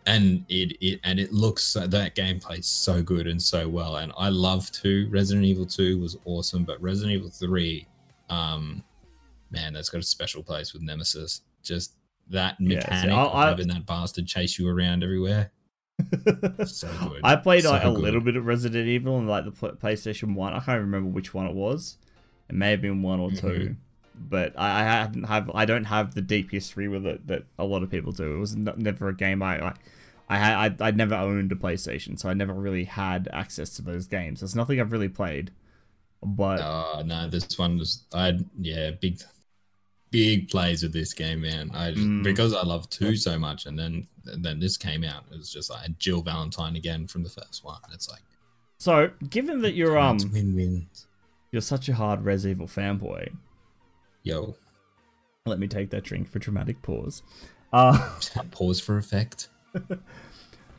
and 0.06 0.44
it, 0.48 0.76
it 0.80 0.98
and 1.04 1.20
it 1.20 1.32
looks 1.32 1.62
so, 1.62 1.86
that 1.86 2.16
gameplay 2.16 2.64
so 2.64 3.02
good 3.04 3.28
and 3.28 3.40
so 3.40 3.68
well 3.68 3.98
and 3.98 4.10
i 4.18 4.28
love 4.28 4.68
two 4.72 5.06
resident 5.12 5.44
evil 5.46 5.64
2 5.64 6.00
was 6.00 6.16
awesome 6.24 6.64
but 6.64 6.82
resident 6.82 7.12
evil 7.12 7.30
3 7.30 7.86
um 8.28 8.82
man 9.52 9.72
that's 9.72 9.88
got 9.88 9.98
a 10.00 10.02
special 10.02 10.42
place 10.42 10.72
with 10.72 10.82
nemesis 10.82 11.42
just 11.62 11.92
that 12.30 12.56
Yeah, 12.58 12.78
mechanic 12.78 13.14
I- 13.14 13.22
of 13.26 13.32
I- 13.36 13.48
having 13.50 13.68
that 13.68 13.86
bastard 13.86 14.26
chase 14.26 14.58
you 14.58 14.68
around 14.68 15.04
everywhere 15.04 15.52
so 16.66 16.88
good 17.08 17.20
I 17.22 17.36
played 17.36 17.64
So 17.64 17.70
like 17.70 17.84
a 17.84 17.90
good. 17.90 18.00
little 18.00 18.20
bit 18.20 18.36
of 18.36 18.46
Resident 18.46 18.88
Evil 18.88 19.18
and 19.18 19.28
like 19.28 19.44
the 19.44 19.50
PlayStation 19.52 20.34
One. 20.34 20.52
I 20.52 20.60
can't 20.60 20.80
remember 20.80 21.10
which 21.10 21.34
one 21.34 21.46
it 21.46 21.54
was. 21.54 21.96
It 22.48 22.54
may 22.54 22.70
have 22.72 22.82
been 22.82 23.02
one 23.02 23.20
or 23.20 23.30
2 23.30 23.46
Mhm. 23.46 23.76
but 24.14 24.52
I, 24.58 24.80
I 24.80 24.84
haven't 24.84 25.24
have 25.24 25.50
I 25.54 25.64
don't 25.64 25.84
have 25.84 26.14
the 26.14 26.22
deep 26.22 26.50
history 26.50 26.88
with 26.88 27.06
it 27.06 27.26
that 27.28 27.44
a 27.58 27.64
lot 27.64 27.82
of 27.82 27.90
people 27.90 28.12
do. 28.12 28.34
It 28.36 28.38
was 28.38 28.54
n- 28.54 28.72
never 28.76 29.08
a 29.08 29.16
game 29.16 29.42
I 29.42 29.58
like. 29.58 29.76
I 30.28 30.36
had 30.38 30.80
I 30.80 30.88
I 30.88 30.90
never 30.92 31.14
owned 31.14 31.52
a 31.52 31.56
PlayStation, 31.56 32.18
so 32.18 32.28
I 32.28 32.34
never 32.34 32.54
really 32.54 32.84
had 32.84 33.28
access 33.32 33.70
to 33.76 33.82
those 33.82 34.06
games. 34.06 34.40
There's 34.40 34.56
nothing 34.56 34.80
I've 34.80 34.92
really 34.92 35.08
played, 35.08 35.50
but 36.22 36.60
Oh 36.62 37.02
no, 37.04 37.28
this 37.28 37.58
one 37.58 37.78
was 37.78 38.04
I 38.14 38.38
yeah 38.60 38.92
big 38.92 39.20
big 40.12 40.48
plays 40.48 40.84
with 40.84 40.92
this 40.92 41.12
game, 41.12 41.40
man. 41.40 41.70
I 41.74 41.90
Mm. 41.90 42.22
because 42.22 42.54
I 42.54 42.62
love 42.62 42.88
two 42.90 43.16
so 43.16 43.36
much, 43.38 43.66
and 43.66 43.76
then 43.76 44.06
and 44.26 44.44
then 44.44 44.60
this 44.60 44.76
came 44.76 45.02
out. 45.02 45.24
It 45.32 45.38
was 45.38 45.52
just 45.52 45.68
like 45.70 45.98
Jill 45.98 46.22
Valentine 46.22 46.76
again 46.76 47.08
from 47.08 47.24
the 47.24 47.28
first 47.30 47.64
one. 47.64 47.80
It's 47.92 48.08
like 48.08 48.22
so 48.78 49.10
given 49.28 49.62
that 49.62 49.74
you're 49.74 49.98
um 49.98 50.18
win-win. 50.32 50.86
you're 51.50 51.60
such 51.62 51.88
a 51.88 51.94
hard 51.94 52.24
Res 52.24 52.46
Evil 52.46 52.68
fanboy, 52.68 53.32
Yo, 54.22 54.54
let 55.46 55.58
me 55.58 55.66
take 55.66 55.90
that 55.90 56.04
drink 56.04 56.30
for 56.30 56.38
dramatic 56.38 56.80
pause. 56.82 57.22
Uh 57.72 58.18
pause 58.52 58.78
for 58.80 58.96
effect. 58.98 59.48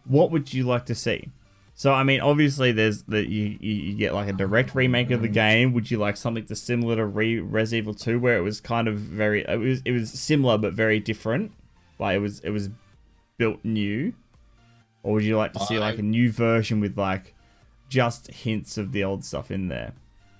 what 0.05 0.31
would 0.31 0.53
you 0.53 0.63
like 0.63 0.85
to 0.85 0.95
see? 0.95 1.29
So 1.75 1.91
I 1.91 2.03
mean, 2.03 2.21
obviously, 2.21 2.71
there's 2.71 3.03
that 3.03 3.29
you, 3.29 3.57
you 3.59 3.93
get 3.95 4.13
like 4.13 4.27
a 4.29 4.33
direct 4.33 4.75
remake 4.75 5.09
of 5.11 5.21
the 5.21 5.27
game. 5.27 5.73
Would 5.73 5.89
you 5.89 5.97
like 5.97 6.17
something 6.17 6.45
to 6.45 6.55
similar 6.55 6.95
to 6.97 7.05
Re- 7.05 7.39
Res 7.39 7.73
Evil 7.73 7.93
Two, 7.93 8.19
where 8.19 8.37
it 8.37 8.41
was 8.41 8.61
kind 8.61 8.87
of 8.87 8.97
very 8.99 9.43
it 9.47 9.57
was 9.59 9.81
it 9.83 9.91
was 9.91 10.11
similar 10.11 10.57
but 10.57 10.73
very 10.73 10.99
different, 10.99 11.51
like 11.99 12.15
it 12.15 12.19
was 12.19 12.39
it 12.41 12.51
was 12.51 12.69
built 13.37 13.59
new, 13.63 14.13
or 15.01 15.13
would 15.13 15.23
you 15.23 15.35
like 15.35 15.53
to 15.53 15.59
see 15.61 15.79
like 15.79 15.97
a 15.97 16.03
new 16.03 16.31
version 16.31 16.79
with 16.79 16.95
like 16.97 17.33
just 17.89 18.27
hints 18.31 18.77
of 18.77 18.91
the 18.91 19.03
old 19.03 19.25
stuff 19.25 19.49
in 19.49 19.67
there? 19.67 19.93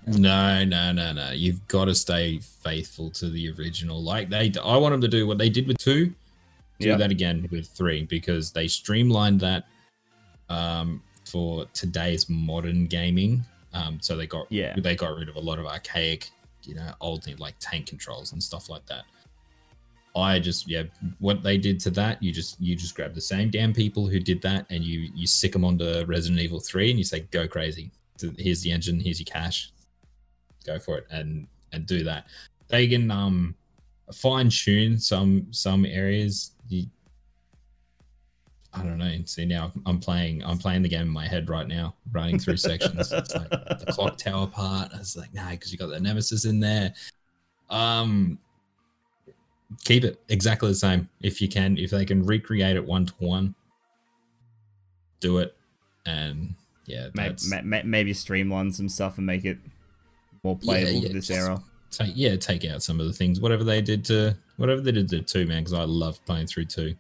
No, 0.06 0.64
no, 0.66 0.92
no, 0.92 1.14
no. 1.14 1.32
You've 1.32 1.66
got 1.68 1.86
to 1.86 1.96
stay 1.96 2.38
faithful 2.40 3.10
to 3.12 3.30
the 3.30 3.50
original. 3.52 4.04
Like 4.04 4.30
they, 4.30 4.52
I 4.64 4.78
want 4.78 4.92
them 4.94 5.02
to 5.02 5.08
do 5.08 5.26
what 5.26 5.38
they 5.40 5.50
did 5.50 5.66
with 5.66 5.78
two, 5.78 6.14
do 6.80 6.90
Yeah. 6.90 6.98
that 6.98 7.10
again 7.10 7.48
with 7.52 7.68
three 7.70 8.04
because 8.04 8.52
they 8.52 8.68
streamlined 8.68 9.40
that 9.40 9.64
um, 10.50 11.02
for 11.34 11.66
today's 11.74 12.30
modern 12.30 12.86
gaming. 12.86 13.44
Um, 13.74 13.98
so 14.00 14.16
they 14.16 14.28
got 14.28 14.46
Yeah. 14.52 14.76
they 14.80 14.96
got 14.96 15.18
rid 15.18 15.30
of 15.30 15.36
a 15.36 15.40
lot 15.40 15.58
of 15.58 15.66
archaic, 15.66 16.30
you 16.64 16.76
know, 16.76 16.94
old 17.02 17.28
like 17.40 17.56
tank 17.60 17.88
controls 17.88 18.34
and 18.34 18.42
stuff 18.42 18.70
like 18.70 18.86
that. 18.86 19.04
I 20.16 20.38
just 20.38 20.70
yeah, 20.70 20.84
what 21.18 21.42
they 21.42 21.58
did 21.58 21.80
to 21.82 21.90
that, 21.92 22.22
you 22.22 22.32
just 22.32 22.62
you 22.62 22.76
just 22.76 22.94
grab 22.94 23.16
the 23.16 23.22
same 23.22 23.50
damn 23.50 23.74
people 23.74 24.08
who 24.08 24.20
did 24.20 24.44
that 24.44 24.68
and 24.70 24.84
you 24.84 25.10
you 25.16 25.26
sic 25.26 25.54
them 25.54 25.66
onto 25.66 26.06
Resident 26.06 26.40
Evil 26.40 26.60
three 26.60 26.92
and 26.92 27.00
you 27.00 27.04
say 27.04 27.22
go 27.32 27.48
crazy. 27.48 27.90
Here's 28.38 28.62
the 28.62 28.72
engine. 28.72 29.00
Here's 29.00 29.20
your 29.20 29.26
cash 29.26 29.72
go 30.66 30.78
for 30.80 31.00
it 31.00 31.08
and 31.10 31.48
and 31.72 31.88
do 31.88 32.04
that. 32.04 32.28
They 32.68 32.88
can 32.88 33.10
um 33.10 33.56
fine 34.14 34.50
tune 34.50 35.00
some 35.00 35.48
some 35.50 35.84
areas. 35.84 36.52
You, 36.70 36.86
I 38.74 38.82
don't 38.84 38.98
know. 38.98 39.12
See 39.26 39.46
now 39.46 39.72
I'm 39.86 40.00
playing 40.00 40.44
I'm 40.44 40.58
playing 40.58 40.82
the 40.82 40.90
game 40.90 41.02
in 41.04 41.10
my 41.10 41.28
head 41.28 41.50
right 41.50 41.68
now, 41.68 41.96
running 42.12 42.40
through 42.40 42.58
sections. 42.70 43.12
It's 43.12 43.36
like 43.36 43.50
the 43.50 43.86
clock 43.90 44.18
tower 44.18 44.48
part. 44.48 44.92
I 44.94 44.98
was 45.00 45.16
like, 45.16 45.34
nah, 45.34 45.52
because 45.52 45.72
you 45.72 45.78
got 45.78 45.88
the 45.88 46.00
nemesis 46.00 46.46
in 46.46 46.60
there. 46.60 46.94
Um 47.70 48.40
keep 49.86 50.04
it 50.04 50.20
exactly 50.30 50.70
the 50.70 50.76
same 50.76 51.08
if 51.22 51.42
you 51.42 51.48
can. 51.48 51.78
If 51.78 51.92
they 51.92 52.06
can 52.06 52.26
recreate 52.26 52.76
it 52.76 52.86
one 52.86 53.06
to 53.06 53.14
one, 53.20 53.56
do 55.20 55.38
it. 55.40 55.56
And 56.06 56.56
yeah, 56.86 57.08
Maybe, 57.14 57.36
maybe 57.86 58.14
streamline 58.14 58.72
some 58.74 58.90
stuff 58.90 59.18
and 59.18 59.26
make 59.26 59.46
it 59.46 59.58
more 60.44 60.58
playable 60.58 60.92
yeah, 60.92 61.08
for 61.08 61.14
this 61.14 61.30
era. 61.32 61.64
take 61.92 62.12
yeah 62.16 62.36
take 62.36 62.66
out 62.66 62.84
some 62.84 63.00
of 63.00 63.06
the 63.06 63.14
things 63.14 63.40
whatever 63.40 63.64
they 63.64 63.82
did 63.82 64.04
to 64.04 64.36
whatever 64.58 64.82
they 64.82 64.92
did 64.92 65.08
to 65.08 65.22
two 65.22 65.46
man 65.46 65.60
because 65.64 65.72
i 65.72 65.84
love 65.86 66.20
playing 66.26 66.46
through 66.46 66.66
two 66.66 66.94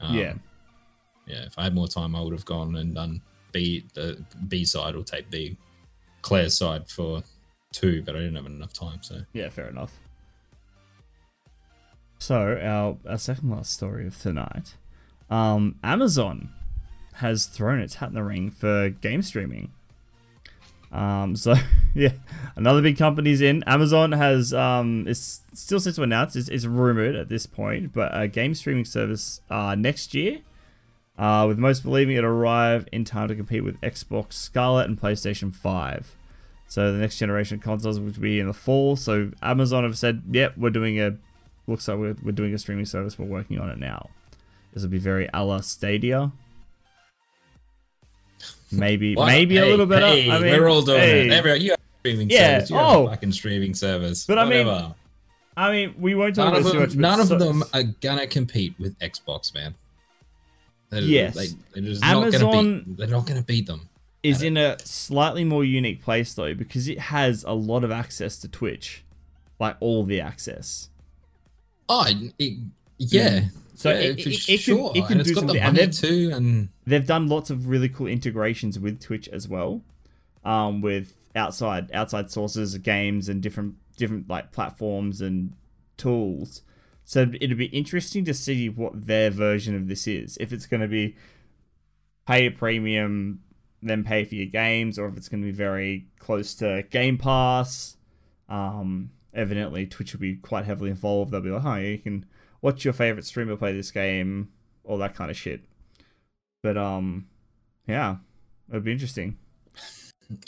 Um, 0.00 0.14
yeah, 0.16 0.32
yeah 1.26 1.42
if 1.44 1.58
i 1.58 1.64
had 1.64 1.74
more 1.74 1.88
time 1.88 2.14
i 2.14 2.20
would 2.20 2.32
have 2.32 2.44
gone 2.44 2.76
and 2.76 2.94
done 2.94 3.20
b 3.52 3.84
the 3.94 4.22
b 4.48 4.64
side 4.64 4.94
or 4.94 5.02
take 5.04 5.30
b 5.30 5.56
claire's 6.22 6.56
side 6.56 6.88
for 6.88 7.22
two 7.72 8.02
but 8.02 8.14
i 8.14 8.18
didn't 8.18 8.36
have 8.36 8.46
enough 8.46 8.72
time 8.72 8.98
so 9.02 9.20
Yeah, 9.32 9.48
fair 9.48 9.68
enough. 9.68 9.92
So 12.18 12.58
our 12.62 12.96
our 13.10 13.18
second 13.18 13.50
last 13.50 13.72
story 13.72 14.06
of 14.06 14.18
tonight, 14.20 14.76
um, 15.28 15.76
Amazon 15.82 16.50
has 17.14 17.46
thrown 17.46 17.80
its 17.80 17.96
hat 17.96 18.08
in 18.08 18.14
the 18.14 18.22
ring 18.22 18.50
for 18.50 18.88
game 18.88 19.20
streaming. 19.22 19.72
Um, 20.90 21.36
so 21.36 21.54
yeah, 21.94 22.12
another 22.56 22.80
big 22.80 22.96
company's 22.96 23.40
in. 23.40 23.62
Amazon 23.66 24.12
has 24.12 24.54
um, 24.54 25.06
still 25.12 25.80
set 25.80 25.94
to 25.96 26.02
announce. 26.02 26.34
It's, 26.36 26.48
it's 26.48 26.64
rumored 26.64 27.14
at 27.16 27.28
this 27.28 27.46
point, 27.46 27.92
but 27.92 28.10
a 28.16 28.26
game 28.28 28.54
streaming 28.54 28.84
service 28.84 29.40
uh, 29.50 29.74
next 29.74 30.14
year. 30.14 30.38
Uh, 31.16 31.44
with 31.46 31.58
most 31.58 31.84
believing 31.84 32.16
it 32.16 32.24
arrive 32.24 32.88
in 32.90 33.04
time 33.04 33.28
to 33.28 33.34
compete 33.36 33.62
with 33.62 33.80
Xbox 33.80 34.32
Scarlett 34.32 34.88
and 34.88 35.00
PlayStation 35.00 35.54
Five. 35.54 36.16
So 36.66 36.90
the 36.92 36.98
next 36.98 37.18
generation 37.18 37.60
consoles 37.60 38.00
will 38.00 38.10
be 38.10 38.40
in 38.40 38.46
the 38.48 38.52
fall. 38.52 38.96
So 38.96 39.30
Amazon 39.40 39.84
have 39.84 39.96
said, 39.96 40.22
"Yep, 40.30 40.54
we're 40.56 40.70
doing 40.70 41.00
a 41.00 41.16
looks 41.68 41.86
like 41.86 41.98
we're, 41.98 42.16
we're 42.22 42.32
doing 42.32 42.52
a 42.52 42.58
streaming 42.58 42.84
service. 42.86 43.18
We're 43.18 43.26
working 43.26 43.60
on 43.60 43.70
it 43.70 43.78
now. 43.78 44.10
This 44.72 44.82
will 44.82 44.90
be 44.90 44.98
very 44.98 45.28
a 45.32 45.44
la 45.44 45.60
Stadia. 45.60 46.32
Maybe, 48.72 49.14
What? 49.14 49.26
maybe 49.26 49.58
a 49.58 49.66
little 49.66 49.86
better. 49.86 50.06
hey, 50.06 50.28
I 50.30 50.40
mean, 50.40 50.50
we're 50.50 50.68
all 50.68 50.82
doing 50.82 50.98
hey. 50.98 51.26
it 51.26 51.32
Everyone, 51.32 51.60
you 51.60 51.70
have 51.70 51.78
a 51.78 51.98
streaming 52.00 52.30
Yeah, 52.30 52.38
service 52.58 52.70
you 52.70 52.76
have 52.76 52.86
oh. 52.96 53.06
a 53.06 53.10
fucking 53.10 53.32
streaming 53.32 53.74
service 53.74 54.26
But 54.26 54.38
I 54.38 54.44
mean. 54.46 54.94
I 55.56 55.70
mean, 55.70 55.94
we 55.96 56.16
won't 56.16 56.34
talk 56.34 56.52
none 56.52 56.60
about 56.60 56.66
of 56.66 56.72
them, 56.72 56.80
much. 56.82 56.96
none 56.96 57.20
of 57.20 57.28
so- 57.28 57.38
them 57.38 57.62
are 57.72 57.84
gonna 58.00 58.26
compete 58.26 58.74
with 58.80 58.98
xbox 58.98 59.54
man 59.54 59.76
They're- 60.90 61.02
Yes. 61.02 61.34
they, 61.34 61.46
they're 61.80 61.90
just 61.90 62.02
not 62.02 62.12
gonna 62.32 62.36
Amazon- 62.48 62.82
beat 62.86 62.96
they're 62.98 63.06
not 63.08 63.26
gonna 63.26 63.42
beat 63.42 63.66
them 63.66 63.88
is 64.22 64.40
in 64.42 64.56
a 64.56 64.78
slightly 64.84 65.44
more 65.44 65.64
unique 65.64 66.02
place 66.02 66.32
though 66.34 66.54
because 66.54 66.88
it 66.88 66.98
has 66.98 67.44
a 67.44 67.52
lot 67.52 67.84
of 67.84 67.90
access 67.90 68.38
to 68.38 68.48
Twitch, 68.48 69.04
like 69.60 69.76
all 69.80 70.04
the 70.04 70.20
access. 70.20 70.88
oh 71.88 72.06
it, 72.38 72.58
yeah 72.98 73.46
So 73.74 73.90
yeah, 73.90 73.96
it- 73.96 74.18
it- 74.18 74.26
it 74.26 74.46
can- 74.46 74.58
sure. 74.58 74.92
it 74.94 75.02
can 75.06 75.12
and 75.12 75.20
it's 75.20 75.28
do 75.30 75.34
got 75.34 75.40
the 75.42 75.46
something, 75.48 75.62
and 75.62 75.76
money 75.76 75.86
they've- 75.86 75.94
too, 75.96 76.30
and 76.32 76.68
they've 76.86 77.06
done 77.06 77.28
lots 77.28 77.50
of 77.50 77.66
really 77.68 77.88
cool 77.88 78.06
integrations 78.06 78.78
with 78.78 79.00
Twitch 79.00 79.28
as 79.28 79.48
well, 79.48 79.82
um, 80.44 80.80
with 80.80 81.14
outside 81.36 81.90
outside 81.92 82.30
sources, 82.30 82.78
games, 82.78 83.28
and 83.28 83.42
different 83.42 83.74
different 83.96 84.28
like 84.30 84.52
platforms 84.52 85.20
and 85.20 85.52
tools. 85.96 86.62
So 87.04 87.30
it'd 87.40 87.58
be 87.58 87.66
interesting 87.66 88.24
to 88.24 88.34
see 88.34 88.68
what 88.68 89.06
their 89.06 89.30
version 89.30 89.76
of 89.76 89.88
this 89.88 90.06
is. 90.06 90.38
If 90.40 90.52
it's 90.52 90.66
going 90.66 90.80
to 90.80 90.88
be 90.88 91.16
pay 92.26 92.46
a 92.46 92.50
premium, 92.50 93.40
then 93.82 94.04
pay 94.04 94.24
for 94.24 94.34
your 94.34 94.46
games, 94.46 94.98
or 94.98 95.06
if 95.08 95.16
it's 95.16 95.28
going 95.28 95.42
to 95.42 95.46
be 95.46 95.52
very 95.52 96.06
close 96.18 96.54
to 96.56 96.84
Game 96.90 97.18
Pass. 97.18 97.96
Um, 98.48 99.10
evidently, 99.34 99.86
Twitch 99.86 100.12
will 100.12 100.20
be 100.20 100.36
quite 100.36 100.64
heavily 100.64 100.90
involved. 100.90 101.30
They'll 101.30 101.42
be 101.42 101.50
like, 101.50 101.64
"Oh, 101.64 101.76
you 101.76 101.98
can 101.98 102.24
watch 102.62 102.84
your 102.84 102.94
favorite 102.94 103.26
streamer 103.26 103.56
play 103.56 103.72
this 103.72 103.90
game," 103.90 104.48
all 104.82 104.98
that 104.98 105.14
kind 105.14 105.30
of 105.30 105.36
shit. 105.36 105.64
But 106.62 106.78
um, 106.78 107.26
yeah, 107.86 108.16
it'd 108.70 108.84
be 108.84 108.92
interesting. 108.92 109.36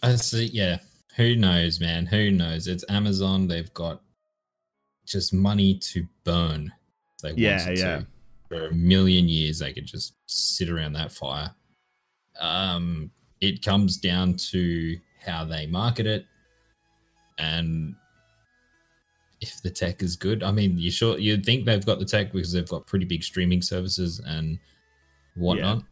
I 0.03 0.15
see. 0.17 0.47
Yeah, 0.47 0.79
who 1.17 1.37
knows, 1.37 1.81
man? 1.81 2.07
Who 2.07 2.31
knows? 2.31 2.67
It's 2.67 2.85
Amazon. 2.89 3.49
They've 3.49 3.73
got 3.75 4.01
just 5.07 5.33
money 5.33 5.79
to 5.79 6.07
burn. 6.25 6.73
They 7.23 7.33
Yeah, 7.33 7.71
yeah. 7.71 7.99
To. 7.99 8.07
For 8.49 8.67
a 8.69 8.75
million 8.75 9.29
years, 9.29 9.59
they 9.59 9.73
could 9.73 9.87
just 9.87 10.15
sit 10.27 10.69
around 10.69 10.93
that 10.93 11.11
fire. 11.11 11.51
Um, 12.41 13.11
it 13.41 13.65
comes 13.65 13.97
down 13.97 14.35
to 14.51 14.99
how 15.25 15.45
they 15.45 15.67
market 15.67 16.07
it, 16.07 16.27
and 17.39 17.95
if 19.41 19.61
the 19.63 19.71
tech 19.71 20.03
is 20.03 20.17
good. 20.17 20.43
I 20.43 20.51
mean, 20.53 20.79
you 20.79 20.91
sure 20.91 21.19
you'd 21.19 21.45
think 21.45 21.67
they've 21.67 21.85
got 21.85 21.99
the 21.99 22.05
tech 22.05 22.33
because 22.33 22.53
they've 22.53 22.69
got 22.69 22.87
pretty 22.87 23.05
big 23.05 23.23
streaming 23.23 23.63
services 23.63 24.21
and 24.25 24.59
whatnot, 25.35 25.83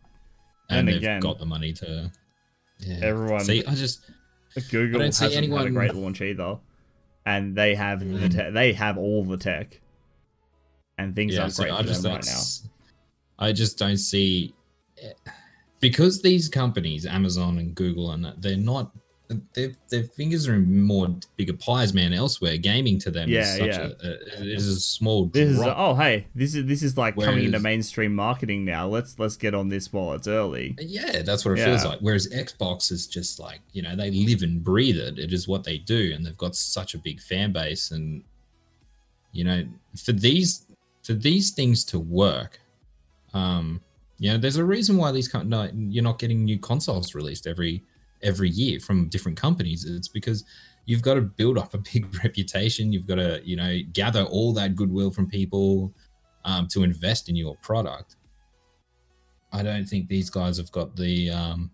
And 0.70 0.78
and, 0.80 0.88
they've 0.88 0.96
again- 0.96 1.20
got 1.20 1.38
the 1.38 1.46
money 1.46 1.72
to. 1.74 2.10
Yeah. 2.80 2.98
Everyone- 3.02 3.44
See, 3.44 3.64
I 3.66 3.74
just 3.74 4.10
Google 4.70 5.00
I 5.00 5.04
don't 5.04 5.12
see 5.12 5.32
had 5.34 5.44
a 5.44 5.70
great 5.70 5.94
launch 5.94 6.20
either, 6.20 6.58
and 7.26 7.56
they 7.56 7.74
have 7.74 8.00
the 8.00 8.28
Mm. 8.28 8.30
te- 8.30 8.50
they 8.50 8.72
have 8.72 8.98
all 8.98 9.24
the 9.24 9.36
tech, 9.36 9.80
and 10.98 11.14
things 11.14 11.34
yeah. 11.34 11.42
aren't 11.42 11.54
So 11.54 11.62
great 11.64 11.72
I 11.72 11.82
for 11.82 11.88
just 11.88 12.02
them 12.02 12.12
right 12.12 12.24
now. 12.26 12.42
I 13.38 13.52
just 13.52 13.78
don't 13.78 13.96
see 13.98 14.54
because 15.80 16.22
these 16.22 16.48
companies, 16.48 17.04
Amazon 17.06 17.58
and 17.58 17.74
Google, 17.74 18.10
and 18.12 18.24
that 18.24 18.40
they're 18.42 18.56
not. 18.56 18.92
Their, 19.54 19.72
their 19.88 20.04
fingers 20.04 20.46
are 20.46 20.54
in 20.54 20.82
more 20.82 21.08
bigger 21.36 21.54
pies, 21.54 21.94
man. 21.94 22.12
Elsewhere, 22.12 22.58
gaming 22.58 22.98
to 23.00 23.10
them 23.10 23.28
Yeah, 23.30 23.40
is 23.40 23.56
such 23.56 23.66
yeah. 23.68 23.88
a, 24.02 24.06
a 24.06 24.12
it 24.42 24.48
is 24.48 24.68
a 24.68 24.78
small 24.78 25.26
This 25.26 25.48
is 25.48 25.56
drop. 25.56 25.76
oh 25.78 25.94
hey 25.94 26.26
this 26.34 26.54
is 26.54 26.66
this 26.66 26.82
is 26.82 26.98
like 26.98 27.16
coming 27.16 27.46
into 27.46 27.58
mainstream 27.58 28.14
marketing 28.14 28.66
now. 28.66 28.86
Let's 28.86 29.18
let's 29.18 29.36
get 29.38 29.54
on 29.54 29.70
this 29.70 29.90
while 29.92 30.12
it's 30.12 30.28
early. 30.28 30.76
Yeah, 30.78 31.22
that's 31.22 31.42
what 31.44 31.58
it 31.58 31.64
feels 31.64 31.86
like. 31.86 32.00
Whereas 32.00 32.28
Xbox 32.28 32.92
is 32.92 33.06
just 33.06 33.40
like, 33.40 33.60
you 33.72 33.80
know, 33.80 33.96
they 33.96 34.10
live 34.10 34.42
and 34.42 34.62
breathe 34.62 34.98
it. 34.98 35.18
It 35.18 35.32
is 35.32 35.48
what 35.48 35.64
they 35.64 35.78
do. 35.78 36.12
And 36.14 36.24
they've 36.24 36.36
got 36.36 36.54
such 36.54 36.94
a 36.94 36.98
big 36.98 37.18
fan 37.18 37.50
base. 37.50 37.90
And, 37.92 38.24
you 39.32 39.44
know, 39.44 39.64
for 40.04 40.12
these 40.12 40.66
for 41.02 41.14
these 41.14 41.50
things 41.50 41.82
to 41.86 41.98
work, 41.98 42.60
um, 43.32 43.80
you 44.18 44.30
know, 44.30 44.38
there's 44.38 44.56
a 44.56 44.64
reason 44.64 44.96
why 44.98 45.12
these 45.12 45.28
con- 45.28 45.48
no, 45.48 45.70
you're 45.74 46.04
not 46.04 46.18
getting 46.18 46.44
new 46.44 46.58
consoles 46.58 47.14
released 47.14 47.46
every 47.46 47.82
every 48.24 48.48
year 48.50 48.80
from 48.80 49.08
different 49.08 49.38
companies. 49.38 49.84
It's 49.84 50.08
because 50.08 50.44
you've 50.86 51.02
got 51.02 51.14
to 51.14 51.20
build 51.20 51.58
up 51.58 51.74
a 51.74 51.78
big 51.92 52.12
reputation. 52.24 52.92
You've 52.92 53.06
got 53.06 53.16
to, 53.16 53.40
you 53.44 53.56
know, 53.56 53.78
gather 53.92 54.24
all 54.24 54.52
that 54.54 54.74
goodwill 54.74 55.10
from 55.10 55.28
people 55.28 55.94
um, 56.44 56.66
to 56.72 56.82
invest 56.82 57.28
in 57.28 57.36
your 57.36 57.56
product. 57.62 58.16
I 59.52 59.62
don't 59.62 59.86
think 59.86 60.08
these 60.08 60.30
guys 60.30 60.56
have 60.56 60.72
got 60.72 60.96
the. 60.96 61.30
Um, 61.30 61.70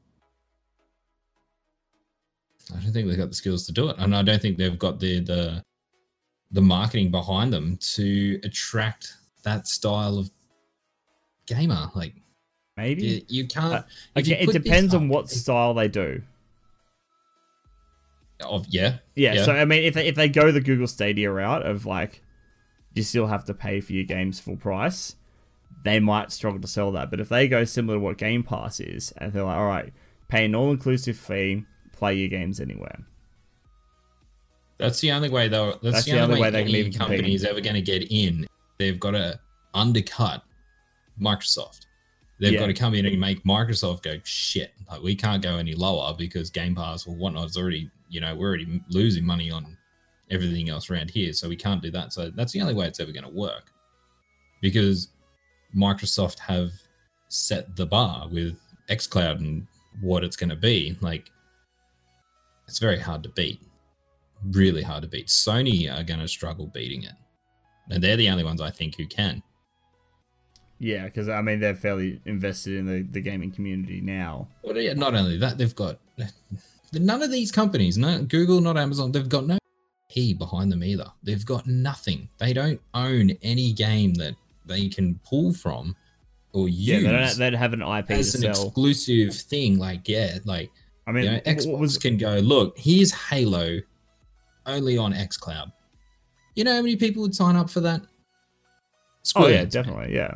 I 2.73 2.79
don't 2.81 2.93
think 2.93 3.09
they've 3.09 3.17
got 3.17 3.31
the 3.31 3.35
skills 3.35 3.67
to 3.67 3.73
do 3.73 3.89
it, 3.89 3.97
and 3.99 4.15
I 4.15 4.23
don't 4.23 4.41
think 4.41 4.59
they've 4.59 4.79
got 4.79 5.01
the 5.01 5.21
the 5.21 5.63
the 6.53 6.61
marketing 6.61 7.11
behind 7.11 7.53
them 7.53 7.79
to 7.95 8.39
attract 8.45 9.15
that 9.45 9.67
style 9.67 10.19
of 10.19 10.31
gamer. 11.47 11.91
Like 11.95 12.15
Maybe 12.81 13.03
you, 13.03 13.23
you 13.29 13.47
can't. 13.47 13.75
Uh, 13.75 13.83
if 14.17 14.27
you 14.27 14.37
it 14.37 14.53
depends 14.53 14.95
on 14.95 15.09
what 15.09 15.29
style 15.29 15.75
they 15.75 15.89
do. 15.89 16.23
Of 18.43 18.67
yeah, 18.69 18.99
Yeah, 19.15 19.35
Yeah. 19.35 19.45
so 19.45 19.53
I 19.53 19.65
mean, 19.65 19.85
if 19.85 19.95
they, 19.95 20.07
if 20.07 20.15
they 20.15 20.29
go 20.29 20.51
the 20.51 20.61
Google 20.61 20.87
Stadia 20.87 21.31
route 21.31 21.65
of 21.67 21.87
like, 21.87 22.23
you 22.95 23.03
still 23.03 23.27
have 23.27 23.45
to 23.47 23.55
pay 23.55 23.81
for 23.81 23.93
your 23.93 24.05
games 24.05 24.41
full 24.41 24.57
price, 24.57 25.17
they 25.85 26.01
might 26.01 26.33
struggle 26.33 26.61
to 26.61 26.67
sell 26.69 26.93
that. 26.93 27.11
But 27.11 27.21
if 27.21 27.29
they 27.29 27.49
go 27.49 27.65
similar 27.65 27.97
to 27.99 28.01
what 28.01 28.19
Game 28.19 28.43
Pass 28.43 28.81
is, 28.81 29.13
and 29.17 29.33
they're 29.33 29.45
like, 29.45 29.57
all 29.57 29.67
right, 29.67 29.93
pay 30.29 30.45
an 30.47 30.55
all 30.55 30.71
inclusive 30.71 31.17
fee, 31.17 31.65
play 31.93 32.15
your 32.15 32.29
games 32.29 32.61
anywhere. 32.61 32.99
That's 34.79 35.01
the 35.01 35.13
only 35.13 35.29
way 35.29 35.49
though. 35.49 35.73
That's, 35.83 35.83
That's 35.83 36.05
the, 36.07 36.13
the 36.13 36.21
only, 36.21 36.35
way, 36.37 36.41
way 36.43 36.51
they 36.51 36.63
can 36.63 36.69
any 36.71 36.79
even 36.79 36.93
compete. 36.93 37.09
company 37.09 37.35
is 37.35 37.45
ever 37.45 37.61
going 37.61 37.75
to 37.75 37.83
get 37.83 38.11
in. 38.11 38.47
They've 38.79 38.99
got 38.99 39.11
to 39.13 39.39
undercut 39.75 40.43
Microsoft. 41.21 41.87
They've 42.41 42.53
Yeah. 42.53 42.61
got 42.61 42.67
to 42.67 42.75
come 42.75 42.95
in 42.95 43.07
and 43.07 43.21
make 43.21 43.45
Microsoft 43.45 44.03
go 44.03 44.19
shit. 44.25 44.73
Like 44.89 45.03
we 45.03 45.15
can't 45.15 45.43
go 45.43 45.57
any 45.57 45.75
lower 45.75 46.15
because 46.17 46.51
Game 46.51 46.75
Pass 46.75 47.07
or 47.07 47.15
whatnot 47.15 47.51
is 47.51 47.57
already, 47.57 47.91
you 48.09 48.21
know, 48.21 48.35
we're 48.35 48.49
already 48.49 48.81
losing 48.89 49.25
money 49.25 49.51
on 49.51 49.77
everything 50.31 50.71
else 50.71 50.91
around 50.91 51.11
here, 51.11 51.33
so 51.33 51.49
we 51.49 51.57
can't 51.57 51.83
do 51.83 51.91
that. 51.91 52.13
So 52.13 52.31
that's 52.31 52.53
the 52.53 52.61
only 52.61 52.75
way 52.75 52.87
it's 52.87 53.01
ever 53.01 53.13
going 53.13 53.25
to 53.25 53.31
work 53.31 53.71
because 54.63 55.09
Microsoft 55.77 56.39
have 56.39 56.71
set 57.29 57.77
the 57.77 57.87
bar 57.87 58.29
with 58.29 58.57
XCloud 58.89 59.39
and 59.39 59.67
what 60.01 60.25
it's 60.25 60.37
going 60.37 60.51
to 60.51 60.57
be. 60.57 60.97
Like 61.01 61.31
it's 62.67 62.79
very 62.79 62.99
hard 62.99 63.23
to 63.25 63.29
beat 63.31 63.61
really 64.53 64.83
hard 64.83 65.03
to 65.03 65.09
beat. 65.09 65.27
Sony 65.27 65.93
are 65.95 66.03
going 66.03 66.21
to 66.21 66.29
struggle 66.29 66.67
beating 66.67 67.03
it. 67.03 67.13
And 67.91 68.03
they're 68.03 68.17
the 68.17 68.31
only 68.31 68.45
ones 68.45 68.61
I 68.61 68.71
think 68.71 68.97
who 68.97 69.07
can. 69.07 69.43
Yeah, 70.81 71.05
because 71.05 71.29
I 71.29 71.43
mean, 71.43 71.61
they're 71.61 71.75
fairly 71.75 72.21
invested 72.25 72.79
in 72.79 72.87
the, 72.87 73.03
the 73.03 73.21
gaming 73.21 73.53
community 73.53 74.01
now. 74.01 74.49
But 74.65 74.77
yeah, 74.77 74.95
not 74.95 75.15
only 75.15 75.37
that, 75.37 75.59
they've 75.59 75.75
got 75.75 75.99
none 76.95 77.23
of 77.23 77.31
these 77.31 77.53
companies, 77.53 77.99
no 77.99 78.23
Google, 78.23 78.63
not 78.63 78.79
Amazon, 78.79 79.13
they've 79.13 79.29
got 79.29 79.47
no 79.47 79.59
P 80.11 80.33
behind 80.33 80.73
them 80.73 80.83
either. 80.83 81.07
They've 81.23 81.45
got 81.45 81.67
nothing. 81.67 82.31
They 82.39 82.55
don't 82.55 82.81
own 82.95 83.31
any 83.43 83.73
game 83.75 84.15
that 84.15 84.35
they 84.65 84.89
can 84.89 85.21
pull 85.23 85.53
from 85.53 85.95
or 86.53 86.69
Yeah, 86.71 86.97
use 86.97 87.05
they 87.05 87.11
don't, 87.11 87.39
they 87.39 87.51
don't 87.51 87.59
have 87.59 87.73
an 87.75 87.83
IP 87.83 88.11
as 88.13 88.35
an 88.35 88.41
sell. 88.41 88.51
exclusive 88.51 89.35
thing. 89.35 89.79
Like, 89.79 90.09
yeah, 90.09 90.39
like 90.47 90.71
I 91.07 91.13
mean, 91.13 91.25
you 91.25 91.31
know, 91.33 91.41
Xbox 91.41 91.79
was 91.79 91.99
can 91.99 92.17
go, 92.17 92.39
look, 92.39 92.79
here's 92.79 93.13
Halo 93.13 93.81
only 94.65 94.97
on 94.97 95.13
xCloud. 95.13 95.73
You 96.55 96.65
know 96.65 96.77
how 96.77 96.83
many 96.83 96.97
people 96.97 97.21
would 97.23 97.35
sign 97.35 97.57
up 97.57 97.69
for 97.69 97.81
that? 97.81 98.01
oh 99.37 99.47
yeah, 99.47 99.67
definitely, 99.67 100.15
yeah. 100.15 100.35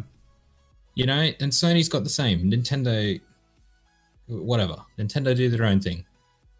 You 0.94 1.06
know, 1.06 1.18
and 1.40 1.50
Sony's 1.52 1.88
got 1.88 2.04
the 2.04 2.10
same. 2.10 2.50
Nintendo, 2.50 3.20
whatever. 4.26 4.76
Nintendo 4.98 5.34
do 5.36 5.48
their 5.48 5.66
own 5.66 5.80
thing. 5.80 6.04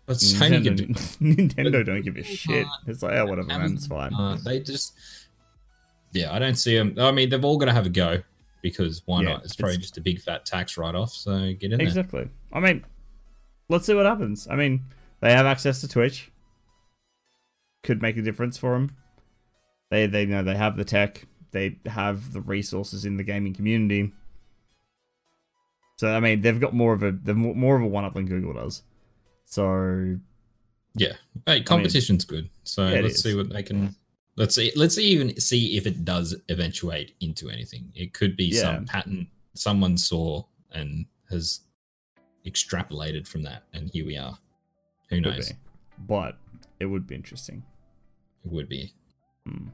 But 0.06 0.16
Sony 0.18 0.62
can 0.62 0.76
do 0.76 0.86
Nintendo, 0.88 1.36
Nintendo 1.54 1.86
don't 1.86 2.02
give 2.02 2.16
a 2.16 2.22
shit. 2.22 2.66
It's 2.86 3.02
like, 3.02 3.14
oh, 3.14 3.26
whatever, 3.26 3.46
man, 3.48 3.72
it's 3.74 3.86
fine. 3.86 4.12
Uh, 4.12 4.36
they 4.44 4.60
just, 4.60 4.94
yeah, 6.12 6.32
I 6.34 6.38
don't 6.38 6.56
see 6.56 6.76
them. 6.76 6.94
I 6.98 7.10
mean, 7.12 7.30
they've 7.30 7.44
all 7.44 7.56
got 7.58 7.66
to 7.66 7.72
have 7.72 7.86
a 7.86 7.90
go 7.90 8.22
because 8.60 9.02
why 9.06 9.22
Yeah, 9.22 9.28
not? 9.30 9.44
It's 9.44 9.56
probably 9.56 9.74
it's- 9.74 9.82
just 9.88 9.96
a 9.98 10.02
big 10.02 10.20
fat 10.20 10.44
tax 10.44 10.76
write 10.76 10.94
off. 10.94 11.12
So 11.12 11.52
get 11.58 11.72
in 11.72 11.78
there. 11.78 11.86
Exactly. 11.86 12.28
I 12.52 12.60
mean, 12.60 12.84
let's 13.68 13.86
see 13.86 13.94
what 13.94 14.04
happens. 14.04 14.46
I 14.50 14.56
mean, 14.56 14.82
they 15.20 15.32
have 15.32 15.46
access 15.46 15.80
to 15.82 15.88
Twitch. 15.88 16.30
Could 17.82 18.02
make 18.02 18.16
a 18.16 18.22
difference 18.22 18.56
for 18.58 18.72
them. 18.72 18.94
They 19.90 20.06
they 20.06 20.24
know 20.26 20.42
they 20.42 20.56
have 20.56 20.76
the 20.76 20.84
tech. 20.84 21.26
They 21.50 21.78
have 21.86 22.32
the 22.32 22.40
resources 22.40 23.04
in 23.04 23.16
the 23.16 23.22
gaming 23.22 23.54
community. 23.54 24.12
So 26.04 26.14
I 26.14 26.20
mean, 26.20 26.42
they've 26.42 26.60
got 26.60 26.74
more 26.74 26.92
of 26.92 27.02
a 27.02 27.12
they're 27.12 27.34
more 27.34 27.76
of 27.76 27.82
a 27.82 27.86
one 27.86 28.04
up 28.04 28.12
than 28.12 28.26
Google 28.26 28.52
does. 28.52 28.82
So 29.46 30.18
Yeah. 30.96 31.14
Hey, 31.46 31.62
competition's 31.62 32.26
good. 32.26 32.50
So 32.64 32.86
Yeah, 32.88 33.00
let's 33.00 33.22
see 33.22 33.34
what 33.34 33.48
they 33.48 33.62
can. 33.62 33.96
Let's 34.36 34.54
see. 34.54 34.70
Let's 34.76 34.96
see 34.96 35.04
even 35.06 35.40
see 35.40 35.78
if 35.78 35.86
it 35.86 36.04
does 36.04 36.34
eventuate 36.50 37.14
into 37.20 37.48
anything. 37.48 37.90
It 37.94 38.12
could 38.12 38.36
be 38.36 38.44
Yeah. 38.52 38.60
some 38.60 38.84
patent 38.84 39.28
someone 39.54 39.96
saw 39.96 40.44
and 40.72 41.06
has 41.30 41.60
extrapolated 42.44 43.26
from 43.26 43.42
that, 43.44 43.62
and 43.72 43.88
here 43.90 44.04
we 44.04 44.18
are. 44.18 44.36
Who 45.08 45.16
could 45.22 45.24
knows? 45.24 45.52
be. 45.52 45.58
But 46.06 46.36
it 46.80 46.84
would 46.84 47.06
be 47.06 47.14
interesting. 47.14 47.62
It 48.44 48.50
would 48.52 48.68
be. 48.68 48.92
Hmm. 49.46 49.68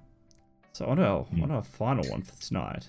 So 0.74 0.86
on 0.86 1.00
our 1.00 1.24
Hmm. 1.24 1.42
on 1.42 1.50
our 1.50 1.64
final 1.64 2.08
one 2.08 2.22
for 2.22 2.40
tonight, 2.40 2.88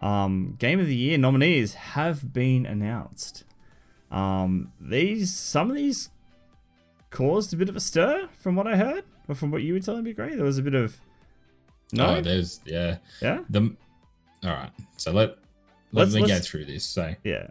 um, 0.00 0.56
Game 0.58 0.80
of 0.80 0.86
the 0.86 0.96
Year 0.96 1.18
nominees 1.18 1.74
have 1.74 2.32
been 2.32 2.66
announced. 2.66 3.44
Um, 4.10 4.72
these 4.80 5.32
some 5.32 5.70
of 5.70 5.76
these 5.76 6.10
caused 7.10 7.52
a 7.52 7.56
bit 7.56 7.68
of 7.68 7.76
a 7.76 7.80
stir 7.80 8.28
from 8.38 8.56
what 8.56 8.66
I 8.66 8.76
heard, 8.76 9.04
or 9.28 9.34
from 9.34 9.50
what 9.50 9.62
you 9.62 9.74
were 9.74 9.80
telling 9.80 10.04
me, 10.04 10.12
Gray. 10.12 10.34
There 10.34 10.44
was 10.44 10.58
a 10.58 10.62
bit 10.62 10.74
of 10.74 10.98
no, 11.92 12.16
Oh, 12.16 12.20
there's 12.20 12.60
yeah. 12.64 12.98
yeah, 13.20 13.40
The 13.50 13.74
all 14.44 14.50
right. 14.50 14.70
So 14.96 15.12
let 15.12 15.30
let 15.92 16.08
Let's- 16.08 16.14
me 16.14 16.20
go 16.22 16.26
let's- 16.28 16.46
through 16.48 16.64
this. 16.66 16.84
So 16.84 17.14
yeah, 17.24 17.48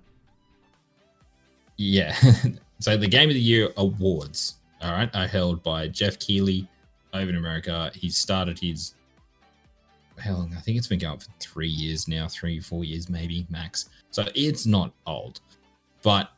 yeah. 1.77 2.15
so 2.79 2.97
the 2.97 3.07
Game 3.07 3.29
of 3.29 3.35
the 3.35 3.41
Year 3.41 3.69
awards, 3.77 4.55
all 4.81 4.91
right, 4.91 5.13
are 5.15 5.27
held 5.27 5.63
by 5.63 5.87
Jeff 5.87 6.19
Keighley 6.19 6.67
over 7.13 7.29
in 7.29 7.35
America. 7.37 7.91
He 7.93 8.09
started 8.09 8.59
his 8.59 8.93
how 10.19 10.33
long? 10.33 10.53
I 10.55 10.61
think 10.61 10.77
it's 10.77 10.87
been 10.87 10.99
going 10.99 11.19
for 11.19 11.29
three 11.39 11.67
years 11.67 12.07
now, 12.07 12.27
three, 12.27 12.59
four 12.59 12.83
years 12.83 13.09
maybe 13.09 13.45
max. 13.49 13.89
So 14.11 14.25
it's 14.35 14.65
not 14.65 14.93
old, 15.05 15.41
but 16.01 16.31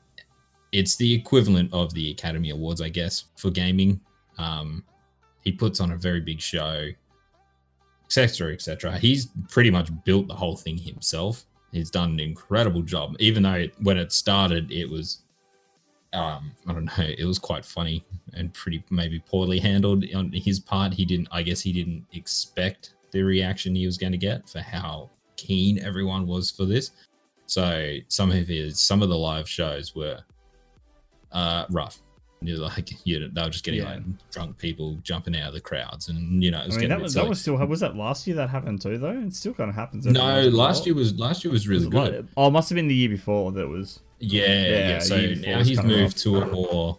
it's 0.72 0.96
the 0.96 1.14
equivalent 1.14 1.74
of 1.74 1.94
the 1.94 2.12
Academy 2.12 2.50
Awards, 2.50 2.82
I 2.82 2.90
guess, 2.90 3.26
for 3.36 3.50
gaming. 3.50 4.00
Um, 4.38 4.84
he 5.42 5.52
puts 5.52 5.80
on 5.80 5.92
a 5.92 5.98
very 5.98 6.22
big 6.22 6.40
show, 6.40 6.88
etc., 8.06 8.54
etc. 8.54 8.98
He's 8.98 9.28
pretty 9.50 9.72
much 9.72 9.90
built 10.06 10.28
the 10.28 10.36
whole 10.36 10.56
thing 10.56 10.78
himself. 10.78 11.46
He's 11.72 11.90
done 11.90 12.12
an 12.12 12.20
incredible 12.20 12.82
job, 12.82 13.16
even 13.20 13.44
though 13.44 13.54
it, 13.54 13.74
when 13.82 13.98
it 13.98 14.12
started, 14.12 14.72
it 14.72 14.90
was, 14.90 15.22
um, 16.14 16.52
I 16.68 16.74
don't 16.74 16.86
know, 16.86 16.92
it 16.98 17.26
was 17.26 17.40
quite 17.40 17.66
funny 17.66 18.04
and 18.34 18.54
pretty 18.54 18.84
maybe 18.90 19.20
poorly 19.20 19.60
handled 19.60 20.06
on 20.14 20.32
his 20.34 20.60
part. 20.60 20.94
He 20.94 21.06
didn't, 21.06 21.30
I 21.32 21.44
guess, 21.44 21.62
he 21.62 21.72
didn't 21.72 22.06
expect 22.12 22.94
the 23.12 23.22
reaction 23.24 23.76
he 23.76 23.86
was 23.86 23.98
going 23.98 24.12
to 24.12 24.18
get 24.18 24.48
for 24.50 24.60
how 24.60 25.10
keen 25.38 25.80
everyone 25.84 26.26
was 26.28 26.50
for 26.52 26.66
this. 26.66 26.92
So 27.46 27.98
some 28.08 28.32
of 28.32 28.48
his, 28.48 28.80
some 28.80 29.02
of 29.02 29.10
the 29.10 29.18
live 29.18 29.48
shows 29.50 29.94
were 29.96 30.20
uh, 31.32 31.66
rough. 31.70 32.00
You're 32.44 32.58
like, 32.58 32.90
you 33.06 33.20
know, 33.20 33.30
they 33.32 33.42
were 33.44 33.50
just 33.50 33.64
getting 33.64 33.82
Yeah. 33.82 33.92
like 33.96 34.32
drunk 34.32 34.58
people 34.58 34.98
jumping 35.04 35.36
out 35.36 35.50
of 35.50 35.54
the 35.54 35.62
crowds, 35.62 36.08
and 36.10 36.44
you 36.44 36.50
know, 36.52 36.62
it 36.62 36.68
was 36.68 36.76
I 36.78 36.80
mean 36.80 36.90
getting 36.90 36.98
that 36.98 37.04
was 37.04 37.14
that 37.14 37.28
was 37.30 37.40
still 37.42 37.56
was 37.68 37.82
that 37.82 37.96
last 37.96 38.26
year 38.26 38.36
that 38.38 38.50
happened 38.50 38.82
too 38.82 38.98
though. 38.98 39.12
It 39.12 39.34
still 39.36 39.54
kind 39.54 39.70
of 39.70 39.76
happens. 39.76 40.06
no. 40.08 40.20
once 40.24 40.48
in 40.48 40.54
a 40.54 40.58
Last 40.58 40.86
year 40.88 40.96
was 40.96 41.20
last 41.20 41.44
year 41.44 41.52
was 41.52 41.68
really 41.68 41.86
Was 41.86 41.94
it 41.94 41.98
like- 41.98 42.12
good. 42.12 42.28
oh, 42.38 42.48
it 42.48 42.52
must 42.52 42.70
have 42.70 42.76
been 42.78 42.88
the 42.88 42.96
year 42.96 43.10
before 43.10 43.52
that 43.52 43.68
was. 43.68 44.00
Yeah, 44.20 44.44
yeah. 44.46 44.90
Yeah, 44.90 45.00
So 45.00 45.18
now 45.36 45.64
he's 45.64 45.84
moved 45.84 46.18
to 46.20 46.38
a 46.42 46.46
more 46.48 46.98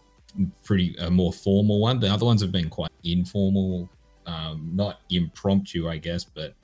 pretty 0.65 0.95
a 0.99 1.11
more 1.11 1.33
formal 1.33 1.81
one. 1.81 1.99
The 1.99 2.09
other 2.09 2.25
ones 2.27 2.41
have 2.43 2.53
been 2.53 2.69
quite 2.69 2.91
informal, 3.03 3.89
um, 4.27 4.70
not 4.73 5.01
impromptu, 5.11 5.89
I 5.89 5.97
guess, 5.99 6.25
but 6.25 6.55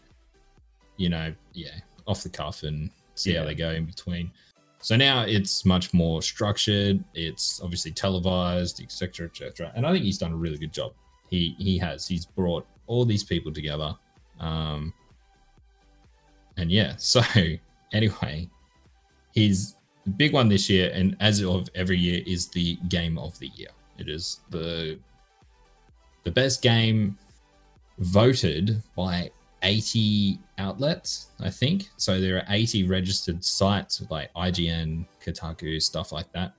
you 0.96 1.08
know, 1.08 1.32
yeah, 1.52 1.78
off 2.06 2.22
the 2.22 2.28
cuff 2.28 2.62
and 2.62 2.90
see 3.14 3.32
Yeah. 3.32 3.40
how 3.40 3.46
they 3.46 3.54
go 3.54 3.70
in 3.70 3.84
between. 3.86 4.30
So 4.80 4.96
now 4.96 5.22
it's 5.22 5.64
much 5.64 5.92
more 5.92 6.22
structured. 6.22 7.02
It's 7.14 7.60
obviously 7.60 7.90
televised, 7.92 8.80
etc., 8.80 9.26
etc. 9.26 9.72
And 9.74 9.84
I 9.86 9.92
think 9.92 10.04
he's 10.04 10.18
done 10.18 10.32
a 10.32 10.36
really 10.36 10.56
good 10.58 10.72
job. 10.72 10.92
He 11.30 11.54
he 11.58 11.78
has. 11.78 12.06
He's 12.06 12.26
brought 12.26 12.66
all 12.86 13.04
these 13.04 13.24
people 13.24 13.52
together. 13.52 13.94
Um, 14.40 14.92
and 16.56 16.70
yeah, 16.70 16.94
so 16.98 17.22
anyway, 17.92 18.48
his 19.34 19.74
big 20.16 20.32
one 20.32 20.48
this 20.48 20.70
year, 20.70 20.90
and 20.94 21.16
as 21.20 21.42
of 21.42 21.68
every 21.74 21.98
year, 21.98 22.22
is 22.26 22.48
the 22.48 22.76
game 22.88 23.18
of 23.18 23.38
the 23.40 23.48
year. 23.48 23.68
It 23.98 24.08
is 24.08 24.40
the 24.50 24.98
the 26.24 26.30
best 26.30 26.62
game 26.62 27.18
voted 27.98 28.82
by 28.96 29.30
80 29.62 30.38
outlets, 30.58 31.28
I 31.40 31.50
think. 31.50 31.88
So 31.96 32.20
there 32.20 32.36
are 32.36 32.44
80 32.48 32.86
registered 32.86 33.44
sites 33.44 34.02
like 34.10 34.32
IGN, 34.34 35.06
Kotaku, 35.24 35.80
stuff 35.82 36.12
like 36.12 36.30
that. 36.32 36.54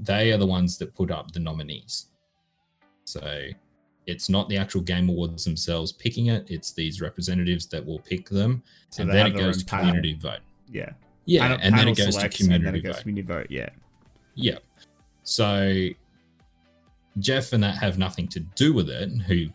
They 0.00 0.32
are 0.32 0.38
the 0.38 0.46
ones 0.46 0.76
that 0.78 0.94
put 0.94 1.10
up 1.10 1.32
the 1.32 1.40
nominees. 1.40 2.06
So 3.04 3.48
it's 4.06 4.28
not 4.28 4.48
the 4.48 4.56
actual 4.56 4.82
game 4.82 5.08
awards 5.08 5.44
themselves 5.44 5.92
picking 5.92 6.26
it, 6.26 6.50
it's 6.50 6.72
these 6.72 7.00
representatives 7.00 7.66
that 7.66 7.84
will 7.84 8.00
pick 8.00 8.28
them. 8.28 8.62
So 8.90 9.02
and 9.02 9.12
then 9.12 9.26
it 9.28 9.36
goes 9.36 9.58
to 9.58 9.64
panel. 9.64 9.86
community 9.86 10.14
vote. 10.14 10.40
Yeah. 10.70 10.90
Yeah, 11.26 11.40
Panel- 11.42 11.58
and 11.62 11.78
then 11.78 11.88
it 11.88 11.96
goes 11.96 12.06
to 12.06 12.12
selects, 12.12 12.40
and 12.40 12.50
community 12.50 12.64
then 12.64 12.74
it 12.74 12.82
goes 12.82 12.96
vote. 12.96 13.02
community 13.02 13.26
vote. 13.26 13.46
Yeah. 13.48 13.68
Yeah. 14.34 14.58
So 15.22 15.88
Jeff 17.18 17.52
and 17.54 17.62
that 17.62 17.76
have 17.76 17.96
nothing 17.98 18.28
to 18.28 18.40
do 18.40 18.74
with 18.74 18.90
it. 18.90 19.08
Who 19.22 19.46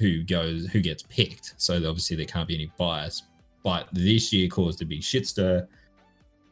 who 0.00 0.22
goes 0.24 0.66
who 0.66 0.80
gets 0.80 1.02
picked? 1.04 1.54
So 1.58 1.74
obviously 1.76 2.16
there 2.16 2.26
can't 2.26 2.48
be 2.48 2.54
any 2.54 2.72
bias. 2.78 3.22
But 3.62 3.88
this 3.92 4.32
year 4.32 4.48
caused 4.48 4.80
a 4.80 4.86
big 4.86 5.02
shit 5.02 5.28
stir 5.28 5.68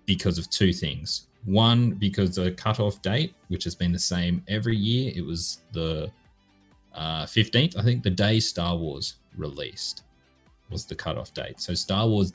because 0.05 0.37
of 0.37 0.49
two 0.51 0.73
things. 0.75 1.29
One, 1.47 1.93
because 1.93 2.35
the 2.35 2.53
cutoff 2.53 3.01
date, 3.01 3.35
which 3.49 3.65
has 3.65 3.75
been 3.75 3.91
the 3.91 3.99
same 3.99 4.43
every 4.49 4.77
year, 4.77 5.13
it 5.17 5.25
was 5.25 5.63
the 5.73 6.11
uh, 6.95 7.25
15th, 7.25 7.79
I 7.79 7.83
think, 7.83 8.03
the 8.03 8.11
day 8.11 8.39
Star 8.39 8.77
Wars 8.77 9.15
released 9.37 10.03
was 10.69 10.85
the 10.85 10.95
cutoff 10.95 11.33
date. 11.33 11.59
So 11.61 11.73
Star 11.73 12.07
Wars 12.07 12.35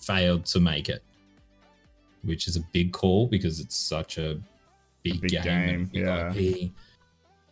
failed 0.00 0.46
to 0.46 0.60
make 0.60 0.88
it, 0.88 1.02
which 2.22 2.48
is 2.48 2.56
a 2.56 2.60
big 2.72 2.92
call 2.92 3.26
because 3.26 3.60
it's 3.60 3.76
such 3.76 4.16
a 4.16 4.40
big, 5.02 5.20
big 5.20 5.30
game. 5.30 5.42
game, 5.42 5.90
yeah. 5.92 6.32
IP. 6.32 6.70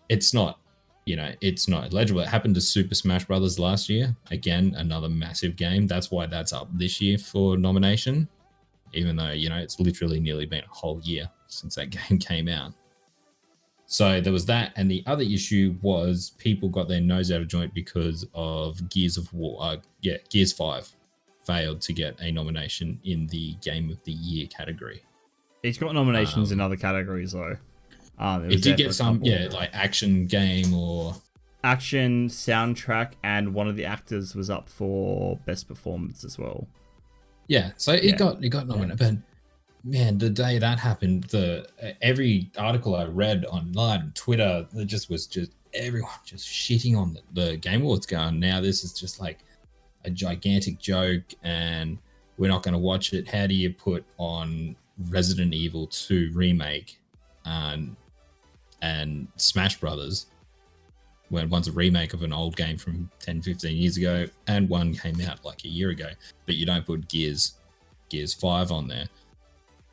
It's 0.08 0.32
not, 0.32 0.60
you 1.04 1.16
know, 1.16 1.32
it's 1.40 1.66
not 1.68 1.92
legible. 1.92 2.20
It 2.20 2.28
happened 2.28 2.54
to 2.54 2.60
Super 2.60 2.94
Smash 2.94 3.24
Brothers 3.24 3.58
last 3.58 3.88
year. 3.88 4.14
Again, 4.30 4.74
another 4.76 5.08
massive 5.08 5.56
game. 5.56 5.86
That's 5.86 6.10
why 6.10 6.26
that's 6.26 6.52
up 6.52 6.68
this 6.72 7.00
year 7.00 7.18
for 7.18 7.56
nomination, 7.56 8.28
even 8.92 9.16
though, 9.16 9.30
you 9.32 9.48
know, 9.48 9.56
it's 9.56 9.80
literally 9.80 10.20
nearly 10.20 10.46
been 10.46 10.62
a 10.64 10.68
whole 10.74 11.00
year 11.02 11.28
since 11.48 11.74
that 11.74 11.90
game 12.08 12.18
came 12.18 12.48
out. 12.48 12.72
So 13.86 14.20
there 14.22 14.32
was 14.32 14.46
that, 14.46 14.72
and 14.76 14.90
the 14.90 15.02
other 15.06 15.22
issue 15.22 15.76
was 15.82 16.30
people 16.38 16.68
got 16.70 16.88
their 16.88 17.00
nose 17.00 17.30
out 17.30 17.42
of 17.42 17.48
joint 17.48 17.74
because 17.74 18.26
of 18.32 18.88
Gears 18.88 19.18
of 19.18 19.30
War. 19.34 19.58
Uh, 19.60 19.76
yeah, 20.00 20.16
Gears 20.30 20.52
Five 20.52 20.88
failed 21.44 21.80
to 21.82 21.92
get 21.92 22.18
a 22.20 22.30
nomination 22.32 23.00
in 23.04 23.26
the 23.26 23.54
Game 23.60 23.90
of 23.90 24.02
the 24.04 24.12
Year 24.12 24.46
category. 24.46 25.02
It's 25.62 25.76
got 25.76 25.92
nominations 25.94 26.50
Um, 26.50 26.58
in 26.58 26.60
other 26.60 26.76
categories 26.76 27.32
though. 27.32 27.56
Um, 28.22 28.46
was 28.46 28.54
It 28.54 28.62
did 28.62 28.76
get 28.76 28.94
some, 28.94 29.20
yeah, 29.22 29.48
like 29.50 29.70
action 29.72 30.26
game 30.26 30.72
or 30.72 31.14
action 31.64 32.28
soundtrack, 32.28 33.12
and 33.22 33.52
one 33.52 33.68
of 33.68 33.76
the 33.76 33.84
actors 33.84 34.34
was 34.34 34.48
up 34.48 34.68
for 34.68 35.38
best 35.44 35.66
performance 35.68 36.24
as 36.24 36.38
well. 36.38 36.68
yeah. 37.48 37.72
So 37.76 37.92
it 37.92 38.04
Yeah. 38.04 38.16
got 38.16 38.44
it 38.44 38.48
got 38.48 38.68
nominated, 38.68 38.98
but 38.98 39.16
man, 39.84 40.18
the 40.18 40.30
day 40.30 40.58
that 40.58 40.78
happened, 40.78 41.24
the 41.24 41.66
every 42.00 42.50
article 42.56 42.94
I 42.94 43.04
read 43.04 43.44
online, 43.46 44.12
Twitter, 44.14 44.66
it 44.74 44.84
just 44.86 45.10
was 45.10 45.26
just 45.26 45.50
everyone 45.74 46.10
just 46.24 46.46
shitting 46.46 46.96
on 46.96 47.14
the, 47.14 47.22
the 47.48 47.56
Game 47.56 47.82
Awards. 47.82 48.06
Going 48.06 48.38
now, 48.38 48.60
this 48.60 48.84
is 48.84 48.92
just 48.92 49.20
like 49.20 49.40
a 50.04 50.10
gigantic 50.10 50.78
joke, 50.78 51.24
and 51.42 51.98
we're 52.38 52.48
not 52.48 52.62
going 52.62 52.74
to 52.74 52.78
watch 52.78 53.12
it. 53.12 53.26
How 53.26 53.46
do 53.48 53.54
you 53.54 53.70
put 53.74 54.04
on 54.18 54.76
Resident 55.08 55.52
Evil 55.54 55.86
2 55.88 56.30
remake 56.34 56.98
and 57.44 57.96
and 58.82 59.26
Smash 59.36 59.80
Brothers 59.80 60.26
when 61.30 61.48
one's 61.48 61.66
a 61.66 61.72
remake 61.72 62.12
of 62.12 62.22
an 62.22 62.32
old 62.32 62.56
game 62.56 62.76
from 62.76 63.10
10, 63.20 63.40
15 63.40 63.74
years 63.74 63.96
ago, 63.96 64.26
and 64.48 64.68
one 64.68 64.92
came 64.94 65.18
out 65.22 65.42
like 65.46 65.64
a 65.64 65.68
year 65.68 65.88
ago, 65.88 66.10
but 66.44 66.56
you 66.56 66.66
don't 66.66 66.84
put 66.84 67.08
Gears 67.08 67.54
Gears 68.10 68.34
5 68.34 68.70
on 68.70 68.86
there. 68.86 69.06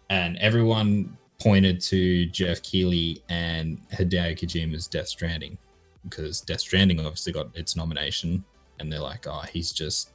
And 0.09 0.35
everyone 0.39 1.17
pointed 1.39 1.79
to 1.83 2.25
Jeff 2.25 2.61
Keighley 2.61 3.23
and 3.29 3.79
Hideo 3.91 4.37
Kojima's 4.37 4.85
Death 4.87 5.07
Stranding 5.07 5.57
because 6.03 6.41
Death 6.41 6.59
Stranding 6.59 6.99
obviously 6.99 7.31
got 7.31 7.55
its 7.55 7.75
nomination, 7.77 8.43
and 8.79 8.91
they're 8.91 8.99
like, 8.99 9.25
oh, 9.25 9.43
he's 9.53 9.71
just 9.71 10.09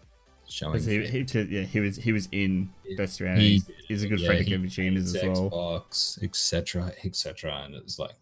showing. 0.46 0.82
He, 0.82 1.06
he, 1.06 1.24
to- 1.24 1.46
yeah, 1.50 1.62
he 1.62 1.80
was 1.80 1.96
he 1.96 2.12
was 2.12 2.28
in 2.32 2.68
Death 2.98 3.10
Stranding. 3.10 3.40
He- 3.40 3.62
He's, 3.88 4.02
a 4.02 4.08
good 4.08 4.20
yeah, 4.20 4.26
friend 4.26 4.40
of 4.40 4.60
Kojima's 4.60 5.14
as 5.14 5.22
well. 5.22 5.50
Xbox, 5.50 6.22
etc., 6.22 6.92
etc. 7.04 7.62
And 7.64 7.74
it's 7.74 7.98
like 7.98 8.12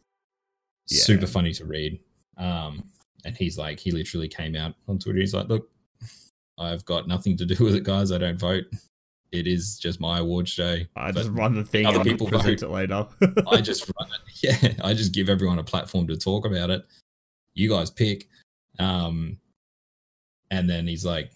Yeah. 0.89 1.03
super 1.03 1.27
funny 1.27 1.53
to 1.55 1.65
read. 1.65 2.01
Um, 2.37 2.85
and 3.25 3.37
he's 3.37 3.57
like, 3.59 3.79
he 3.79 3.91
literally 3.93 4.29
came 4.29 4.57
out 4.57 4.75
on 4.89 4.99
Twitter. 4.99 5.21
He's 5.21 5.35
like, 5.35 5.49
look, 5.49 5.69
I've 6.59 6.85
got 6.85 7.07
nothing 7.09 7.37
to 7.39 7.47
do 7.47 7.65
with 7.65 7.75
it, 7.75 7.85
guys. 7.85 8.13
I 8.13 8.19
don't 8.19 8.39
vote. 8.39 8.65
It 9.31 9.47
is 9.47 9.79
just 9.79 10.01
my 10.01 10.19
award 10.19 10.47
show. 10.49 10.77
I 10.97 11.13
But 11.13 11.23
just 11.23 11.31
run 11.31 11.55
the 11.55 11.65
thing 11.65 11.87
other 11.87 12.05
people 12.05 12.27
vote. 12.27 12.63
it 12.63 12.69
later. 12.69 13.07
I 13.51 13.61
just 13.61 13.91
run 13.99 14.09
it. 14.11 14.19
Yeah, 14.43 14.73
I 14.85 14.93
just 14.93 15.13
give 15.13 15.29
everyone 15.29 15.59
a 15.61 15.65
platform 15.65 16.09
to 16.09 16.17
talk 16.17 16.45
about 16.45 16.69
it. 16.71 16.85
You 17.55 17.69
guys 17.71 17.91
pick. 17.91 18.29
Um, 18.81 19.39
and 20.51 20.69
then 20.69 20.87
he's 20.89 21.05
like, 21.05 21.31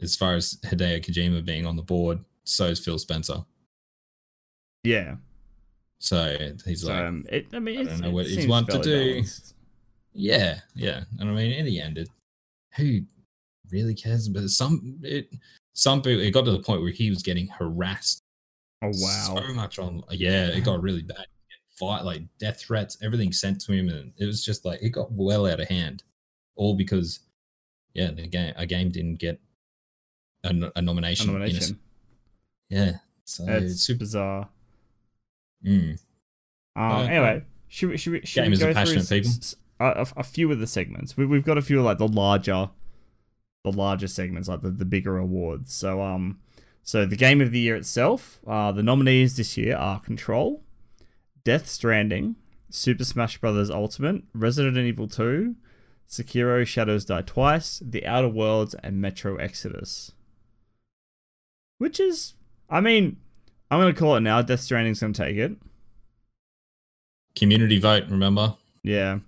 as 0.00 0.14
far 0.14 0.34
as 0.36 0.56
Hideo 0.64 1.04
Kojima 1.04 1.44
being 1.44 1.66
on 1.66 1.74
the 1.74 1.82
board, 1.82 2.20
so 2.44 2.66
is 2.66 2.78
Phil 2.78 2.98
Spencer. 2.98 3.44
yeah. 4.84 5.16
So 6.00 6.36
he's 6.64 6.84
like, 6.84 6.96
um, 6.96 7.24
it, 7.28 7.46
I 7.52 7.58
mean, 7.58 7.80
I 7.80 7.84
don't 7.84 8.00
know 8.00 8.10
what 8.10 8.26
he's 8.26 8.46
want 8.46 8.68
to 8.70 8.78
do. 8.78 9.10
balanced. 9.10 9.54
yeah, 10.12 10.60
yeah. 10.74 11.04
And 11.18 11.28
I 11.28 11.32
mean, 11.32 11.52
in 11.52 11.64
the 11.64 11.80
end, 11.80 11.98
it, 11.98 12.08
who 12.76 13.00
really 13.72 13.94
cares? 13.94 14.28
But 14.28 14.48
some, 14.50 14.98
it, 15.02 15.28
some 15.74 16.00
people, 16.02 16.20
it 16.22 16.30
got 16.30 16.44
to 16.44 16.52
the 16.52 16.60
point 16.60 16.82
where 16.82 16.90
he 16.92 17.10
was 17.10 17.22
getting 17.22 17.48
harassed 17.48 18.22
Oh 18.82 18.92
wow. 18.94 19.34
so 19.44 19.54
much 19.54 19.78
on. 19.80 20.04
Yeah, 20.10 20.46
it 20.48 20.62
got 20.64 20.80
really 20.82 21.02
bad. 21.02 21.26
Fight 21.76 22.04
like 22.04 22.22
death 22.38 22.60
threats, 22.60 22.96
everything 23.02 23.32
sent 23.32 23.60
to 23.62 23.72
him, 23.72 23.88
and 23.88 24.12
it 24.18 24.24
was 24.26 24.44
just 24.44 24.64
like 24.64 24.80
it 24.82 24.90
got 24.90 25.10
well 25.10 25.46
out 25.46 25.58
of 25.60 25.68
hand, 25.68 26.04
all 26.56 26.74
because 26.76 27.20
yeah, 27.94 28.12
the 28.12 28.26
game 28.28 28.52
a 28.56 28.66
game 28.66 28.90
didn't 28.90 29.16
get 29.16 29.40
a, 30.44 30.50
a 30.50 30.72
A 30.76 30.82
nomination. 30.82 31.30
a- 31.30 31.32
nomination. 31.32 31.78
yeah, 32.68 32.92
so 33.24 33.44
It's 33.48 33.72
it's 33.72 33.82
super. 33.82 33.98
bizarre. 34.00 34.48
Mm. 35.64 35.98
Um, 36.76 36.82
Uh, 36.92 37.02
anyway, 37.02 37.44
should 37.68 37.90
we 37.90 37.96
should 37.96 38.12
we 38.12 38.20
should 38.24 38.46
we 38.48 38.50
Gamers 38.50 38.56
are 38.56 38.58
go 38.58 38.66
through 38.66 38.74
passionate 38.74 38.98
s- 39.00 39.08
people. 39.08 39.30
s- 39.30 39.56
A, 39.80 39.84
a, 39.86 40.06
a 40.20 40.22
few 40.22 40.50
of 40.52 40.58
the 40.58 40.66
segments? 40.66 41.16
We, 41.16 41.26
we've 41.26 41.44
got 41.44 41.58
a 41.58 41.62
few 41.62 41.82
like 41.82 41.98
the 41.98 42.08
larger, 42.08 42.70
the 43.64 43.72
larger 43.72 44.08
segments, 44.08 44.48
like 44.48 44.62
the, 44.62 44.70
the 44.70 44.84
bigger 44.84 45.18
awards. 45.18 45.72
So 45.74 46.00
um, 46.02 46.38
so 46.82 47.04
the 47.04 47.16
game 47.16 47.40
of 47.40 47.50
the 47.50 47.58
year 47.60 47.76
itself, 47.76 48.40
uh, 48.46 48.72
the 48.72 48.82
nominees 48.82 49.36
this 49.36 49.56
year 49.56 49.76
are 49.76 50.00
Control, 50.00 50.62
Death 51.44 51.66
Stranding, 51.68 52.36
Super 52.70 53.04
Smash 53.04 53.38
Bros. 53.38 53.70
Ultimate, 53.70 54.22
Resident 54.32 54.76
Evil 54.78 55.08
2, 55.08 55.56
Sekiro: 56.08 56.64
Shadows 56.66 57.04
Die 57.04 57.22
Twice, 57.22 57.82
The 57.84 58.06
Outer 58.06 58.28
Worlds, 58.28 58.74
and 58.82 59.00
Metro 59.00 59.36
Exodus. 59.36 60.12
Which 61.78 62.00
is, 62.00 62.34
I 62.70 62.80
mean, 62.80 63.18
I'm 63.70 63.80
gonna 63.80 63.92
call 63.92 64.16
it 64.16 64.20
now. 64.20 64.40
Death 64.42 64.60
Stranding's 64.60 65.00
gonna 65.00 65.12
take 65.12 65.36
it. 65.36 65.52
Community 67.34 67.78
vote, 67.78 68.04
remember? 68.08 68.56
Yeah. 68.82 69.18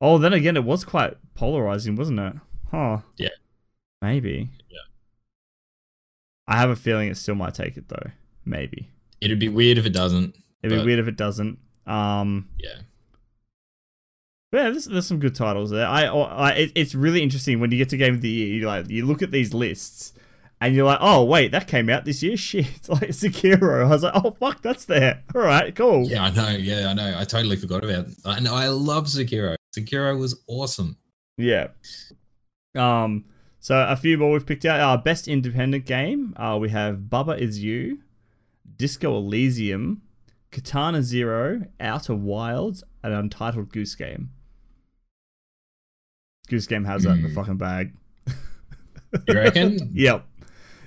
Oh, 0.00 0.18
then 0.18 0.32
again, 0.32 0.56
it 0.56 0.64
was 0.64 0.84
quite 0.84 1.16
polarizing, 1.34 1.96
wasn't 1.96 2.20
it? 2.20 2.34
Huh. 2.70 2.98
Yeah. 3.16 3.28
Maybe. 4.00 4.50
Yeah. 4.68 4.78
I 6.48 6.56
have 6.56 6.70
a 6.70 6.76
feeling 6.76 7.08
it 7.08 7.16
still 7.16 7.36
might 7.36 7.54
take 7.54 7.76
it 7.76 7.88
though. 7.88 8.10
Maybe. 8.44 8.88
It'd 9.20 9.38
be 9.38 9.48
weird 9.48 9.78
if 9.78 9.86
it 9.86 9.92
doesn't. 9.92 10.34
It'd 10.62 10.78
be 10.78 10.84
weird 10.84 10.98
if 10.98 11.08
it 11.08 11.16
doesn't. 11.16 11.58
Um. 11.86 12.48
Yeah. 12.58 12.80
Yeah, 14.52 14.68
there's, 14.70 14.84
there's 14.84 15.06
some 15.06 15.18
good 15.18 15.34
titles 15.34 15.70
there. 15.70 15.86
I, 15.86 16.04
I 16.04 16.50
it, 16.50 16.72
it's 16.74 16.94
really 16.94 17.22
interesting 17.22 17.58
when 17.58 17.70
you 17.70 17.78
get 17.78 17.88
to 17.88 17.96
Game 17.96 18.14
of 18.14 18.20
the 18.20 18.28
Year. 18.28 18.48
You 18.48 18.66
like 18.66 18.90
you 18.90 19.06
look 19.06 19.22
at 19.22 19.30
these 19.30 19.54
lists, 19.54 20.12
and 20.64 20.74
you're 20.76 20.86
like, 20.86 20.98
oh 21.00 21.24
wait, 21.24 21.50
that 21.52 21.66
came 21.66 21.90
out 21.90 22.04
this 22.04 22.22
year. 22.22 22.36
Shit, 22.48 22.66
it's 22.76 22.88
like 22.88 23.08
Sekiro. 23.10 23.84
I 23.84 23.88
was 23.88 24.02
like, 24.04 24.12
oh 24.14 24.30
fuck, 24.38 24.62
that's 24.62 24.84
there. 24.84 25.22
All 25.34 25.42
right, 25.42 25.74
cool. 25.74 26.04
Yeah, 26.06 26.24
I 26.24 26.30
know. 26.30 26.48
Yeah, 26.50 26.88
I 26.88 26.94
know. 26.94 27.16
I 27.18 27.24
totally 27.24 27.56
forgot 27.56 27.84
about. 27.84 28.06
It. 28.08 28.14
I 28.24 28.40
know. 28.40 28.54
I 28.54 28.68
love 28.68 29.06
Sekiro. 29.06 29.56
Sekiro 29.76 30.18
was 30.18 30.42
awesome. 30.46 30.96
Yeah. 31.36 31.68
Um. 32.76 33.24
So 33.60 33.76
a 33.78 33.96
few 33.96 34.18
more 34.18 34.32
we've 34.32 34.46
picked 34.46 34.64
out. 34.64 34.80
Our 34.80 34.98
best 34.98 35.28
independent 35.28 35.84
game. 35.86 36.34
Uh, 36.36 36.58
we 36.60 36.70
have 36.70 37.08
Baba 37.10 37.32
Is 37.32 37.62
You, 37.62 38.00
Disco 38.76 39.16
Elysium, 39.16 40.02
Katana 40.50 41.02
Zero, 41.02 41.62
Outer 41.80 42.14
Wilds, 42.16 42.82
and 43.02 43.12
Untitled 43.14 43.72
Goose 43.72 43.94
Game. 43.94 44.30
Goose 46.48 46.66
Game 46.66 46.84
has 46.84 47.04
that 47.04 47.12
in 47.12 47.22
the 47.22 47.28
Hmm. 47.28 47.34
fucking 47.34 47.56
bag. 47.56 47.92
You 49.28 49.34
reckon? 49.34 49.90
Yep. 49.94 50.26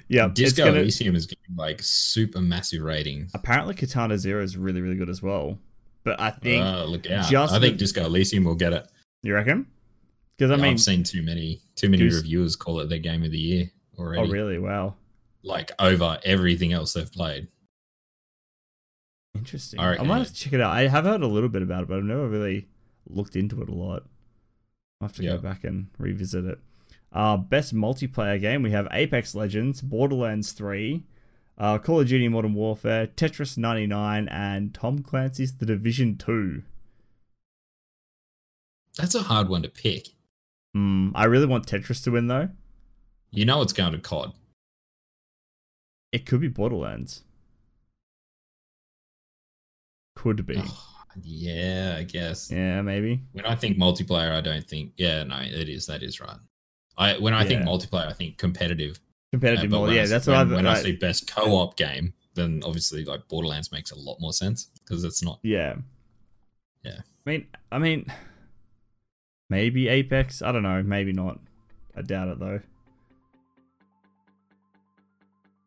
Yep. 0.08 0.30
It's 0.32 0.40
Disco 0.40 0.66
gonna- 0.66 0.80
Elysium 0.82 1.16
is 1.16 1.26
getting 1.26 1.56
like 1.56 1.82
super 1.82 2.40
massive 2.42 2.82
ratings. 2.82 3.32
apparently 3.34 3.74
Katana 3.74 4.18
Zero 4.18 4.44
is 4.44 4.56
really, 4.58 4.82
really 4.82 4.96
good 4.98 5.10
as 5.10 5.22
well. 5.22 5.60
But 6.04 6.20
I 6.20 6.30
think 6.32 6.64
Uh, 6.64 6.86
look 6.86 7.10
out! 7.10 7.30
just 7.30 7.54
I 7.54 7.60
think 7.60 7.78
Disco 7.78 8.06
Elysium 8.06 8.44
will 8.44 8.56
get 8.56 8.74
it. 8.74 8.88
you 9.24 9.34
reckon? 9.34 9.66
Because 10.38 10.52
I 10.52 10.56
I 10.56 10.58
mean, 10.58 10.72
have 10.74 10.82
seen 10.82 11.04
too 11.04 11.24
many 11.24 11.62
too 11.76 11.90
many 11.90 12.04
Goose- 12.04 12.18
reviewers 12.22 12.56
call 12.56 12.80
it 12.82 12.90
their 12.90 13.00
game 13.00 13.24
of 13.24 13.32
the 13.32 13.40
year 13.40 13.72
already. 13.98 14.22
oh 14.22 14.32
really? 14.32 14.60
Wow, 14.60 14.96
Like 15.44 15.72
over 15.80 16.20
everything 16.24 16.72
else 16.74 16.94
they've 16.94 17.12
played. 17.12 17.48
interesting. 19.36 19.80
I 19.80 19.98
I, 19.98 20.04
might 20.04 20.20
have 20.20 20.28
to 20.28 20.34
check 20.34 20.54
it 20.54 20.62
out. 20.62 20.72
I 20.74 20.88
have 20.88 21.06
heard 21.06 21.22
a 21.22 21.28
little 21.28 21.50
bit 21.50 21.62
about 21.62 21.84
it, 21.84 21.88
but 21.90 21.98
I've 21.98 22.04
never 22.04 22.28
really 22.30 22.68
looked 23.10 23.36
into 23.36 23.62
it 23.62 23.70
a 23.70 23.74
lot. 23.74 24.04
I'll 25.02 25.08
have 25.08 25.16
to 25.18 25.24
Yeah. 25.24 25.32
go 25.32 25.38
back 25.40 25.64
and 25.64 25.88
revisit 25.98 26.46
it. 26.46 26.60
Uh, 27.16 27.38
best 27.38 27.74
multiplayer 27.74 28.40
game 28.40 28.62
we 28.62 28.72
have 28.72 28.90
Apex 28.92 29.34
Legends, 29.34 29.82
Borderlands 29.82 30.52
3, 30.52 31.02
uh, 31.58 31.78
Call 31.78 32.02
of 32.02 32.10
Duty 32.10 32.28
Modern 32.28 32.54
Warfare, 32.54 33.08
Tetris 33.08 33.58
99, 33.58 34.28
and 34.28 34.74
Tom 34.74 35.02
Clancy's 35.02 35.56
The 35.56 35.66
Division 35.66 36.18
2. 36.18 36.62
That's 38.98 39.16
a 39.16 39.22
hard 39.22 39.48
one 39.48 39.62
to 39.62 39.70
pick. 39.70 40.10
Hmm, 40.74 41.12
I 41.16 41.24
really 41.26 41.46
want 41.46 41.66
Tetris 41.66 42.04
to 42.04 42.12
win 42.12 42.28
though. 42.28 42.50
You 43.32 43.46
know 43.46 43.62
it's 43.62 43.74
going 43.74 43.94
to 43.94 44.00
COD. 44.00 44.34
It 46.12 46.26
could 46.26 46.42
be 46.42 46.50
Borderlands. 46.50 47.24
Could 50.18 50.46
be. 50.46 50.62
yeah, 51.24 51.96
I 51.98 52.04
guess. 52.04 52.52
Yeah, 52.52 52.82
maybe. 52.82 53.22
When 53.32 53.46
I 53.46 53.56
think 53.56 53.78
multiplayer, 53.78 54.34
I 54.34 54.42
don't 54.42 54.68
think. 54.68 54.92
Yeah, 54.98 55.24
no, 55.24 55.40
it 55.40 55.70
is. 55.70 55.86
That 55.86 56.04
is 56.04 56.20
right. 56.20 56.38
I 56.98 57.18
when 57.18 57.34
I 57.34 57.46
think 57.46 57.64
multiplayer, 57.64 58.08
I 58.08 58.14
think 58.14 58.38
competitive. 58.38 59.00
Competitive 59.32 59.72
when 59.72 59.92
Yeah, 59.94 60.04
I- 60.04 60.08
that's 60.08 60.28
when, 60.28 60.38
what 60.38 60.52
I 60.54 60.56
when 60.56 60.68
I 60.68 60.76
see 60.82 60.94
best 60.94 61.28
co-op 61.34 61.76
game, 61.76 62.14
then 62.36 62.62
obviously 62.66 63.04
like 63.04 63.28
Borderlands 63.28 63.72
makes 63.72 63.92
a 63.92 63.96
lot 64.00 64.20
more 64.20 64.32
sense 64.34 64.70
because 64.84 65.04
it's 65.04 65.22
not. 65.24 65.40
Yeah. 65.44 65.76
Yeah. 66.84 67.00
I 67.26 67.30
mean, 67.30 67.48
I 67.72 67.80
mean, 67.80 68.06
maybe 69.50 69.88
Apex. 69.88 70.42
I 70.42 70.52
don't 70.52 70.64
know. 70.64 70.82
Maybe 70.84 71.12
not. 71.12 71.40
I 71.98 72.02
doubt 72.02 72.28
it 72.30 72.40
though. 72.40 72.62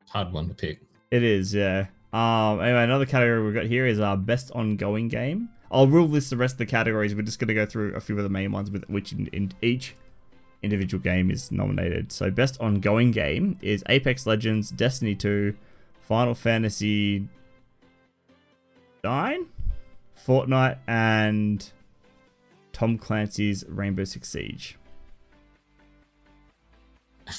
Hard 0.08 0.32
one 0.32 0.48
to 0.48 0.54
pick. 0.54 0.80
It 1.10 1.22
is. 1.22 1.54
Yeah. 1.54 1.86
Um. 2.12 2.60
Anyway, 2.60 2.84
another 2.84 3.04
category 3.06 3.44
we've 3.44 3.54
got 3.54 3.66
here 3.66 3.86
is 3.86 4.00
our 4.00 4.16
best 4.16 4.50
ongoing 4.52 5.08
game. 5.08 5.50
I'll 5.70 5.86
rule 5.86 6.08
list 6.08 6.30
the 6.30 6.36
rest 6.38 6.54
of 6.54 6.58
the 6.58 6.66
categories. 6.66 7.14
We're 7.14 7.22
just 7.22 7.38
gonna 7.38 7.52
go 7.54 7.66
through 7.66 7.94
a 7.94 8.00
few 8.00 8.16
of 8.16 8.22
the 8.22 8.30
main 8.30 8.50
ones 8.52 8.70
with 8.70 8.88
which 8.88 9.12
in, 9.12 9.26
in 9.28 9.52
each 9.60 9.94
individual 10.62 11.02
game 11.02 11.30
is 11.30 11.50
nominated. 11.52 12.10
So, 12.12 12.30
best 12.30 12.60
ongoing 12.60 13.10
game 13.10 13.58
is 13.62 13.82
Apex 13.88 14.26
Legends, 14.26 14.70
Destiny 14.70 15.14
2, 15.14 15.54
Final 16.00 16.34
Fantasy 16.34 17.28
9, 19.04 19.46
Fortnite, 20.26 20.78
and 20.86 21.70
Tom 22.72 22.98
Clancy's 22.98 23.64
Rainbow 23.68 24.04
Six 24.04 24.28
Siege. 24.28 24.76
I 27.28 27.30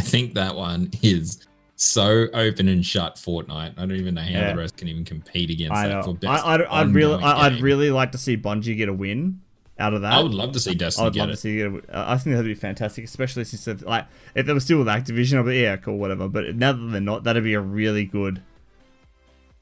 think 0.00 0.34
that 0.34 0.56
one 0.56 0.90
is 1.02 1.46
so 1.76 2.26
open 2.32 2.68
and 2.68 2.84
shut. 2.84 3.16
Fortnite. 3.16 3.74
I 3.76 3.80
don't 3.80 3.92
even 3.92 4.14
know 4.14 4.22
how 4.22 4.28
Yeah. 4.28 4.52
the 4.52 4.58
rest 4.58 4.76
can 4.76 4.88
even 4.88 5.04
compete 5.04 5.50
against 5.50 5.74
I 5.74 5.88
that 5.88 5.94
know. 5.94 6.02
for 6.02 6.10
I, 6.10 6.34
best. 6.34 6.46
I'd, 6.46 6.62
I'd 6.62 6.94
really, 6.94 7.22
I, 7.22 7.46
I'd 7.46 7.60
really 7.60 7.90
like 7.90 8.12
to 8.12 8.18
see 8.18 8.36
Bungie 8.36 8.76
get 8.76 8.88
a 8.88 8.92
win 8.92 9.40
out 9.80 9.94
of 9.94 10.02
that. 10.02 10.12
I 10.12 10.22
would 10.22 10.34
love 10.34 10.52
to 10.52 10.60
see 10.60 10.74
Destiny. 10.74 11.02
I 11.02 11.06
would 11.06 11.14
get 11.14 11.20
love 11.20 11.28
it. 11.30 11.32
to 11.32 11.36
see 11.38 11.60
it. 11.60 11.84
I 11.92 12.16
think 12.18 12.34
that'd 12.36 12.46
be 12.48 12.54
fantastic, 12.54 13.04
especially 13.04 13.44
since 13.44 13.64
they've- 13.64 13.82
like 13.82 14.06
if 14.34 14.46
they 14.46 14.52
were 14.52 14.60
still 14.60 14.78
with 14.78 14.86
Activision, 14.86 15.38
I'd 15.40 15.46
be 15.46 15.60
yeah, 15.60 15.76
cool, 15.76 15.98
whatever. 15.98 16.28
But 16.28 16.54
now 16.56 16.72
that 16.72 16.88
they're 16.92 17.00
not, 17.00 17.24
that'd 17.24 17.42
be 17.42 17.54
a 17.54 17.60
really 17.60 18.04
good. 18.04 18.42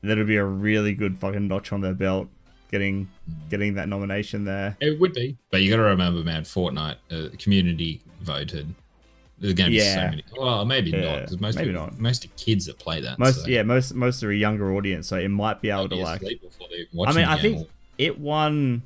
That'd 0.03 0.27
be 0.27 0.37
a 0.37 0.45
really 0.45 0.95
good 0.95 1.19
fucking 1.19 1.49
notch 1.49 1.73
on 1.73 1.81
their 1.81 1.95
belt, 1.95 2.29
getting 2.71 3.09
getting 3.51 3.75
that 3.75 3.89
nomination 3.89 4.45
there. 4.45 4.77
It 4.81 5.01
would 5.01 5.13
be, 5.13 5.37
but 5.51 5.63
you 5.63 5.71
got 5.71 5.77
to 5.77 5.83
remember, 5.83 6.23
man. 6.23 6.43
Fortnite 6.45 6.97
uh, 7.11 7.29
community 7.39 8.01
voted. 8.21 8.75
There's 9.41 9.55
going 9.55 9.71
to 9.71 9.77
be 9.77 9.81
so 9.81 9.87
Yeah. 9.87 10.11
many. 10.11 10.25
Well, 10.37 10.65
maybe 10.65 10.91
Yeah, 10.91 11.01
not. 11.21 11.29
'cause 11.29 11.41
most 11.41 11.57
maybe 11.57 11.69
people, 11.71 11.87
not. 11.87 11.99
Most 11.99 12.25
of 12.25 12.35
kids 12.37 12.67
that 12.67 12.79
play 12.79 13.01
that. 13.01 13.19
Most 13.19 13.43
so 13.43 13.49
yeah, 13.49 13.63
most 13.63 13.95
most 13.95 14.23
are 14.23 14.31
a 14.31 14.37
younger 14.37 14.73
audience, 14.75 15.07
so 15.09 15.17
it 15.17 15.29
might 15.29 15.61
be 15.61 15.71
able 15.71 15.89
they'll 15.89 15.99
to 15.99 16.05
like. 16.05 16.23
I 16.25 16.27
mean, 16.27 16.87
the 16.93 17.25
I 17.25 17.41
game 17.41 17.57
think 17.57 17.69
it 17.99 18.19
won. 18.21 18.83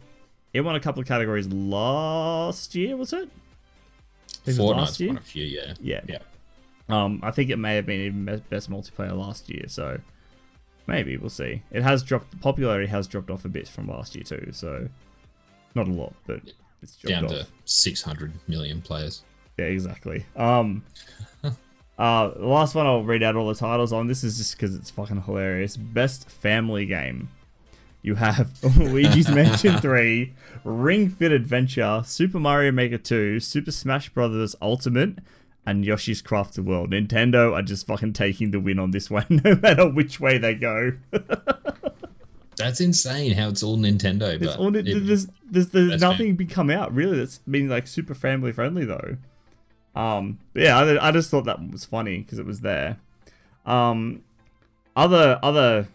It 0.53 0.61
won 0.61 0.74
a 0.74 0.80
couple 0.80 1.00
of 1.00 1.09
categories 1.09 1.48
last 1.48 2.74
year, 2.74 2.96
was 2.96 3.12
it? 3.12 3.28
I 4.46 4.50
it 4.50 4.59
was 4.59 4.59
Fortnite's 4.59 5.00
won 5.00 5.16
a 5.16 5.20
few, 5.20 5.44
yeah. 5.44 5.74
Yeah. 5.80 6.00
Yeah. 6.09 6.18
Um, 6.88 7.20
I 7.22 7.30
think 7.30 7.50
it 7.50 7.57
may 7.57 7.76
have 7.76 7.86
been 7.86 8.00
even 8.00 8.42
best 8.50 8.70
multiplayer 8.70 9.16
last 9.16 9.48
year, 9.48 9.64
so 9.68 9.98
maybe 10.86 11.16
we'll 11.16 11.30
see. 11.30 11.62
It 11.70 11.82
has 11.82 12.03
dropped. 12.03 12.32
The 12.32 12.36
popularity 12.36 12.86
has 12.88 13.07
dropped 13.07 13.30
off 13.30 13.44
a 13.44 13.48
bit 13.48 13.68
from 13.68 13.88
last 13.88 14.14
year 14.14 14.24
too, 14.24 14.50
so 14.53 14.88
not 15.74 15.88
a 15.88 15.92
lot, 15.92 16.12
but 16.26 16.40
it's 16.82 16.96
dropped 16.96 17.12
Down 17.12 17.24
off. 17.24 17.30
to 17.30 17.46
600 17.64 18.32
million 18.48 18.82
players. 18.82 19.22
Yeah, 19.59 19.66
exactly. 19.66 20.26
Um, 20.36 20.84
uh, 21.98 22.28
the 22.28 22.46
last 22.46 22.74
one 22.74 22.86
I'll 22.86 23.05
read 23.05 23.22
out 23.22 23.36
all 23.36 23.48
the 23.48 23.55
titles 23.55 23.92
on. 23.92 24.07
This 24.07 24.24
is 24.24 24.36
just 24.36 24.57
because 24.57 24.74
it's 24.74 24.90
fucking 24.90 25.22
hilarious. 25.22 25.76
Best 25.76 26.28
family 26.28 26.84
game. 26.84 27.28
You 28.03 28.16
have 28.16 28.50
Luigi's 28.76 29.28
Mansion 29.28 29.78
3, 29.78 30.34
Ring 30.64 31.09
Fit 31.09 31.30
Adventure, 31.32 32.03
Super 32.05 32.38
Mario 32.40 32.72
Maker 32.72 32.98
2, 32.98 33.38
Super 33.40 33.70
Smash 33.70 34.09
Bros. 34.09 34.57
Ultimate, 34.61 35.18
and 35.64 35.84
Yoshi's 35.84 36.20
Crafted 36.20 36.64
World. 36.64 36.90
Nintendo 36.90 37.53
are 37.55 37.62
just 37.62 37.86
fucking 37.86 38.12
taking 38.14 38.50
the 38.50 38.59
win 38.59 38.80
on 38.80 38.90
this 38.90 39.09
one, 39.09 39.26
no 39.44 39.55
matter 39.55 39.88
which 39.88 40.18
way 40.18 40.36
they 40.38 40.55
go. 40.55 40.92
That's 42.57 42.80
insane 42.80 43.32
how 43.32 43.48
it's 43.48 43.62
all 43.62 43.78
Nintendo. 43.78 44.38
There's, 44.38 44.57
But 44.57 44.59
all, 44.59 44.74
it- 44.76 44.84
there's, 45.07 45.28
there's, 45.50 45.68
there's 45.68 46.00
nothing 46.00 46.34
been 46.36 46.48
come 46.48 46.70
out 46.70 46.94
really 46.94 47.16
that's 47.18 47.38
been 47.38 47.68
like 47.68 47.86
super 47.86 48.14
family 48.14 48.53
friendly 48.53 48.84
though. 48.84 49.16
Um, 49.94 50.38
but 50.53 50.62
yeah, 50.62 50.78
I, 50.78 51.09
I 51.09 51.12
just 51.12 51.30
thought 51.30 51.44
that 51.44 51.70
was 51.70 51.84
funny 51.84 52.18
because 52.18 52.38
it 52.38 52.46
was 52.46 52.61
there. 52.61 52.98
Um, 53.64 54.22
other 54.96 55.38
other 55.42 55.88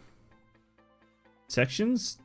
sections, 1.48 2.18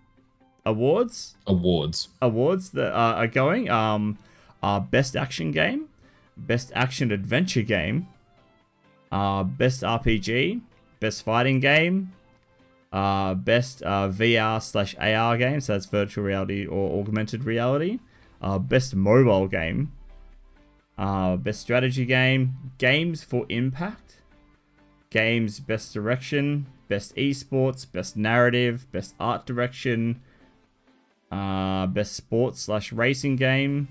awards, 0.65 1.37
awards. 1.47 2.09
awards 2.21 2.71
that 2.71 2.93
are, 2.93 3.15
are 3.15 3.27
going. 3.27 3.71
Um, 3.71 4.19
are 4.63 4.81
best 4.81 5.17
action 5.17 5.51
game, 5.51 5.89
best 6.37 6.71
action 6.75 7.11
adventure 7.11 7.63
game, 7.63 8.07
uh, 9.11 9.43
best 9.43 9.83
RPG, 9.83 10.61
best 11.01 11.25
fighting 11.25 11.59
game, 11.59 12.13
uh, 12.93 13.35
best 13.35 13.83
uh, 13.83 14.09
VR 14.09 14.63
slash 14.63 14.95
AR 14.99 15.37
game, 15.37 15.61
so 15.61 15.73
that's 15.73 15.87
virtual 15.87 16.25
reality 16.25 16.67
or 16.67 17.01
augmented 17.01 17.45
reality, 17.45 17.99
uh, 18.41 18.59
best 18.59 18.95
mobile 18.95 19.49
game, 19.49 19.93
uh, 20.97 21.37
best 21.37 21.61
strategy 21.61 22.05
game, 22.05 22.55
games 22.79 23.25
for 23.25 23.47
impact, 23.49 24.19
games 25.11 25.59
best 25.59 25.93
direction, 25.93 26.67
best 26.93 27.17
esports, 27.17 27.91
best 27.91 28.19
narrative, 28.19 28.87
best 28.93 29.15
art 29.19 29.47
direction, 29.47 30.21
uh, 31.31 31.87
best 31.87 32.13
sports 32.15 32.61
slash 32.61 32.93
racing 32.93 33.35
game, 33.37 33.89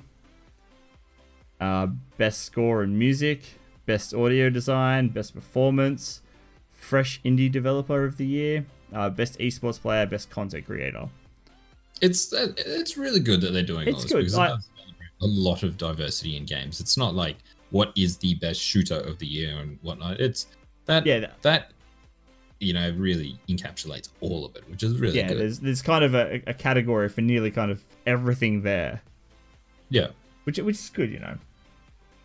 uh, 1.59 1.87
best 2.19 2.43
score 2.43 2.83
and 2.83 2.99
music, 2.99 3.39
best 3.87 4.13
audio 4.13 4.51
design, 4.51 5.07
best 5.07 5.33
performance, 5.33 6.21
fresh 6.71 7.19
indie 7.25 7.51
developer 7.51 8.05
of 8.05 8.17
the 8.17 8.25
year, 8.27 8.67
uh, 8.93 9.09
best 9.09 9.39
esports 9.39 9.81
player, 9.81 10.05
best 10.05 10.29
content 10.29 10.63
creator. 10.67 11.09
It's 12.01 12.31
uh, 12.31 12.53
it's 12.57 12.97
really 12.97 13.19
good 13.19 13.41
that 13.41 13.51
they're 13.51 13.63
doing 13.63 13.87
all 13.87 13.93
It's 13.95 14.03
this 14.03 14.11
good, 14.11 14.19
because 14.19 14.35
like- 14.37 14.49
it 14.51 14.53
does 14.53 14.69
celebrate 14.77 15.07
a 15.21 15.25
lot 15.49 15.63
of 15.63 15.75
diversity 15.77 16.37
in 16.37 16.45
games. 16.45 16.79
It's 16.79 16.97
not 16.97 17.15
like 17.15 17.37
what 17.71 17.93
is 17.97 18.17
the 18.17 18.35
best 18.35 18.59
shooter 18.61 18.99
of 18.99 19.17
the 19.17 19.25
year 19.25 19.57
and 19.57 19.79
whatnot. 19.81 20.19
It's 20.19 20.45
that 20.85 21.03
Yeah, 21.03 21.19
th- 21.21 21.31
that 21.41 21.71
you 22.61 22.73
know 22.73 22.93
really 22.95 23.37
encapsulates 23.49 24.09
all 24.21 24.45
of 24.45 24.55
it, 24.55 24.63
which 24.69 24.83
is 24.83 24.97
really 24.99 25.17
yeah. 25.17 25.27
good. 25.27 25.39
There's 25.39 25.59
there's 25.59 25.81
kind 25.81 26.03
of 26.03 26.13
a, 26.15 26.41
a 26.47 26.53
category 26.53 27.09
for 27.09 27.21
nearly 27.21 27.51
kind 27.51 27.71
of 27.71 27.83
everything 28.05 28.61
there, 28.61 29.01
Yeah, 29.89 30.07
which 30.43 30.59
which 30.59 30.75
is 30.77 30.89
good, 30.89 31.11
you 31.11 31.19
know. 31.19 31.37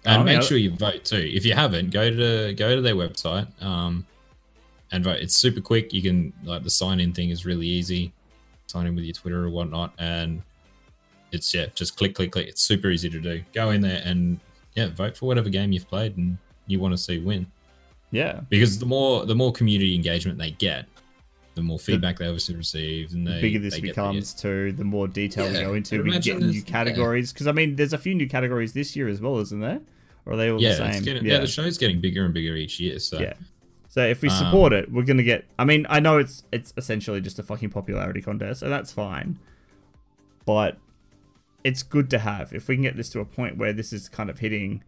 and 0.05 0.23
Oh, 0.23 0.25
make 0.25 0.35
yeah. 0.35 0.41
sure 0.47 0.59
you 0.59 0.71
vote 0.71 1.05
too. 1.05 1.31
If 1.33 1.45
you 1.47 1.55
haven't, 1.55 1.91
go 1.91 2.11
to 2.11 2.55
go 2.55 2.77
to 2.77 2.83
their 2.83 2.95
website 2.95 3.49
um, 3.63 4.07
and 4.93 5.03
vote. 5.03 5.19
It's 5.21 5.35
super 5.37 5.61
quick. 5.61 5.93
You 5.93 6.03
can 6.03 6.33
like 6.45 6.63
the 6.63 6.71
sign 6.71 7.01
in 7.01 7.13
thing 7.13 7.31
is 7.31 7.47
really 7.47 7.67
easy. 7.67 8.13
Sign 8.67 8.87
in 8.87 8.95
with 8.95 9.05
your 9.05 9.15
Twitter 9.15 9.45
or 9.45 9.51
whatnot, 9.51 9.95
and 9.99 10.43
it's 11.33 11.53
yeah, 11.55 11.67
just 11.75 11.97
click, 11.97 12.15
click, 12.15 12.31
click. 12.33 12.47
It's 12.49 12.63
super 12.63 12.89
easy 12.91 13.09
to 13.11 13.21
do. 13.21 13.43
Go 13.55 13.71
in 13.71 13.81
there 13.81 14.03
and 14.05 14.39
yeah, 14.75 14.89
vote 14.89 15.17
for 15.17 15.27
whatever 15.27 15.49
game 15.49 15.73
you've 15.73 15.89
played 15.89 16.17
and 16.17 16.37
you 16.67 16.79
want 16.79 16.93
to 16.93 16.99
see 16.99 17.19
win. 17.19 17.47
Yeah. 18.11 18.41
Because 18.49 18.79
the 18.79 18.87
more 18.87 19.27
the 19.27 19.35
more 19.35 19.53
community 19.53 19.95
engagement 19.95 20.39
they 20.39 20.53
get, 20.53 20.87
the 21.55 21.63
more 21.63 21.79
feedback 21.79 22.19
they 22.19 22.27
obviously 22.27 22.55
receive, 22.55 23.13
and 23.13 23.27
The 23.27 23.41
bigger 23.41 23.59
this 23.59 23.75
they 23.75 23.81
becomes, 23.81 24.35
too, 24.35 24.73
the 24.73 24.85
more 24.85 25.09
detail 25.09 25.49
we 25.51 25.55
go 25.55 25.75
into. 25.75 26.03
We 26.03 26.19
get 26.19 26.39
new 26.39 26.63
categories. 26.63 27.33
Because, 27.33 27.47
I 27.47 27.53
mean, 27.53 27.77
there's 27.77 27.95
a 27.95 27.99
few 27.99 28.15
new 28.15 28.29
categories 28.29 28.75
this 28.75 28.95
year 28.95 29.09
as 29.09 29.21
well, 29.21 29.39
isn't 29.39 29.61
there? 29.61 29.81
Or 30.27 30.35
are 30.35 30.37
they 30.37 30.51
all 30.51 30.59
The, 30.59 30.65
yeah, 30.65 30.75
the 30.75 30.93
same? 30.93 31.03
getting, 31.03 31.25
yeah. 31.25 31.39
the 31.39 31.47
show's 31.47 31.79
getting 31.79 32.01
bigger 32.01 32.25
and 32.25 32.35
bigger 32.35 32.57
each 32.57 32.79
year. 32.79 32.99
So 32.99 33.19
Yeah. 33.21 33.35
So 33.89 34.03
if 34.07 34.21
we 34.21 34.29
Um, 34.29 34.37
support 34.37 34.75
it, 34.75 34.93
we're 34.93 35.05
gonna 35.05 35.23
get. 35.23 35.47
I 35.59 35.65
mean, 35.65 35.87
I 35.89 36.01
know 36.01 36.19
it's 36.19 36.45
it's 36.53 36.75
essentially 36.77 37.23
just 37.23 37.39
a 37.39 37.43
fucking 37.43 37.71
popularity 37.71 38.21
contest, 38.21 38.63
and 38.63 38.71
that's 38.71 38.93
fine. 38.93 39.39
But 40.45 40.77
it's 41.65 41.83
good 41.83 42.11
to 42.11 42.19
have 42.19 42.53
if 42.53 42.69
we 42.69 42.77
can 42.77 42.83
get 42.83 42.97
this 42.97 43.09
to 43.11 43.21
a 43.21 43.25
point 43.25 43.57
where 43.57 43.73
this 43.73 43.95
is 43.95 44.11
kind 44.11 44.29
of 44.29 44.41
hitting 44.41 44.85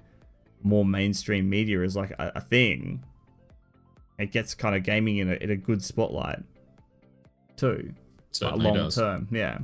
more 0.63 0.85
mainstream 0.85 1.49
media 1.49 1.83
is 1.83 1.97
like 1.97 2.11
a, 2.13 2.33
a 2.37 2.41
thing. 2.41 3.05
It 4.19 4.33
gets 4.33 4.55
kind 4.55 4.75
of 4.75 4.83
gaming 4.83 5.19
in 5.19 5.31
a, 5.31 5.35
in 5.35 5.51
a 5.51 5.57
good 5.57 5.83
spotlight, 5.83 6.41
too. 7.57 7.93
certainly 8.33 8.65
long 8.65 8.75
does. 8.75 8.95
term, 8.97 9.29
yeah. 9.31 9.59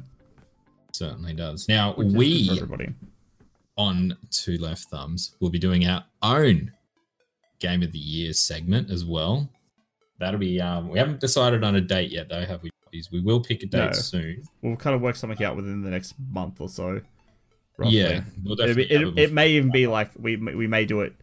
Certainly 0.92 1.34
does. 1.34 1.68
Now 1.68 1.94
Which 1.94 2.12
we 2.12 2.48
everybody. 2.52 2.94
on 3.76 4.16
Two 4.30 4.56
Left 4.58 4.84
Thumbs 4.90 5.34
will 5.40 5.50
be 5.50 5.58
doing 5.58 5.86
our 5.88 6.04
own 6.22 6.70
Game 7.58 7.82
of 7.82 7.90
the 7.92 7.98
Year 7.98 8.32
segment 8.32 8.90
as 8.90 9.04
well. 9.04 9.48
That'll 10.20 10.38
be 10.38 10.60
um 10.60 10.88
we 10.88 10.98
haven't 11.00 11.18
decided 11.20 11.64
on 11.64 11.74
a 11.74 11.80
date 11.80 12.12
yet 12.12 12.28
though, 12.28 12.44
have 12.44 12.62
we? 12.62 12.70
We 13.10 13.18
will 13.20 13.40
pick 13.40 13.64
a 13.64 13.66
date 13.66 13.86
No. 13.86 13.92
soon. 13.92 14.42
We'll 14.62 14.76
kind 14.76 14.94
of 14.94 15.02
work 15.02 15.16
something 15.16 15.44
out 15.44 15.56
within 15.56 15.82
the 15.82 15.90
next 15.90 16.14
month 16.30 16.60
or 16.60 16.68
so. 16.68 17.00
Roughly. 17.76 17.98
Yeah, 17.98 18.22
we'll 18.42 18.60
It'll 18.60 18.66
definitely 18.66 18.84
be, 18.84 18.94
have 18.94 19.02
it, 19.02 19.18
it 19.18 19.22
it 19.24 19.32
may 19.32 19.50
even 19.50 19.70
be 19.70 19.86
like 19.86 20.10
we 20.18 20.36
we 20.36 20.66
may 20.66 20.84
do 20.84 21.00
it 21.00 21.14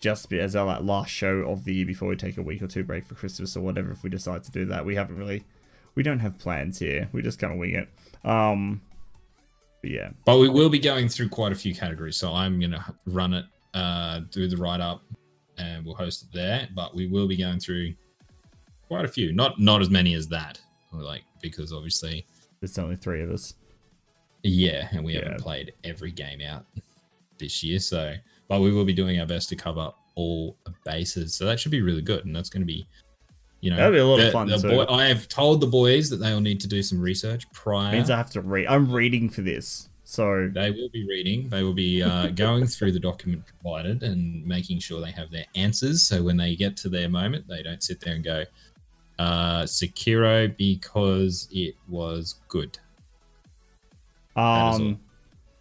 just 0.00 0.32
as 0.32 0.54
our 0.54 0.66
like 0.66 0.82
last 0.82 1.10
show 1.10 1.38
of 1.40 1.64
the 1.64 1.74
year 1.74 1.86
before 1.86 2.08
we 2.08 2.16
take 2.16 2.36
a 2.36 2.42
week 2.42 2.62
or 2.62 2.66
two 2.66 2.84
break 2.84 3.04
for 3.04 3.14
Christmas 3.14 3.56
or 3.56 3.60
whatever. 3.60 3.90
If 3.90 4.02
we 4.02 4.10
decide 4.10 4.44
to 4.44 4.50
do 4.50 4.64
that, 4.66 4.84
we 4.84 4.94
haven't 4.94 5.16
really, 5.16 5.44
we 5.94 6.02
don't 6.02 6.20
have 6.20 6.38
plans 6.38 6.78
here. 6.78 7.08
We 7.12 7.22
just 7.22 7.38
kind 7.38 7.52
of 7.52 7.58
wing 7.58 7.74
it. 7.74 7.88
Um, 8.28 8.80
but 9.80 9.90
yeah, 9.90 10.10
But 10.24 10.38
we 10.38 10.48
will 10.48 10.68
be 10.68 10.78
going 10.78 11.08
through 11.08 11.28
quite 11.28 11.52
a 11.52 11.56
few 11.56 11.74
categories. 11.74 12.16
So 12.16 12.32
I'm 12.32 12.58
going 12.58 12.72
to 12.72 12.84
run 13.06 13.34
it, 13.34 13.44
uh, 13.74 14.20
do 14.30 14.48
the 14.48 14.56
write 14.56 14.80
up, 14.80 15.02
and 15.56 15.84
we'll 15.84 15.94
host 15.94 16.22
it 16.24 16.28
there. 16.32 16.68
But 16.74 16.94
we 16.94 17.06
will 17.06 17.28
be 17.28 17.36
going 17.36 17.60
through 17.60 17.94
quite 18.86 19.04
a 19.04 19.08
few. 19.08 19.32
Not 19.32 19.60
not 19.60 19.80
as 19.80 19.90
many 19.90 20.14
as 20.14 20.28
that, 20.28 20.60
like 20.92 21.22
because 21.42 21.72
obviously, 21.72 22.26
there's 22.60 22.78
only 22.78 22.96
three 22.96 23.22
of 23.22 23.30
us. 23.30 23.54
Yeah, 24.42 24.88
and 24.92 25.04
we 25.04 25.14
Yeah. 25.14 25.24
haven't 25.24 25.40
played 25.40 25.72
every 25.84 26.10
game 26.12 26.40
out 26.40 26.64
this 27.38 27.62
year. 27.62 27.78
So, 27.78 28.14
but 28.48 28.60
we 28.60 28.72
will 28.72 28.84
be 28.84 28.92
doing 28.92 29.18
our 29.20 29.26
best 29.26 29.48
to 29.50 29.56
cover 29.56 29.92
all 30.14 30.56
bases. 30.84 31.34
So 31.34 31.44
that 31.46 31.60
should 31.60 31.72
be 31.72 31.82
really 31.82 32.02
good, 32.02 32.24
and 32.24 32.34
that's 32.34 32.50
going 32.50 32.62
to 32.62 32.66
be. 32.66 32.86
You 33.60 33.70
know, 33.70 33.76
That'll 33.76 33.92
be 33.92 33.98
a 33.98 34.06
lot 34.06 34.20
of 34.20 34.32
fun, 34.32 34.46
the 34.46 34.58
boy- 34.58 34.86
I 34.88 35.06
have 35.06 35.26
told 35.26 35.60
the 35.60 35.66
boys 35.66 36.08
that 36.10 36.18
they 36.18 36.32
will 36.32 36.40
need 36.40 36.60
to 36.60 36.68
do 36.68 36.80
some 36.80 37.00
research 37.00 37.50
prior. 37.52 37.90
Means 37.92 38.08
I 38.08 38.16
have 38.16 38.30
to 38.30 38.40
read. 38.40 38.68
I'm 38.68 38.88
reading 38.92 39.28
for 39.28 39.40
this, 39.42 39.88
so 40.04 40.48
They 40.54 40.70
will 40.70 40.88
be 40.90 41.04
reading. 41.08 41.48
They 41.48 41.64
will 41.64 41.74
be 41.74 42.00
uh, 42.00 42.28
going 42.28 42.66
through 42.68 42.92
the 42.92 43.00
document 43.00 43.42
provided 43.60 44.04
and 44.04 44.46
making 44.46 44.78
sure 44.78 45.00
they 45.00 45.10
have 45.10 45.32
their 45.32 45.46
answers. 45.56 46.02
So 46.04 46.22
when 46.22 46.36
they 46.36 46.54
get 46.54 46.76
to 46.78 46.88
their 46.88 47.08
moment, 47.08 47.48
they 47.48 47.64
don't 47.64 47.82
sit 47.82 47.98
there 48.00 48.14
and 48.14 48.22
go, 48.22 48.44
uh, 49.18 49.62
Sekiro 49.64 50.56
because 50.56 51.48
it 51.50 51.74
was 51.88 52.36
good. 52.46 52.78
That 54.38 54.74
is 54.74 54.80
all. 54.80 54.86
Um, 54.86 55.00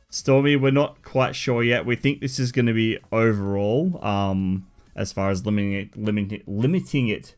Stormy, 0.10 0.56
we're 0.56 0.72
not 0.72 1.04
quite 1.04 1.36
sure 1.36 1.62
yet. 1.64 1.86
We 1.86 1.96
think 1.96 2.22
this 2.22 2.40
is 2.40 2.52
going 2.52 2.68
to 2.68 2.74
be 2.74 2.98
overall, 3.12 4.00
um, 4.06 4.68
as 4.96 5.12
far 5.12 5.30
as 5.30 5.46
limiting 5.46 5.74
it, 5.74 5.98
limiting, 5.98 6.44
limiting 6.48 7.10
it 7.10 7.36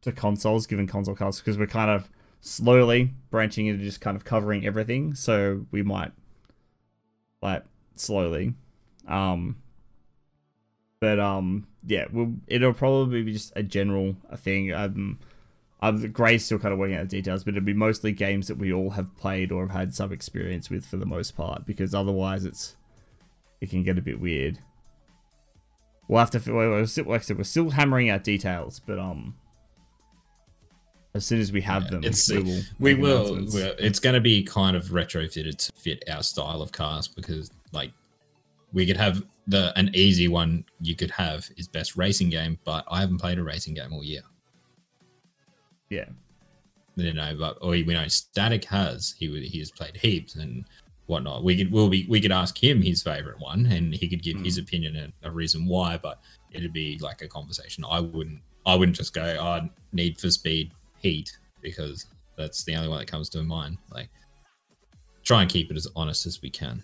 to 0.00 0.12
consoles, 0.12 0.66
given 0.66 0.86
console 0.86 1.14
cards, 1.14 1.40
because 1.40 1.58
we're 1.58 1.66
kind 1.66 1.90
of 1.90 2.08
slowly 2.40 3.12
branching 3.30 3.66
into 3.66 3.84
just 3.84 4.00
kind 4.00 4.16
of 4.16 4.24
covering 4.24 4.64
everything. 4.64 5.14
So 5.14 5.66
we 5.70 5.82
might, 5.82 6.12
like, 7.42 7.64
slowly, 7.96 8.54
um, 9.06 9.56
but 11.00 11.20
um, 11.20 11.66
yeah, 11.86 12.06
we'll, 12.10 12.32
it'll 12.46 12.72
probably 12.72 13.22
be 13.22 13.32
just 13.32 13.52
a 13.56 13.62
general 13.62 14.16
thing. 14.36 14.72
Um, 14.72 15.18
um, 15.88 16.12
Gray's 16.12 16.44
still 16.44 16.58
kind 16.58 16.72
of 16.72 16.78
working 16.78 16.96
out 16.96 17.08
the 17.08 17.16
details, 17.16 17.44
but 17.44 17.54
it'll 17.54 17.64
be 17.64 17.74
mostly 17.74 18.12
games 18.12 18.48
that 18.48 18.58
we 18.58 18.72
all 18.72 18.90
have 18.90 19.16
played 19.16 19.52
or 19.52 19.66
have 19.66 19.76
had 19.76 19.94
some 19.94 20.12
experience 20.12 20.70
with 20.70 20.84
for 20.84 20.96
the 20.96 21.06
most 21.06 21.36
part, 21.36 21.66
because 21.66 21.94
otherwise 21.94 22.44
it's 22.44 22.76
it 23.60 23.70
can 23.70 23.82
get 23.82 23.98
a 23.98 24.02
bit 24.02 24.20
weird. 24.20 24.58
We'll 26.08 26.20
have 26.20 26.30
to. 26.32 26.52
We're, 26.52 26.86
still, 26.86 27.06
like 27.06 27.22
I 27.22 27.24
said, 27.24 27.38
we're 27.38 27.44
still 27.44 27.70
hammering 27.70 28.10
out 28.10 28.24
details, 28.24 28.80
but 28.86 28.98
um, 28.98 29.34
as 31.14 31.26
soon 31.26 31.40
as 31.40 31.50
we 31.50 31.62
have 31.62 31.90
them, 31.90 32.04
It's 32.04 32.30
we 32.30 32.40
will. 32.40 32.62
we 32.78 32.94
will. 32.94 33.48
It's 33.78 33.98
going 33.98 34.14
to 34.14 34.20
be 34.20 34.42
kind 34.44 34.76
of 34.76 34.86
retrofitted 34.86 35.56
to 35.56 35.72
fit 35.72 36.04
our 36.08 36.22
style 36.22 36.62
of 36.62 36.70
cars 36.72 37.08
because, 37.08 37.50
like, 37.72 37.92
we 38.72 38.86
could 38.86 38.96
have 38.96 39.24
the 39.48 39.76
an 39.78 39.90
easy 39.94 40.28
one 40.28 40.64
you 40.80 40.94
could 40.94 41.10
have 41.10 41.48
is 41.56 41.68
best 41.68 41.96
racing 41.96 42.30
game, 42.30 42.58
but 42.64 42.84
I 42.88 43.00
haven't 43.00 43.18
played 43.18 43.38
a 43.38 43.42
racing 43.42 43.74
game 43.74 43.92
all 43.92 44.04
year. 44.04 44.22
Yeah, 45.90 46.06
you 46.96 47.12
know, 47.12 47.36
but 47.38 47.58
or 47.60 47.70
we 47.70 47.84
know 47.84 48.08
Static 48.08 48.64
has 48.66 49.14
he 49.18 49.28
he 49.46 49.58
has 49.58 49.70
played 49.70 49.96
heaps 49.96 50.36
and 50.36 50.64
whatnot. 51.06 51.44
We 51.44 51.56
could 51.56 51.70
we'll 51.70 51.88
be 51.88 52.06
we 52.08 52.20
could 52.20 52.32
ask 52.32 52.62
him 52.62 52.82
his 52.82 53.02
favorite 53.02 53.38
one 53.38 53.66
and 53.66 53.94
he 53.94 54.08
could 54.08 54.22
give 54.22 54.38
his 54.38 54.58
opinion 54.58 54.96
and 54.96 55.12
a 55.22 55.30
reason 55.30 55.66
why, 55.66 55.98
but 55.98 56.20
it'd 56.50 56.72
be 56.72 56.98
like 57.00 57.22
a 57.22 57.28
conversation. 57.28 57.84
I 57.88 58.00
wouldn't 58.00 58.40
I 58.64 58.74
wouldn't 58.74 58.96
just 58.96 59.14
go 59.14 59.22
oh, 59.22 59.68
Need 59.92 60.18
for 60.18 60.30
Speed 60.30 60.72
Heat 60.98 61.36
because 61.60 62.06
that's 62.36 62.64
the 62.64 62.74
only 62.74 62.88
one 62.88 62.98
that 62.98 63.08
comes 63.08 63.28
to 63.30 63.42
mind. 63.42 63.78
Like 63.92 64.08
try 65.22 65.42
and 65.42 65.50
keep 65.50 65.70
it 65.70 65.76
as 65.76 65.88
honest 65.96 66.24
as 66.26 66.40
we 66.40 66.50
can. 66.50 66.80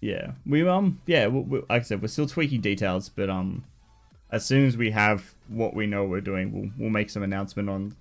yeah. 0.00 0.32
We 0.46 0.66
um, 0.68 1.00
yeah. 1.06 1.26
We, 1.26 1.40
we, 1.40 1.58
like 1.58 1.80
I 1.80 1.82
said, 1.82 2.00
we're 2.00 2.08
still 2.08 2.26
tweaking 2.26 2.60
details, 2.60 3.08
but 3.08 3.28
um, 3.28 3.64
as 4.30 4.44
soon 4.44 4.66
as 4.66 4.76
we 4.76 4.90
have 4.92 5.34
what 5.48 5.74
we 5.74 5.86
know 5.86 6.04
we're 6.04 6.20
doing, 6.20 6.52
we'll 6.52 6.70
we'll 6.78 6.90
make 6.90 7.10
some 7.10 7.22
announcement 7.22 7.68
on 7.68 7.96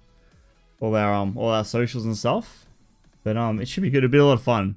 all 0.80 0.95
our 0.95 1.13
um 1.13 1.38
all 1.38 1.49
our 1.49 1.65
socials 1.65 2.05
and 2.05 2.15
stuff. 2.17 2.65
But 3.23 3.36
um, 3.38 3.59
it 3.59 3.67
should 3.67 3.84
be 3.84 3.89
good. 3.89 4.03
It'll 4.03 4.11
be 4.11 4.17
a 4.19 4.25
lot 4.25 4.34
of 4.34 4.41
fun. 4.43 4.75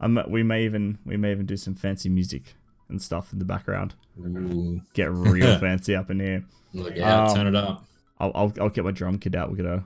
Um, 0.00 0.22
we 0.28 0.42
may 0.42 0.64
even 0.64 0.98
we 1.04 1.16
may 1.16 1.32
even 1.32 1.46
do 1.46 1.56
some 1.56 1.74
fancy 1.74 2.08
music 2.08 2.54
and 2.88 3.00
stuff 3.02 3.32
in 3.32 3.38
the 3.38 3.44
background. 3.44 3.94
Ooh, 4.18 4.80
Get 4.94 5.10
real 5.12 5.58
fancy 5.60 5.94
up 5.96 6.10
in 6.10 6.20
here. 6.20 6.44
look 6.72 6.96
out, 6.98 7.30
Um, 7.30 7.36
turn 7.36 7.46
it 7.48 7.54
up. 7.56 7.84
I'll, 8.18 8.32
I'll 8.34 8.52
I'll 8.60 8.68
get 8.68 8.84
my 8.84 8.90
drum 8.92 9.18
kit 9.18 9.34
out. 9.34 9.48
We'll 9.48 9.56
get 9.56 9.66
a 9.66 9.82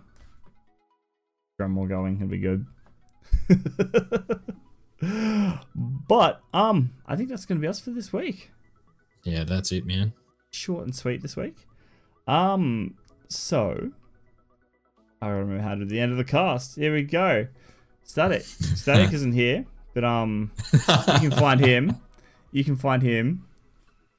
drum 1.59 1.77
roll 1.77 1.87
going. 1.87 2.17
It'll 2.17 2.29
be 2.29 2.39
good. 2.39 2.67
but 6.09 6.41
um, 6.53 6.91
I 7.07 7.17
think 7.17 7.29
that's 7.29 7.47
gonna 7.47 7.61
be 7.61 7.67
us 7.69 7.81
for 7.81 7.91
this 7.91 8.13
week. 8.13 8.51
Yeah, 9.25 9.45
that's 9.45 9.73
it, 9.73 9.87
man. 9.87 10.13
Short 10.51 10.85
and 10.85 10.95
sweet 10.95 11.23
this 11.23 11.37
week. 11.37 11.57
Um, 12.27 12.95
so 13.29 13.93
I 15.25 15.29
remember 15.31 15.63
how 15.63 15.71
to 15.71 15.81
do 15.81 15.87
the 15.87 16.01
end 16.01 16.13
of 16.13 16.19
the 16.19 16.25
cast. 16.25 16.77
Here 16.77 16.93
we 16.93 17.03
go. 17.03 17.47
Static. 18.03 18.43
Static 18.43 19.11
isn't 19.15 19.33
here, 19.33 19.65
but 19.95 20.05
um, 20.05 20.53
you 20.63 21.31
can 21.31 21.31
find 21.31 21.59
him. 21.61 21.97
You 22.53 22.63
can 22.63 22.77
find 22.77 23.03
him 23.03 23.47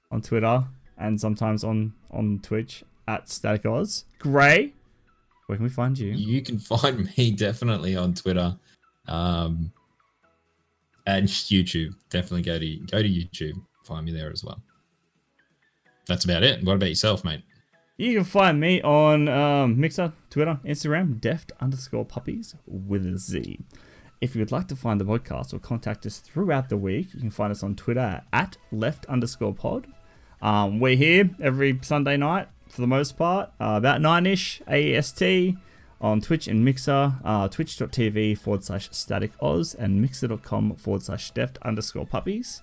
on 0.09 0.23
Twitter 0.23 0.65
and 0.97 1.21
sometimes 1.21 1.63
on 1.63 1.93
on 2.09 2.39
Twitch 2.41 2.83
at 3.07 3.29
Static 3.29 3.67
Oz. 3.67 4.05
Gray, 4.17 4.73
where 5.45 5.57
can 5.57 5.63
we 5.63 5.69
find 5.69 5.97
you? 5.99 6.11
You 6.11 6.41
can 6.41 6.57
find 6.57 7.07
me 7.15 7.29
definitely 7.29 7.95
on 7.95 8.15
Twitter, 8.15 8.57
um, 9.07 9.71
and 11.05 11.27
YouTube. 11.27 11.93
Definitely 12.09 12.41
go 12.41 12.57
to 12.57 12.77
go 12.87 13.03
to 13.03 13.09
YouTube. 13.09 13.61
Find 13.83 14.07
me 14.07 14.11
there 14.11 14.31
as 14.31 14.43
well. 14.43 14.59
That's 16.07 16.25
about 16.25 16.41
it. 16.41 16.63
What 16.63 16.77
about 16.77 16.89
yourself, 16.89 17.23
mate? 17.23 17.43
You 17.97 18.13
can 18.13 18.25
find 18.25 18.59
me 18.59 18.81
on 18.81 19.29
um, 19.29 19.79
Mixer, 19.79 20.11
Twitter, 20.29 20.59
Instagram, 20.65 21.21
deft 21.21 21.53
underscore 21.61 22.03
puppies 22.03 22.53
with 22.65 23.05
a 23.05 23.17
Z. 23.17 23.61
If 24.19 24.35
you 24.35 24.41
would 24.41 24.51
like 24.51 24.67
to 24.67 24.75
find 24.75 24.99
the 24.99 25.05
podcast 25.05 25.53
or 25.53 25.59
contact 25.59 26.05
us 26.05 26.19
throughout 26.19 26.67
the 26.67 26.75
week, 26.75 27.13
you 27.13 27.21
can 27.21 27.31
find 27.31 27.51
us 27.51 27.63
on 27.63 27.75
Twitter 27.75 28.21
at 28.33 28.57
left 28.69 29.05
underscore 29.05 29.53
pod. 29.53 29.87
Um, 30.41 30.81
we're 30.81 30.97
here 30.97 31.29
every 31.41 31.79
Sunday 31.83 32.17
night 32.17 32.49
for 32.67 32.81
the 32.81 32.87
most 32.87 33.17
part, 33.17 33.51
uh, 33.61 33.75
about 33.77 34.01
9 34.01 34.25
ish 34.25 34.61
AEST 34.67 35.55
on 36.01 36.19
Twitch 36.19 36.49
and 36.49 36.65
Mixer, 36.65 37.13
uh, 37.23 37.47
twitch.tv 37.47 38.37
forward 38.37 38.65
slash 38.65 38.89
static 38.91 39.31
Oz 39.41 39.73
and 39.73 40.01
mixer.com 40.01 40.75
forward 40.75 41.03
slash 41.03 41.31
deft 41.31 41.57
underscore 41.61 42.05
puppies. 42.05 42.61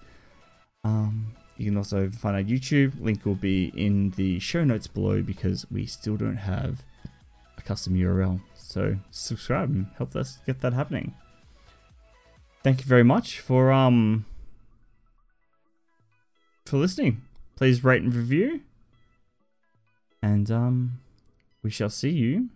Um, 0.85 1.35
You 1.63 1.69
can 1.71 1.77
also 1.77 2.11
find 2.11 2.35
our 2.35 2.43
YouTube. 2.43 3.01
Link 3.01 3.25
will 3.25 3.37
be 3.37 3.73
in 3.77 4.11
the 4.17 4.41
show 4.41 4.65
notes 4.65 4.89
below 4.89 5.23
because 5.23 5.65
we 5.71 5.87
still 5.87 6.17
don't 6.17 6.39
have 6.39 6.83
a 7.57 7.63
custom 7.63 7.95
URL. 7.95 8.41
So 8.57 8.97
subscribe 9.13 9.71
and 9.71 9.87
help 9.97 10.17
us 10.17 10.41
get 10.45 10.61
that 10.63 10.73
happening. 10.73 11.15
Thank 12.65 12.81
you 12.81 12.87
very 12.87 13.05
much 13.05 13.39
for 13.39 13.71
um 13.71 14.27
for 16.67 16.79
listening. 16.79 17.23
Please 17.55 17.85
rate 17.85 18.03
and 18.03 18.13
review. 18.13 18.63
And 20.21 20.51
um 20.51 20.99
we 21.63 21.71
shall 21.71 21.91
see 21.91 22.11
you 22.11 22.49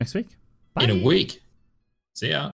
next 0.00 0.14
week. 0.14 0.30
Bye. 0.74 0.84
In 0.84 0.90
a 0.90 1.04
week. 1.06 1.40
See 2.16 2.30
ya. 2.30 2.50